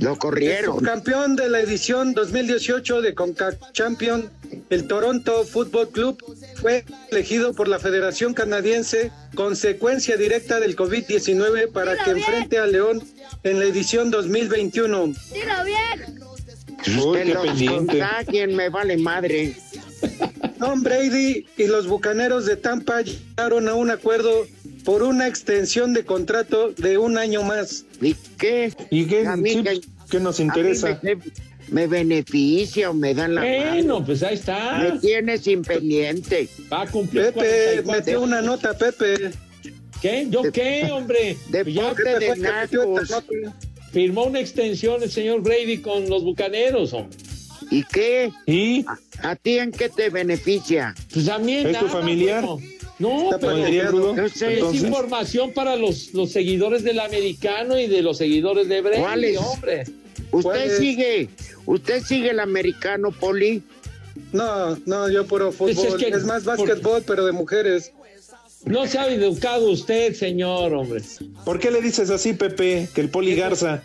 Lo 0.01 0.13
El 0.13 0.17
corrieron. 0.17 0.77
subcampeón 0.77 1.35
de 1.35 1.49
la 1.49 1.61
edición 1.61 2.13
2018 2.13 3.01
de 3.01 3.13
CONCACAF 3.13 3.71
Champion, 3.71 4.29
el 4.69 4.87
Toronto 4.87 5.43
Football 5.45 5.89
Club, 5.89 6.23
fue 6.55 6.83
elegido 7.11 7.53
por 7.53 7.67
la 7.67 7.79
Federación 7.79 8.33
Canadiense 8.33 9.11
consecuencia 9.35 10.17
directa 10.17 10.59
del 10.59 10.75
COVID-19 10.75 11.71
para 11.71 11.97
que 12.03 12.11
enfrente 12.11 12.57
a 12.57 12.65
León 12.65 13.01
en 13.43 13.59
la 13.59 13.65
edición 13.65 14.11
2021. 14.11 15.05
Dilo 15.07 15.63
bien. 15.65 16.25
Uy, 16.99 17.67
contagien, 17.67 18.55
me 18.55 18.69
vale 18.69 18.97
madre. 18.97 19.55
Tom 20.59 20.83
Brady 20.83 21.45
y 21.57 21.67
los 21.67 21.87
Bucaneros 21.87 22.45
de 22.45 22.57
Tampa 22.57 23.01
llegaron 23.01 23.67
a 23.67 23.73
un 23.75 23.89
acuerdo 23.89 24.45
por 24.85 25.03
una 25.03 25.27
extensión 25.27 25.93
de 25.93 26.05
contrato 26.05 26.69
de 26.71 26.97
un 26.97 27.17
año 27.17 27.43
más. 27.43 27.85
¿Y 28.01 28.13
qué? 28.37 28.71
¿Y 28.91 29.05
qué, 29.05 29.25
A 29.27 29.35
mí 29.35 29.49
sí, 29.49 29.63
que- 29.63 29.81
qué 30.09 30.19
nos 30.19 30.39
A 30.39 30.43
mí 30.43 30.47
interesa? 30.47 30.99
Me, 31.01 31.17
me 31.69 31.87
beneficia 31.87 32.91
o 32.91 32.93
me 32.93 33.13
dan 33.15 33.35
la 33.35 33.41
Bueno, 33.41 33.95
mano. 33.95 34.05
pues 34.05 34.21
ahí 34.23 34.35
está. 34.35 34.77
Me 34.77 34.99
tienes 34.99 35.47
impendiente. 35.47 36.47
Va 36.71 36.83
a 36.83 36.87
cumplir 36.87 37.25
Pepe 37.33 37.81
44. 37.83 37.91
metió 37.91 38.21
una 38.21 38.41
nota, 38.41 38.77
Pepe. 38.77 39.31
¿Qué? 40.01 40.27
¿Yo 40.29 40.43
qué, 40.51 40.89
hombre? 40.91 41.35
Ya 41.51 41.63
Deporte 41.63 42.03
de 42.19 42.27
el 42.27 42.33
que 42.35 42.39
metió 42.41 42.99
esta 43.01 43.15
nacos. 43.21 43.53
firmó 43.91 44.25
una 44.25 44.39
extensión 44.39 45.01
el 45.01 45.09
señor 45.09 45.41
Brady 45.41 45.79
con 45.79 46.07
los 46.09 46.23
bucaneros, 46.23 46.93
hombre. 46.93 47.17
¿Y 47.71 47.83
qué? 47.85 48.31
¿Y? 48.45 48.85
¿A, 49.21 49.31
a 49.31 49.35
ti 49.35 49.57
en 49.57 49.71
qué 49.71 49.89
te 49.89 50.11
beneficia? 50.11 50.93
Pues 51.11 51.27
a 51.29 51.39
mí 51.39 51.53
¿Es 51.55 51.79
tu 51.79 51.87
familiar? 51.87 52.45
bueno. 52.45 52.61
No, 52.97 53.29
pero 53.41 53.57
es 53.57 54.41
información 54.73 55.51
para 55.51 55.75
los, 55.75 56.13
los 56.13 56.31
seguidores 56.31 56.83
del 56.83 56.99
americano 56.99 57.77
y 57.77 57.87
de 57.87 58.01
los 58.01 58.17
seguidores 58.17 58.69
de 58.69 58.81
Brady, 58.81 59.01
¿Cuáles? 59.01 59.37
hombre. 59.37 59.83
¿Usted 60.31 60.41
¿Cuál 60.49 60.61
es? 60.61 60.77
sigue? 60.77 61.29
¿Usted 61.65 62.03
sigue 62.03 62.29
el 62.31 62.39
americano, 62.39 63.11
Poli? 63.11 63.61
No, 64.31 64.77
no, 64.85 65.09
yo 65.09 65.25
puro 65.25 65.51
fútbol. 65.51 65.73
Pues 65.75 65.87
es 65.87 65.93
Es, 65.93 66.19
que- 66.21 66.25
más 66.25 66.45
básquetbol, 66.45 67.03
pero 67.05 67.25
de 67.25 67.31
mujeres. 67.33 67.91
No 68.65 68.87
se 68.87 68.97
ha 68.97 69.07
educado 69.07 69.69
usted, 69.69 70.13
señor, 70.15 70.73
hombre. 70.73 71.01
¿Por 71.43 71.59
qué 71.59 71.69
le 71.69 71.81
dices 71.81 72.09
así, 72.09 72.33
Pepe? 72.33 72.87
Que 72.95 73.01
el 73.01 73.09
Poli 73.09 73.35
Garza. 73.35 73.83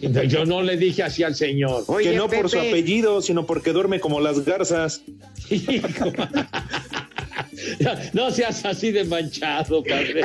Yo 0.00 0.44
no 0.44 0.62
le 0.62 0.76
dije 0.76 1.02
así 1.02 1.22
al 1.22 1.34
señor. 1.34 1.84
Oye, 1.86 2.10
que 2.10 2.16
no 2.16 2.28
por 2.28 2.50
su 2.50 2.58
apellido, 2.58 3.22
sino 3.22 3.46
porque 3.46 3.72
duerme 3.72 4.00
como 4.00 4.20
las 4.20 4.44
garzas. 4.44 5.02
Hijo. 5.50 6.12
No 8.12 8.30
seas 8.30 8.64
así 8.64 8.92
de 8.92 9.04
manchado, 9.04 9.82
padre. 9.82 10.22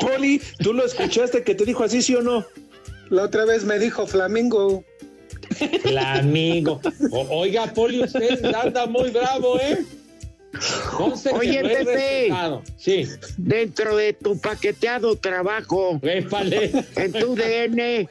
Poli, 0.00 0.40
¿tú 0.58 0.72
lo 0.72 0.84
escuchaste 0.84 1.42
que 1.42 1.54
te 1.54 1.64
dijo 1.64 1.84
así, 1.84 2.02
sí 2.02 2.14
o 2.14 2.22
no? 2.22 2.44
La 3.10 3.24
otra 3.24 3.44
vez 3.44 3.64
me 3.64 3.78
dijo 3.78 4.06
Flamingo. 4.06 4.84
Flamingo. 5.82 6.80
O- 7.10 7.26
oiga, 7.40 7.66
Poli, 7.72 8.02
usted 8.02 8.44
anda 8.54 8.86
muy 8.86 9.10
bravo, 9.10 9.58
¿eh? 9.60 9.78
Oye, 11.32 11.62
Pepe. 11.62 12.32
Sí. 12.76 13.06
Dentro 13.36 13.96
de 13.96 14.12
tu 14.12 14.38
paqueteado 14.38 15.16
trabajo 15.16 15.98
Épale. 16.02 16.70
en 16.96 17.12
tu 17.12 17.34
DN, 17.34 18.08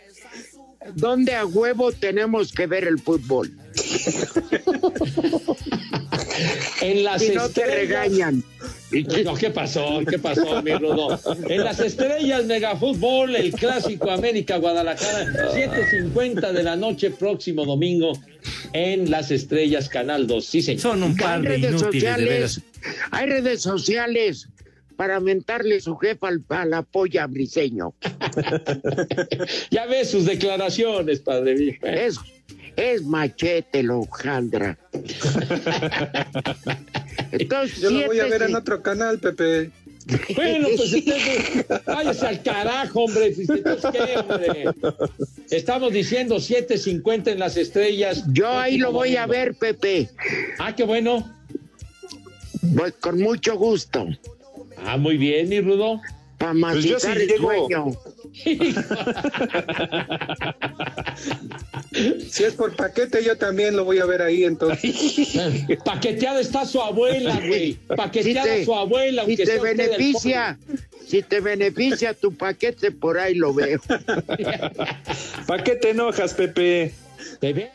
¿dónde 0.95 1.35
a 1.35 1.45
huevo 1.45 1.91
tenemos 1.93 2.51
que 2.51 2.67
ver 2.67 2.85
el 2.85 2.99
fútbol? 2.99 3.51
En 6.81 7.03
las 7.03 7.21
Si 7.21 7.33
no 7.33 7.49
te 7.49 7.61
estrellas- 7.61 8.09
regañan. 8.09 8.43
No, 9.23 9.33
¿qué 9.35 9.49
pasó? 9.49 10.01
¿Qué 10.07 10.19
pasó, 10.19 10.61
mi 10.61 10.73
Rudo? 10.73 11.19
En 11.49 11.63
las 11.63 11.79
estrellas 11.79 12.45
Megafútbol, 12.45 13.35
el 13.35 13.51
clásico 13.53 14.11
América 14.11 14.57
Guadalajara, 14.57 15.25
7.50 15.53 16.51
de 16.51 16.63
la 16.63 16.75
noche, 16.75 17.09
próximo 17.11 17.65
domingo, 17.65 18.13
en 18.73 19.09
las 19.09 19.31
estrellas 19.31 19.89
Canal 19.89 20.27
2. 20.27 20.45
Sí, 20.45 20.61
señor. 20.61 20.81
Son 20.81 21.03
un 21.03 21.15
par 21.15 21.37
Hay 21.37 21.41
de 21.43 21.49
redes 21.69 21.81
inútiles, 21.81 22.17
de 22.17 22.25
veras. 22.25 22.51
sociales, 22.53 22.99
hay 23.11 23.25
redes 23.27 23.61
sociales 23.61 24.49
para 24.95 25.19
mentarle 25.19 25.79
su 25.81 25.95
jefa 25.97 26.27
al, 26.27 26.43
a 26.49 26.65
la 26.65 26.83
polla 26.83 27.25
briseño. 27.27 27.93
Ya 29.71 29.85
ves 29.87 30.11
sus 30.11 30.25
declaraciones, 30.25 31.19
padre 31.19 31.55
mío. 31.55 31.73
Es, 31.81 32.17
es 32.75 33.03
machete, 33.03 33.83
Lojandra. 33.83 34.77
Entonces, 37.31 37.79
Yo 37.79 37.89
lo 37.89 38.05
voy 38.07 38.19
a 38.19 38.25
ver 38.25 38.43
en 38.43 38.55
otro 38.55 38.81
canal, 38.81 39.19
Pepe. 39.19 39.71
Bueno, 40.35 40.67
pues 40.75 40.93
entonces, 40.93 41.65
váyase 41.85 42.27
al 42.27 42.43
carajo, 42.43 43.05
hombre. 43.05 43.31
pues, 43.31 43.49
entonces, 43.49 43.91
¿qué, 43.91 44.17
hombre? 44.19 44.65
Estamos 45.49 45.93
diciendo 45.93 46.35
7.50 46.37 47.31
en 47.31 47.39
las 47.39 47.55
estrellas. 47.57 48.23
Yo 48.33 48.49
ahí 48.49 48.77
lo 48.77 48.91
voy 48.91 49.15
a 49.15 49.25
ver, 49.27 49.55
Pepe. 49.55 50.09
Ah, 50.59 50.75
qué 50.75 50.83
bueno. 50.83 51.33
Voy 52.61 52.91
con 52.99 53.19
mucho 53.21 53.55
gusto. 53.57 54.07
Ah, 54.85 54.97
muy 54.97 55.17
bien, 55.17 55.47
mi 55.49 55.61
Rudo. 55.61 56.01
Para 56.37 56.53
Pues 56.53 56.83
yo 56.83 56.99
sí 56.99 57.07
masticar 57.07 57.17
el 57.21 57.27
llego. 57.27 57.67
sueño. 57.67 57.91
Si 62.31 62.43
es 62.43 62.53
por 62.55 62.75
paquete, 62.75 63.23
yo 63.23 63.37
también 63.37 63.75
lo 63.75 63.85
voy 63.85 63.99
a 63.99 64.05
ver 64.05 64.21
ahí, 64.21 64.43
entonces. 64.43 65.37
Paqueteada 65.85 66.39
está 66.39 66.65
su 66.65 66.81
abuela, 66.81 67.39
güey. 67.47 67.73
Paqueteada 67.95 68.43
Si 68.53 68.59
te- 68.59 68.65
su 68.65 68.73
abuela, 68.73 69.25
Si 69.25 69.37
te 69.37 69.59
beneficia, 69.59 70.57
si 71.05 71.21
te 71.21 71.39
beneficia 71.39 72.13
tu 72.13 72.33
paquete, 72.35 72.91
por 72.91 73.19
ahí 73.19 73.35
lo 73.35 73.53
veo. 73.53 73.79
¿Para 75.47 75.63
qué 75.63 75.75
te 75.75 75.91
enojas, 75.91 76.33
Pepe? 76.33 76.93
¿Te 77.39 77.53
ve? 77.53 77.71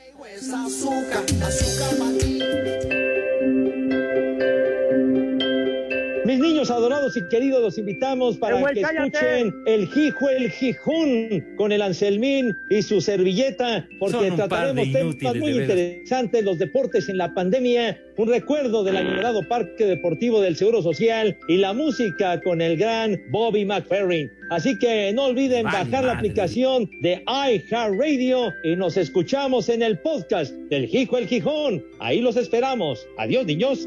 Mis 6.29 6.41
niños 6.41 6.71
adorados 6.71 7.17
y 7.17 7.27
queridos, 7.31 7.63
los 7.63 7.79
invitamos 7.79 8.37
para 8.37 8.63
que 8.75 8.83
escuchen 8.83 9.63
el 9.65 9.89
Jijo 9.89 10.29
el 10.29 10.51
Gijón 10.51 11.43
con 11.57 11.73
el 11.73 11.81
Anselmín 11.81 12.55
y 12.69 12.83
su 12.83 13.01
servilleta, 13.01 13.89
porque 13.99 14.31
trataremos 14.33 14.93
temas 14.93 15.37
muy 15.37 15.53
interesantes, 15.53 16.45
los 16.45 16.59
deportes 16.59 17.09
en 17.09 17.17
la 17.17 17.33
pandemia, 17.33 17.99
un 18.19 18.29
recuerdo 18.29 18.85
del 18.85 18.99
añorado 18.99 19.41
Parque 19.49 19.87
Deportivo 19.87 20.43
del 20.43 20.55
Seguro 20.55 20.83
Social 20.83 21.35
y 21.49 21.57
la 21.57 21.73
música 21.73 22.39
con 22.43 22.61
el 22.61 22.77
gran 22.77 23.19
Bobby 23.31 23.65
McFerrin. 23.65 24.31
Así 24.51 24.79
que 24.79 25.11
no 25.15 25.29
olviden 25.29 25.65
bajar 25.65 26.05
la 26.05 26.13
aplicación 26.13 26.91
de 27.01 27.25
iHeartRadio 27.27 28.53
y 28.65 28.77
nos 28.77 28.99
escuchamos 28.99 29.71
en 29.71 29.83
el 29.83 29.99
podcast 30.01 30.53
del 30.69 30.89
Jijo 30.89 31.17
el 31.17 31.27
Gijón. 31.27 31.83
Ahí 32.01 32.21
los 32.21 32.37
esperamos. 32.37 33.07
Adiós, 33.17 33.47
niños. 33.47 33.87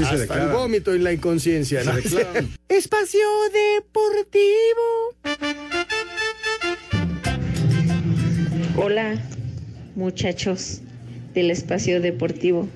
Sí 0.00 0.06
se 0.16 0.22
Hasta 0.22 0.44
el 0.44 0.48
vómito 0.50 0.94
y 0.94 0.98
la 0.98 1.12
inconsciencia. 1.12 1.84
¿no? 1.84 1.92
Espacio 2.68 3.20
Deportivo. 3.52 5.14
Hola, 8.82 9.22
muchachos 9.94 10.80
del 11.34 11.50
espacio 11.50 12.00
deportivo. 12.00 12.66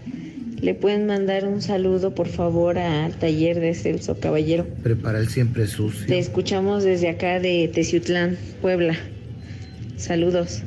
¿Le 0.61 0.75
pueden 0.75 1.07
mandar 1.07 1.47
un 1.47 1.63
saludo, 1.63 2.15
por 2.15 2.29
favor, 2.29 2.77
al 2.77 3.19
taller 3.19 3.59
de 3.59 3.75
Celso 3.75 4.21
Caballero? 4.21 4.67
Prepara 4.83 5.19
el 5.19 5.29
siempre 5.31 5.67
sucio. 5.67 6.07
Te 6.07 6.19
escuchamos 6.19 6.85
desde 6.85 7.09
acá 7.09 7.41
de 7.41 7.71
Teciutlán, 7.73 8.37
Puebla. 8.61 8.99
Saludos. 9.97 10.63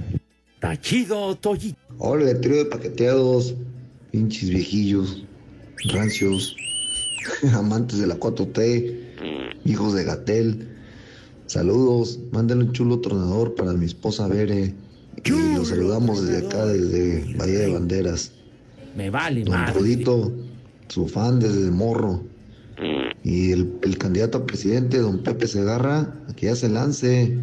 Tachido 0.60 1.36
Toyi. 1.36 1.76
Hola, 2.00 2.42
trío 2.42 2.58
de 2.58 2.66
paqueteados, 2.66 3.54
pinches 4.10 4.50
viejillos, 4.50 5.24
rancios, 5.86 6.56
amantes 7.54 8.00
de 8.00 8.08
la 8.08 8.20
4T, 8.20 8.96
hijos 9.66 9.94
de 9.94 10.04
Gatel. 10.04 10.68
Saludos, 11.46 12.20
mándenle 12.32 12.66
un 12.66 12.72
chulo 12.74 13.00
tornador 13.00 13.56
para 13.56 13.74
mi 13.74 13.86
esposa 13.86 14.28
Bere. 14.28 14.74
Y 15.24 15.56
los 15.56 15.70
saludamos 15.70 16.26
desde 16.26 16.46
acá, 16.46 16.66
desde 16.66 17.36
Bahía 17.38 17.60
de 17.60 17.74
Banderas. 17.74 18.32
Me 18.96 19.10
vale, 19.10 19.44
Don 19.44 19.54
madre. 19.54 19.74
Rudito, 19.80 20.32
su 20.90 21.08
fan 21.08 21.40
desde 21.40 21.72
morro. 21.72 22.24
Y 23.24 23.52
el, 23.52 23.74
el 23.82 23.98
candidato 23.98 24.38
a 24.38 24.46
presidente, 24.46 25.00
don 25.00 25.24
Pepe 25.24 25.48
Segarra, 25.48 26.14
que 26.36 26.46
ya 26.46 26.56
se 26.56 26.70
lance. 26.70 27.38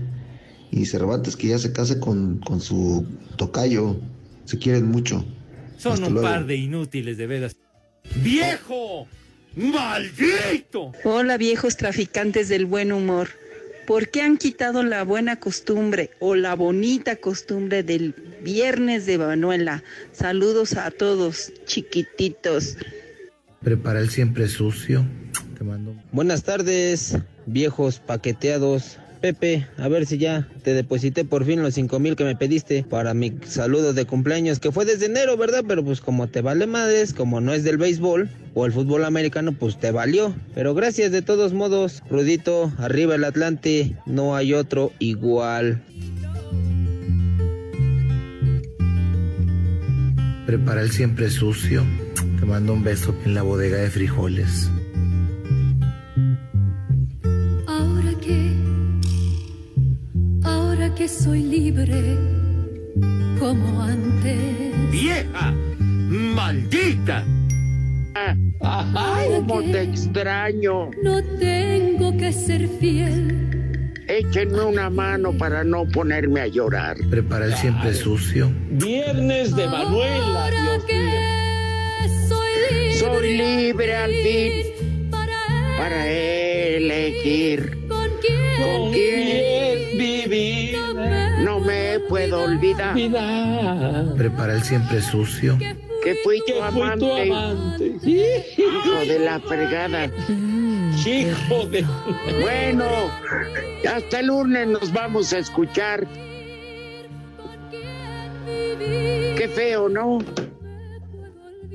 Y 0.70 0.86
Cervantes, 0.86 1.36
que 1.36 1.48
ya 1.48 1.58
se 1.58 1.72
case 1.72 1.98
con, 1.98 2.38
con 2.38 2.60
su 2.60 3.04
tocayo. 3.36 3.96
Se 4.44 4.58
quieren 4.58 4.86
mucho. 4.90 5.24
Son 5.76 5.94
Hasta 5.94 6.06
un 6.06 6.14
luego. 6.14 6.28
par 6.28 6.46
de 6.46 6.56
inútiles, 6.56 7.16
de 7.16 7.26
veras. 7.26 7.56
¡Viejo! 8.16 9.06
¡Maldito! 9.56 10.92
Hola 11.04 11.36
viejos 11.36 11.76
traficantes 11.76 12.48
del 12.48 12.66
buen 12.66 12.92
humor. 12.92 13.28
¿Por 13.86 14.08
qué 14.08 14.22
han 14.22 14.38
quitado 14.38 14.82
la 14.82 15.04
buena 15.04 15.36
costumbre 15.36 16.10
o 16.18 16.34
la 16.34 16.54
bonita 16.54 17.16
costumbre 17.16 17.82
del 17.82 18.14
viernes 18.42 19.04
de 19.04 19.18
Manuela? 19.18 19.84
Saludos 20.12 20.74
a 20.76 20.90
todos, 20.90 21.52
chiquititos. 21.66 22.78
Prepara 23.62 24.00
el 24.00 24.08
siempre 24.08 24.48
sucio. 24.48 25.04
Te 25.58 25.64
mando 25.64 25.94
Buenas 26.12 26.44
tardes, 26.44 27.18
viejos 27.46 27.98
paqueteados. 27.98 28.98
Pepe, 29.24 29.66
a 29.78 29.88
ver 29.88 30.04
si 30.04 30.18
ya 30.18 30.46
te 30.64 30.74
deposité 30.74 31.24
por 31.24 31.46
fin 31.46 31.62
los 31.62 31.72
cinco 31.72 31.98
mil 31.98 32.14
que 32.14 32.24
me 32.24 32.36
pediste 32.36 32.82
para 32.82 33.14
mi 33.14 33.32
saludo 33.46 33.94
de 33.94 34.04
cumpleaños, 34.04 34.60
que 34.60 34.70
fue 34.70 34.84
desde 34.84 35.06
enero, 35.06 35.38
¿verdad? 35.38 35.64
Pero 35.66 35.82
pues 35.82 36.02
como 36.02 36.26
te 36.26 36.42
vale 36.42 36.66
madres, 36.66 37.14
como 37.14 37.40
no 37.40 37.54
es 37.54 37.64
del 37.64 37.78
béisbol 37.78 38.28
o 38.52 38.66
el 38.66 38.72
fútbol 38.72 39.02
americano, 39.02 39.52
pues 39.58 39.80
te 39.80 39.92
valió. 39.92 40.34
Pero 40.54 40.74
gracias 40.74 41.10
de 41.10 41.22
todos 41.22 41.54
modos, 41.54 42.02
Rudito, 42.10 42.70
arriba 42.76 43.14
el 43.14 43.24
Atlante, 43.24 43.96
no 44.04 44.36
hay 44.36 44.52
otro 44.52 44.92
igual. 44.98 45.82
Prepara 50.44 50.82
el 50.82 50.90
siempre 50.90 51.30
sucio. 51.30 51.82
Te 52.38 52.44
mando 52.44 52.74
un 52.74 52.84
beso 52.84 53.14
en 53.24 53.32
la 53.32 53.40
bodega 53.40 53.78
de 53.78 53.88
frijoles. 53.88 54.68
Libre 61.86 62.16
como 63.38 63.82
antes. 63.82 64.90
¡Vieja! 64.90 65.52
¡Maldita! 65.78 67.24
Ay, 68.60 69.28
cómo 69.28 69.62
te 69.62 69.82
extraño. 69.82 70.90
No 71.02 71.22
tengo 71.38 72.16
que 72.16 72.32
ser 72.32 72.68
fiel. 72.80 73.92
Échenme 74.06 74.62
una 74.62 74.88
mano 74.90 75.32
para 75.36 75.64
no 75.64 75.86
ponerme 75.88 76.40
a 76.40 76.46
llorar. 76.46 76.96
Prepara 77.10 77.46
el 77.46 77.54
siempre 77.54 77.92
sucio. 77.94 78.50
Viernes 78.70 79.54
de 79.56 79.66
Manuela. 79.66 80.44
Ahora 80.44 80.62
Dios 80.62 80.84
mío. 80.84 81.10
que 81.98 82.08
soy 82.28 82.48
libre. 82.70 82.94
Soy 82.98 83.36
libre 83.36 83.96
al 83.96 84.12
fin 84.12 85.10
para 85.76 86.08
elegir 86.08 87.78
¿Con 87.88 88.08
quién? 88.20 88.62
con 88.62 88.92
quién 88.92 89.98
vivir. 89.98 90.73
Puedo 92.08 92.42
olvidar 92.44 92.94
Prepara 94.16 94.54
el 94.54 94.62
siempre 94.62 95.00
sucio. 95.02 95.56
que 95.58 96.14
fui 96.22 96.40
Que 96.46 96.52
tu 96.52 96.58
fui 96.58 96.70
tu 96.70 96.82
amante, 97.12 97.22
amante. 97.30 97.92
hijo 98.06 99.00
de 99.08 99.18
la 99.20 99.40
fregada. 99.40 100.10
Hijo 101.06 101.66
de. 101.66 101.84
Bueno, 102.40 102.84
hasta 103.90 104.20
el 104.20 104.26
lunes 104.26 104.68
nos 104.68 104.92
vamos 104.92 105.32
a 105.32 105.38
escuchar. 105.38 106.06
Qué 109.36 109.50
feo, 109.54 109.88
¿no? 109.88 110.18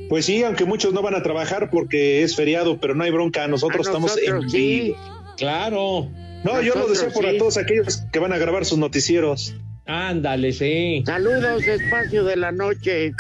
Pues 0.10 0.26
sí, 0.26 0.44
aunque 0.44 0.66
muchos 0.66 0.94
no 0.94 1.02
van 1.02 1.16
a 1.16 1.22
trabajar 1.22 1.70
porque 1.70 2.24
es 2.24 2.36
feriado, 2.36 2.80
pero 2.80 2.96
no 2.96 3.04
hay 3.04 3.12
bronca. 3.12 3.48
Nosotros 3.48 3.88
A 3.88 3.90
estamos 3.92 4.18
en 4.18 4.50
sí. 4.50 4.80
vivo. 4.82 4.98
Claro. 5.38 6.10
No, 6.44 6.62
yo 6.62 6.74
lo 6.76 6.88
deseo 6.88 7.12
por 7.12 7.26
sí. 7.26 7.36
a 7.36 7.38
todos 7.38 7.58
aquellos 7.58 7.98
que 8.12 8.20
van 8.20 8.32
a 8.34 8.38
grabar 8.38 8.66
sus 8.66 8.78
noticieros. 8.80 9.54
Ándale, 9.90 10.54
sí. 10.54 11.02
Saludos, 11.04 11.66
espacio 11.66 12.24
de 12.24 12.36
la 12.36 12.52
noche. 12.52 13.12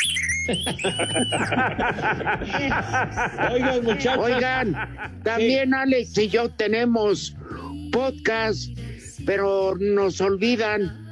Oigan, 3.51 3.83
muchachos. 3.83 4.23
Oigan, 4.23 4.75
también 5.23 5.73
Alex 5.73 6.15
y 6.19 6.27
yo 6.27 6.47
tenemos 6.49 7.35
podcast, 7.91 8.69
pero 9.25 9.75
nos 9.79 10.21
olvidan. 10.21 11.09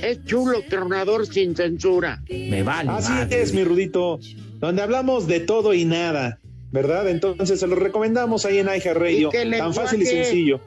Es 0.00 0.24
chulo 0.24 0.62
tronador 0.70 1.26
sin 1.26 1.54
censura. 1.54 2.22
Me 2.30 2.62
vale. 2.62 2.90
Así 2.90 3.12
madre. 3.12 3.42
es, 3.42 3.52
mi 3.52 3.64
Rudito. 3.64 4.18
Donde 4.54 4.80
hablamos 4.80 5.26
de 5.26 5.40
todo 5.40 5.74
y 5.74 5.84
nada, 5.84 6.38
¿verdad? 6.72 7.10
Entonces 7.10 7.60
se 7.60 7.66
lo 7.66 7.76
recomendamos 7.76 8.46
ahí 8.46 8.56
en 8.56 8.68
que 8.68 9.42
el 9.42 9.50
Tan 9.50 9.74
fácil 9.74 10.00
y 10.00 10.06
sencillo. 10.06 10.62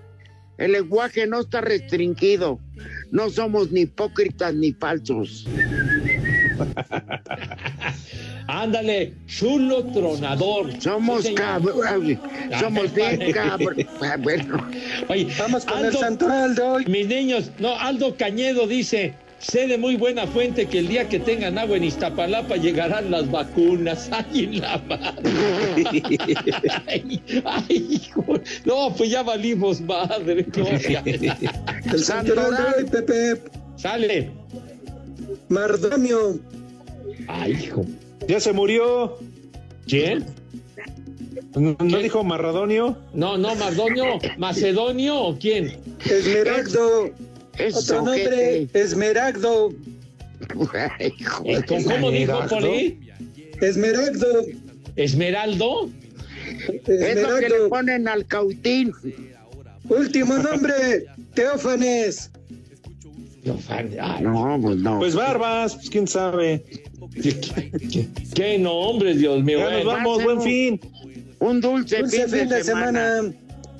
El 0.59 0.73
lenguaje 0.73 1.25
no 1.25 1.39
está 1.39 1.59
restringido. 1.61 2.59
No 3.11 3.29
somos 3.29 3.71
ni 3.71 3.81
hipócritas 3.81 4.53
ni 4.53 4.71
falsos. 4.73 5.45
Ándale, 8.47 9.13
chulo 9.27 9.83
tronador. 9.91 10.69
Somos 10.81 11.17
Sí, 11.23 11.23
señor. 11.35 11.41
cabrones. 11.41 12.17
Somos 12.59 12.93
bien 12.93 13.21
Ay, 13.21 13.31
cabrones. 13.33 13.87
Ah, 14.01 14.17
Bueno, 14.19 14.67
Oye, 15.09 15.27
Vamos 15.37 15.65
con 15.65 15.79
el 15.79 15.85
Aldo- 15.87 15.99
santoral 15.99 16.55
de 16.55 16.61
hoy. 16.61 16.85
Mis 16.87 17.07
niños, 17.07 17.51
no, 17.59 17.77
Aldo 17.79 18.15
Cañedo 18.17 18.67
dice, 18.67 19.13
sé 19.41 19.67
de 19.67 19.77
muy 19.77 19.95
buena 19.95 20.27
fuente 20.27 20.67
que 20.67 20.79
el 20.79 20.87
día 20.87 21.09
que 21.09 21.19
tengan 21.19 21.57
agua 21.57 21.77
en 21.77 21.83
Iztapalapa 21.83 22.55
llegarán 22.55 23.11
las 23.11 23.29
vacunas. 23.29 24.09
Ay, 24.11 24.43
en 24.43 24.61
la 24.61 24.77
madre. 24.87 25.31
Ay, 26.87 27.21
ay, 27.45 27.87
hijo. 27.89 28.25
No, 28.65 28.93
pues 28.95 29.09
ya 29.09 29.23
valimos 29.23 29.81
madre. 29.81 30.45
No. 30.55 30.65
El 31.93 32.03
santoral 32.03 32.75
de 32.77 33.01
Pepe. 33.01 33.41
Sale. 33.75 34.31
Mardonio. 35.49 36.39
Ay, 37.27 37.53
hijo. 37.53 37.85
Ya 38.27 38.39
se 38.39 38.53
murió. 38.53 39.17
¿Quién? 39.87 40.25
¿No, 41.55 41.75
no 41.79 41.97
dijo 41.97 42.23
Marradonio? 42.23 42.97
No, 43.13 43.37
no, 43.37 43.55
Mardonio, 43.55 44.19
Macedonio 44.37 45.19
o 45.19 45.37
quién? 45.37 45.77
Esmeraldo. 46.05 47.11
Es 47.67 47.75
Otro 47.75 47.97
nombre, 48.03 48.67
Esmeraldo. 48.73 49.73
Eh, 50.99 51.11
¿Cómo, 51.67 51.83
cómo 51.83 52.11
dijo 52.11 52.39
Poli? 52.49 52.99
Esmeraldo. 53.61 54.45
¿Esmeraldo? 54.95 55.89
Es 56.87 57.21
lo 57.21 57.35
que 57.37 57.49
le 57.49 57.69
ponen 57.69 58.07
al 58.07 58.25
cautín. 58.25 58.91
Último 59.89 60.37
nombre, 60.37 61.05
Teófanes. 61.33 62.31
Ay, 63.69 64.21
No, 64.21 64.59
pues 64.61 64.77
no. 64.77 64.99
Pues 64.99 65.15
Barbas, 65.15 65.75
pues 65.75 65.89
quién 65.89 66.07
sabe. 66.07 66.63
¿Qué, 67.21 67.39
qué, 67.39 68.07
qué 68.35 68.59
nombre, 68.59 69.15
Dios 69.15 69.43
mío. 69.43 69.59
Ya 69.59 69.65
nos 69.65 69.83
Bueno, 69.83 69.91
vamos, 69.91 70.23
buen 70.23 70.41
fin. 70.41 70.79
Un 71.39 71.59
dulce, 71.59 71.99
Dulce 71.99 72.27
fin, 72.27 72.47
de, 72.47 72.63
semana. 72.63 73.33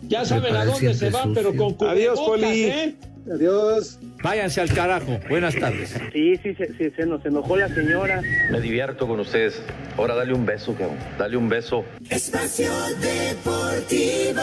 Ya 0.08 0.26
saben 0.26 0.56
a 0.56 0.66
dónde 0.66 0.94
se 0.94 1.10
van, 1.12 1.34
pero 1.34 1.56
con 1.56 1.76
Adiós, 1.88 2.20
Poli. 2.20 2.64
¿eh? 2.64 2.96
Adiós. 3.30 4.00
Váyanse 4.24 4.62
al 4.62 4.74
carajo. 4.74 5.20
Buenas 5.30 5.56
tardes. 5.56 5.96
Sí, 6.12 6.38
sí, 6.38 6.56
sí, 6.56 6.64
sí, 6.78 6.92
se 6.96 7.06
nos 7.06 7.26
enojó 7.26 7.56
la 7.58 7.68
señora. 7.70 8.22
Me 8.50 8.60
divierto 8.62 9.08
con 9.08 9.20
ustedes. 9.20 9.62
Ahora 9.98 10.16
dale 10.16 10.34
un 10.34 10.46
beso, 10.46 10.74
cabrón. 10.74 10.98
Dale 11.18 11.38
un 11.38 11.50
beso. 11.50 11.84
Espacio 12.10 12.72
Deportivo. 13.00 14.42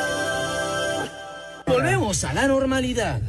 Volvemos 1.66 2.24
a 2.24 2.32
la 2.34 2.46
normalidad. 2.46 3.20